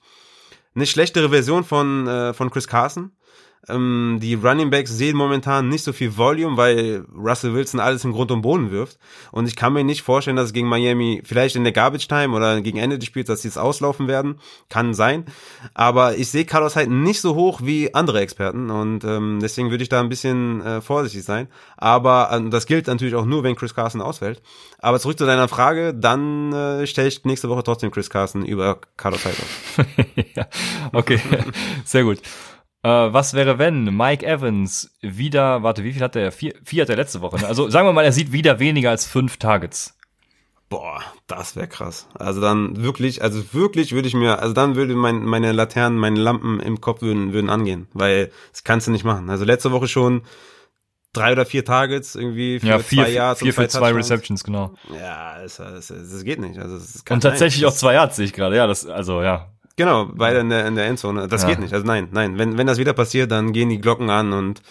[0.75, 3.11] eine schlechtere Version von, äh, von Chris Carson.
[3.67, 8.13] Ähm, die Running Backs sehen momentan nicht so viel Volume, weil Russell Wilson alles im
[8.13, 8.97] Grund und Boden wirft.
[9.31, 12.35] Und ich kann mir nicht vorstellen, dass es gegen Miami vielleicht in der Garbage Time
[12.35, 14.39] oder gegen Ende des Spiels, dass sie es auslaufen werden.
[14.69, 15.25] Kann sein.
[15.73, 19.83] Aber ich sehe Carlos halt nicht so hoch wie andere Experten und ähm, deswegen würde
[19.83, 21.47] ich da ein bisschen äh, vorsichtig sein.
[21.77, 24.41] Aber äh, das gilt natürlich auch nur, wenn Chris Carson ausfällt.
[24.79, 28.79] Aber zurück zu deiner Frage, dann äh, stelle ich nächste Woche trotzdem Chris Carson über
[28.97, 29.85] Carlos Hyde auf.
[30.35, 30.47] ja,
[30.93, 31.19] okay,
[31.85, 32.19] sehr gut.
[32.81, 36.31] Äh, was wäre, wenn Mike Evans wieder, warte, wie viel hat der?
[36.31, 37.37] Vier, vier hat er letzte Woche.
[37.37, 37.47] Ne?
[37.47, 39.97] Also sagen wir mal, er sieht wieder weniger als fünf Targets.
[40.69, 42.07] Boah, das wäre krass.
[42.13, 46.19] Also dann wirklich, also wirklich würde ich mir, also dann würde mein, meine Laternen, meine
[46.19, 49.31] Lampen im Kopf würden, würden angehen, weil das kannst du nicht machen.
[49.31, 50.21] Also letzte Woche schon
[51.11, 54.75] drei oder vier Targets irgendwie für ja, vier, zwei Yards vier für zwei Receptions, genau.
[54.93, 56.59] Ja, es, es, es, geht nicht.
[56.59, 58.55] Also es und tatsächlich auch zwei Yards sehe ich gerade.
[58.55, 59.51] Ja, das also ja.
[59.79, 61.29] Genau, beide in der, in der Endzone.
[61.29, 61.47] Das ja.
[61.47, 61.73] geht nicht.
[61.73, 62.37] Also nein, nein.
[62.37, 64.61] Wenn, wenn das wieder passiert, dann gehen die Glocken an und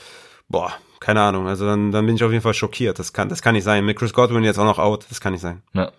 [0.50, 1.48] boah, keine Ahnung.
[1.48, 2.98] Also dann, dann bin ich auf jeden Fall schockiert.
[2.98, 3.86] Das kann, das kann nicht sein.
[3.86, 5.06] Mit Chris Godwin jetzt auch noch out.
[5.08, 5.62] Das kann nicht sein.
[5.72, 5.92] Ja.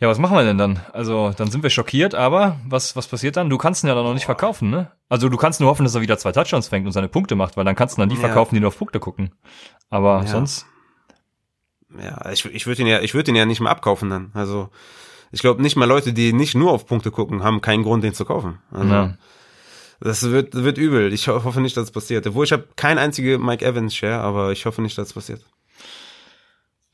[0.00, 0.80] Ja, was machen wir denn dann?
[0.92, 3.48] Also, dann sind wir schockiert, aber was, was passiert dann?
[3.48, 4.90] Du kannst ihn ja dann noch nicht verkaufen, ne?
[5.08, 7.56] Also, du kannst nur hoffen, dass er wieder zwei Touchdowns fängt und seine Punkte macht,
[7.56, 8.20] weil dann kannst du dann die ja.
[8.20, 9.30] verkaufen, die nur auf Punkte gucken.
[9.88, 10.26] Aber ja.
[10.26, 10.66] sonst?
[11.98, 14.30] Ja, ich, ich würde ihn ja, ich würde ihn ja nicht mehr abkaufen dann.
[14.34, 14.68] Also,
[15.32, 18.14] ich glaube nicht mal Leute, die nicht nur auf Punkte gucken, haben keinen Grund, den
[18.14, 18.58] zu kaufen.
[18.70, 19.14] Also, ja.
[20.00, 21.12] Das wird, wird übel.
[21.12, 22.26] Ich hoffe nicht, dass es passiert.
[22.26, 25.44] Obwohl ich habe kein einzige Mike Evans Share, aber ich hoffe nicht, dass es passiert.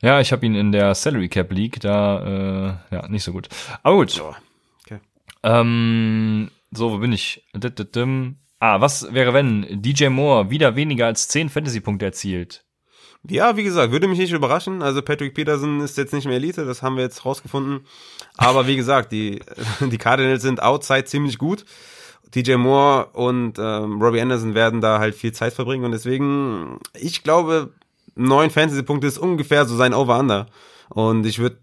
[0.01, 3.47] Ja, ich habe ihn in der Salary Cap League, da äh, ja nicht so gut.
[3.81, 4.21] Aber gut.
[4.85, 4.99] Okay.
[5.43, 7.43] Ähm, so, wo bin ich?
[8.59, 12.65] Ah, was wäre, wenn DJ Moore wieder weniger als 10 Fantasy-Punkte erzielt?
[13.29, 14.81] Ja, wie gesagt, würde mich nicht überraschen.
[14.81, 17.81] Also Patrick Peterson ist jetzt nicht mehr Elite, das haben wir jetzt rausgefunden.
[18.37, 19.41] Aber wie gesagt, die,
[19.79, 21.65] die Cardinals sind outside ziemlich gut.
[22.35, 27.23] DJ Moore und ähm, Robbie Anderson werden da halt viel Zeit verbringen und deswegen, ich
[27.23, 27.71] glaube,
[28.15, 30.47] neun Fantasy-Punkte ist ungefähr so sein Over-Under.
[30.89, 31.57] Und ich würde,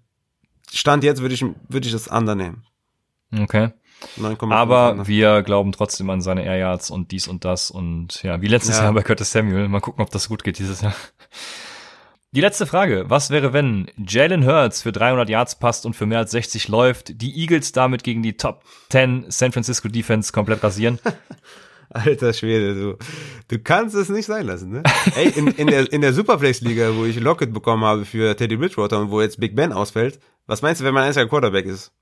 [0.72, 2.64] Stand jetzt würde ich, würde ich das Under nehmen.
[3.38, 3.70] Okay.
[4.16, 5.06] 9, Aber Under.
[5.06, 8.78] wir glauben trotzdem an seine Air Yards und dies und das und ja, wie letztes
[8.78, 8.84] ja.
[8.84, 9.68] Jahr bei Curtis Samuel.
[9.68, 10.94] Mal gucken, ob das gut geht dieses Jahr.
[12.34, 13.04] Die letzte Frage.
[13.06, 17.22] Was wäre, wenn Jalen Hurts für 300 Yards passt und für mehr als 60 läuft,
[17.22, 20.98] die Eagles damit gegen die Top 10 San Francisco Defense komplett rasieren?
[21.90, 22.98] Alter Schwede, du,
[23.46, 24.82] du kannst es nicht sein lassen, ne?
[25.14, 28.98] Ey, in, in der, in der Superflex-Liga, wo ich Locket bekommen habe für Teddy Bridgewater
[28.98, 30.18] und wo jetzt Big Ben ausfällt,
[30.48, 31.92] was meinst du, wenn mein einziger Quarterback ist?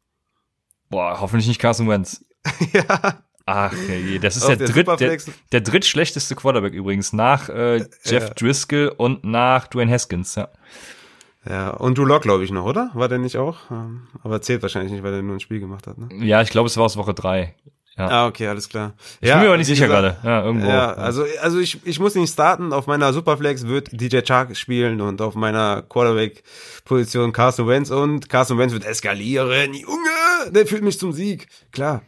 [0.88, 2.24] Boah, hoffentlich nicht Carson Wentz.
[2.72, 3.22] ja.
[3.54, 4.18] Ach, okay.
[4.18, 5.18] das ist der, der, dritt, der,
[5.52, 8.30] der drittschlechteste Quarterback übrigens, nach äh, Jeff ja.
[8.30, 10.48] Driscoll und nach Dwayne Haskins, ja.
[11.48, 12.90] Ja, und Drew Lock, glaube ich, noch, oder?
[12.94, 13.70] War der nicht auch?
[13.70, 16.08] Ähm, aber zählt wahrscheinlich nicht, weil er nur ein Spiel gemacht hat, ne?
[16.24, 17.54] Ja, ich glaube, es war aus Woche drei.
[17.98, 18.08] Ja.
[18.08, 18.94] Ah, okay, alles klar.
[19.20, 20.16] Ich ja, bin mir aber nicht sicher gerade.
[20.22, 20.68] Ja, irgendwo.
[20.68, 22.72] Ja, also, also ich, ich muss nicht starten.
[22.72, 28.56] Auf meiner Superflex wird DJ Chark spielen und auf meiner Quarterback-Position Carson Wentz und Carson
[28.56, 29.74] Wentz wird eskalieren.
[29.74, 31.48] Junge, der führt mich zum Sieg.
[31.70, 32.02] Klar.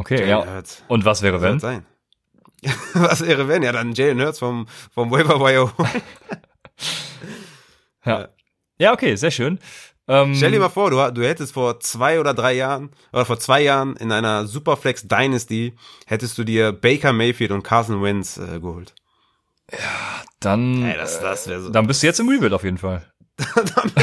[0.00, 0.54] Okay, Jalen ja.
[0.54, 0.82] Hurts.
[0.88, 1.60] Und was wäre wenn?
[1.60, 1.84] Sein.
[2.94, 3.62] was wäre wenn?
[3.62, 5.70] Ja, dann Jalen Hurts vom, vom Waiver Wire.
[8.06, 8.28] ja.
[8.78, 9.58] Ja, okay, sehr schön.
[10.08, 13.38] Ähm, Stell dir mal vor, du, du hättest vor zwei oder drei Jahren oder vor
[13.38, 15.76] zwei Jahren in einer Superflex Dynasty
[16.06, 18.94] hättest du dir Baker Mayfield und Carson Wentz äh, geholt.
[19.70, 23.04] Ja, dann, Ey, das, das so dann bist du jetzt im Rebuild auf jeden Fall.
[23.36, 23.92] dann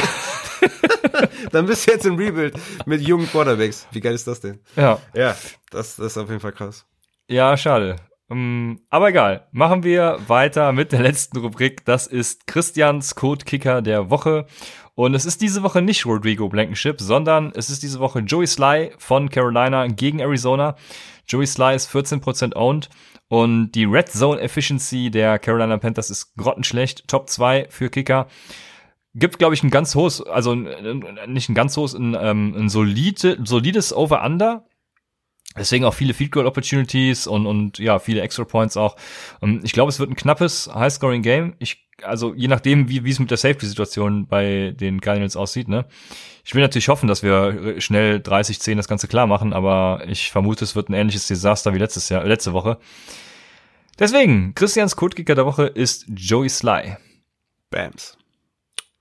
[1.50, 3.86] bist du jetzt im Rebuild mit jungen Quarterbacks.
[3.92, 4.60] Wie geil ist das denn?
[4.76, 4.98] Ja.
[5.14, 5.36] Ja,
[5.70, 6.84] das, das ist auf jeden Fall krass.
[7.28, 7.96] Ja, schade.
[8.28, 9.46] Um, ähm, aber egal.
[9.52, 11.84] Machen wir weiter mit der letzten Rubrik.
[11.84, 14.46] Das ist Christians Code Kicker der Woche.
[14.94, 18.92] Und es ist diese Woche nicht Rodrigo Blankenship, sondern es ist diese Woche Joey Sly
[18.98, 20.74] von Carolina gegen Arizona.
[21.28, 22.88] Joey Sly ist 14% owned
[23.28, 27.06] und die Red Zone Efficiency der Carolina Panthers ist grottenschlecht.
[27.06, 28.26] Top 2 für Kicker.
[29.18, 33.38] Gibt, glaube ich, ein ganz hohes, also nicht ein ganz hohes, ein, ähm, ein solide,
[33.44, 34.64] solides Over-Under.
[35.56, 38.96] Deswegen auch viele Field Goal Opportunities und, und ja, viele Extra Points auch.
[39.42, 41.54] Ähm, ich glaube, es wird ein knappes High-Scoring Game.
[41.58, 45.86] Ich also je nachdem, wie wie es mit der Safety-Situation bei den Cardinals aussieht, ne?
[46.44, 50.64] Ich will natürlich hoffen, dass wir schnell 30-10 das Ganze klar machen, aber ich vermute,
[50.64, 52.78] es wird ein ähnliches Desaster wie letztes Jahr, letzte Woche.
[53.98, 56.96] Deswegen, Christians Codekicker der Woche ist Joey Sly.
[57.70, 58.17] Bams.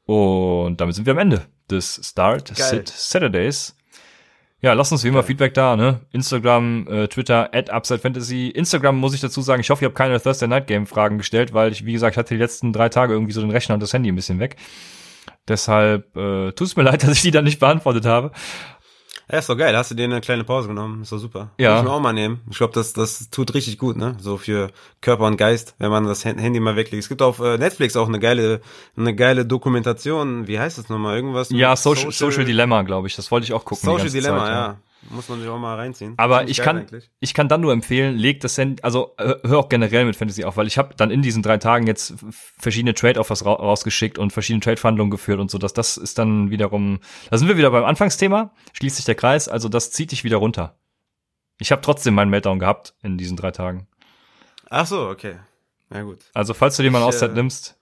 [0.08, 2.66] Und damit sind wir am Ende des Start Geil.
[2.66, 3.76] Sit Saturdays.
[4.62, 6.00] Ja, lasst uns wie immer Feedback da, ne?
[6.14, 8.48] Instagram, äh, Twitter, at Upside Fantasy.
[8.48, 11.54] Instagram muss ich dazu sagen, ich hoffe, ihr habt keine Thursday Night Game Fragen gestellt,
[11.54, 13.94] weil ich, wie gesagt, hatte die letzten drei Tage irgendwie so den Rechner und das
[13.94, 14.56] Handy ein bisschen weg.
[15.48, 18.32] Deshalb äh, tut es mir leid, dass ich die dann nicht beantwortet habe.
[19.30, 19.76] Ja, ist doch geil.
[19.76, 21.02] Hast du dir eine kleine Pause genommen?
[21.02, 21.50] Ist doch super.
[21.58, 21.72] Ja.
[21.72, 22.40] Muss ich mir auch mal nehmen.
[22.50, 24.16] Ich glaube, das, das tut richtig gut, ne?
[24.22, 24.72] So für
[25.02, 27.04] Körper und Geist, wenn man das Handy mal weglegt.
[27.04, 28.62] Es gibt auf äh, Netflix auch eine geile,
[28.96, 30.48] eine geile Dokumentation.
[30.48, 31.18] Wie heißt das nochmal?
[31.18, 31.50] Irgendwas?
[31.50, 33.18] Ja, Social, Social Dilemma, glaube ich.
[33.18, 33.84] Das wollte ich auch gucken.
[33.86, 34.68] Social Dilemma, Zeit, ja.
[34.68, 34.78] ja.
[35.10, 36.16] Muss man sich auch mal reinziehen.
[36.18, 37.10] Aber ich kann, eigentlich.
[37.20, 40.58] ich kann dann nur empfehlen, leg das Handy, also hör auch generell mit Fantasy auf,
[40.58, 42.16] weil ich habe dann in diesen drei Tagen jetzt
[42.58, 47.00] verschiedene Trade-Offers ra rausgeschickt und verschiedene Trade-Verhandlungen geführt und so, dass das ist dann wiederum,
[47.30, 50.38] da sind wir wieder beim Anfangsthema, schließt sich der Kreis, also das zieht dich wieder
[50.38, 50.78] runter.
[51.60, 53.88] Ich habe trotzdem meinen Meltdown gehabt in diesen drei Tagen.
[54.70, 55.38] Ach so, okay.
[55.90, 56.20] Na gut.
[56.34, 57.78] Also falls du dir mal eine Auszeit äh, nimmst.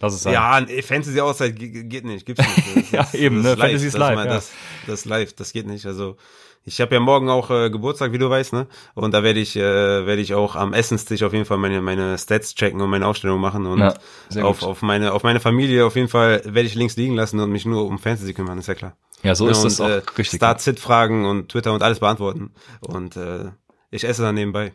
[0.00, 2.44] Das ist ja, Fantasy Auszeit geht nicht, gibt's
[2.74, 2.92] nicht.
[2.92, 3.56] ja, ist, eben, ne?
[3.56, 4.16] Fantasy ist live.
[4.16, 4.32] Das, ja.
[4.34, 4.52] das,
[4.86, 5.86] das live, das geht nicht.
[5.86, 6.16] Also
[6.64, 8.66] ich habe ja morgen auch äh, Geburtstag, wie du weißt, ne?
[8.94, 9.60] Und da werde ich, äh,
[10.06, 13.40] werde ich auch am Essenstisch auf jeden Fall meine meine Stats checken und meine Aufstellung
[13.40, 13.94] machen und ja,
[14.42, 17.50] auf auf meine auf meine Familie auf jeden Fall werde ich links liegen lassen und
[17.50, 18.96] mich nur um Fantasy kümmern, ist ja klar.
[19.22, 20.38] Ja, so ja, ist und, das auch äh, richtig.
[20.38, 23.50] Start-Sit-Fragen und Twitter und alles beantworten und äh,
[23.90, 24.72] ich esse dann nebenbei.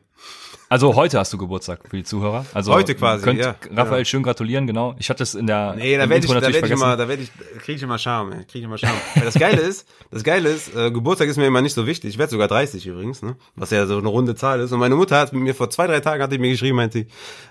[0.71, 2.45] Also heute hast du Geburtstag für die Zuhörer.
[2.53, 3.23] Also heute quasi.
[3.23, 4.05] Könnt ja, Raphael ja.
[4.05, 4.95] schön gratulieren, genau.
[4.99, 7.23] Ich hatte es in der Nee, da werde ich, da werd ich immer, da werde
[7.23, 7.31] ich,
[7.63, 8.45] kriege ich immer ey.
[8.45, 8.75] kriege ich immer.
[8.79, 12.11] Weil das Geile ist, das Geile ist, äh, Geburtstag ist mir immer nicht so wichtig.
[12.11, 13.35] Ich werde sogar 30 übrigens, ne?
[13.55, 14.71] Was ja so eine runde Zahl ist.
[14.71, 17.07] Und meine Mutter hat mir vor zwei, drei Tagen hat die mir geschrieben, meinte sie,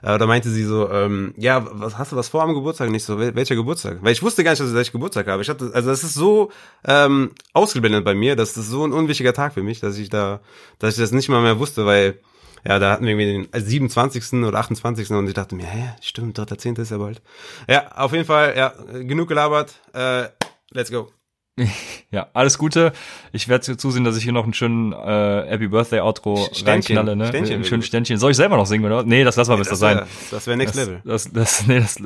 [0.06, 2.88] äh, da meinte sie so, ähm, ja, was hast du was vor am Geburtstag?
[2.90, 3.98] Nicht so, wel welcher Geburtstag?
[4.00, 5.42] Weil ich wusste gar nicht, dass ich Geburtstag habe.
[5.42, 6.52] Ich hatte, also das ist so
[6.84, 10.38] ähm, ausgeblendet bei mir, das ist so ein unwichtiger Tag für mich, dass ich da,
[10.78, 12.20] dass ich das nicht mal mehr wusste, weil
[12.66, 14.44] ja, da hatten wir irgendwie den 27.
[14.44, 15.10] oder 28.
[15.10, 16.80] und ich dachte mir, hä, stimmt, 3.10.
[16.80, 17.22] ist ja bald.
[17.68, 19.74] Ja, auf jeden Fall, ja, genug gelabert.
[19.92, 20.28] Äh,
[20.70, 21.10] let's go.
[22.10, 22.92] Ja, alles Gute.
[23.32, 27.26] Ich werde zusehen, dass ich hier noch einen schönen äh, Happy Birthday Outro reinknalle, ne?
[27.26, 28.16] Ständchen Ein schönes Ständchen.
[28.16, 29.02] Soll ich selber noch singen, oder?
[29.02, 30.06] Nee, das lassen wir nee, bis das sein.
[30.30, 31.02] Das wäre Next das, Level.
[31.04, 32.02] Das, das, nee, das,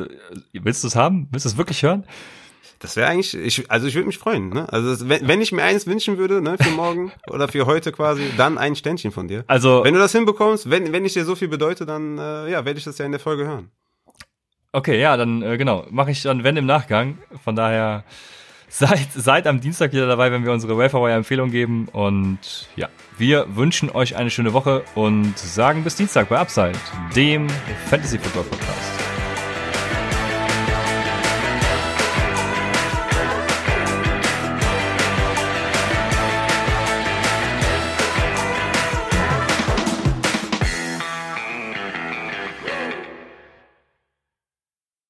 [0.53, 1.29] willst du es haben?
[1.31, 2.05] Willst du es wirklich hören?
[2.83, 4.71] Das wäre eigentlich, ich, also ich würde mich freuen, ne?
[4.73, 7.93] Also das, wenn, wenn ich mir eins wünschen würde, ne, für morgen oder für heute
[7.93, 9.45] quasi, dann ein Ständchen von dir.
[9.47, 12.65] Also wenn du das hinbekommst, wenn wenn ich dir so viel bedeute, dann äh, ja,
[12.65, 13.71] werde ich das ja in der Folge hören.
[14.73, 17.19] Okay, ja, dann äh, genau, mache ich dann wenn im Nachgang.
[17.45, 18.03] Von daher
[18.69, 23.47] seid seid am Dienstag wieder dabei, wenn wir unsere Waferwire Empfehlung geben und ja, wir
[23.55, 26.73] wünschen euch eine schöne Woche und sagen bis Dienstag bei Upside,
[27.15, 27.49] dem
[27.89, 29.02] Fantasy Football Podcast.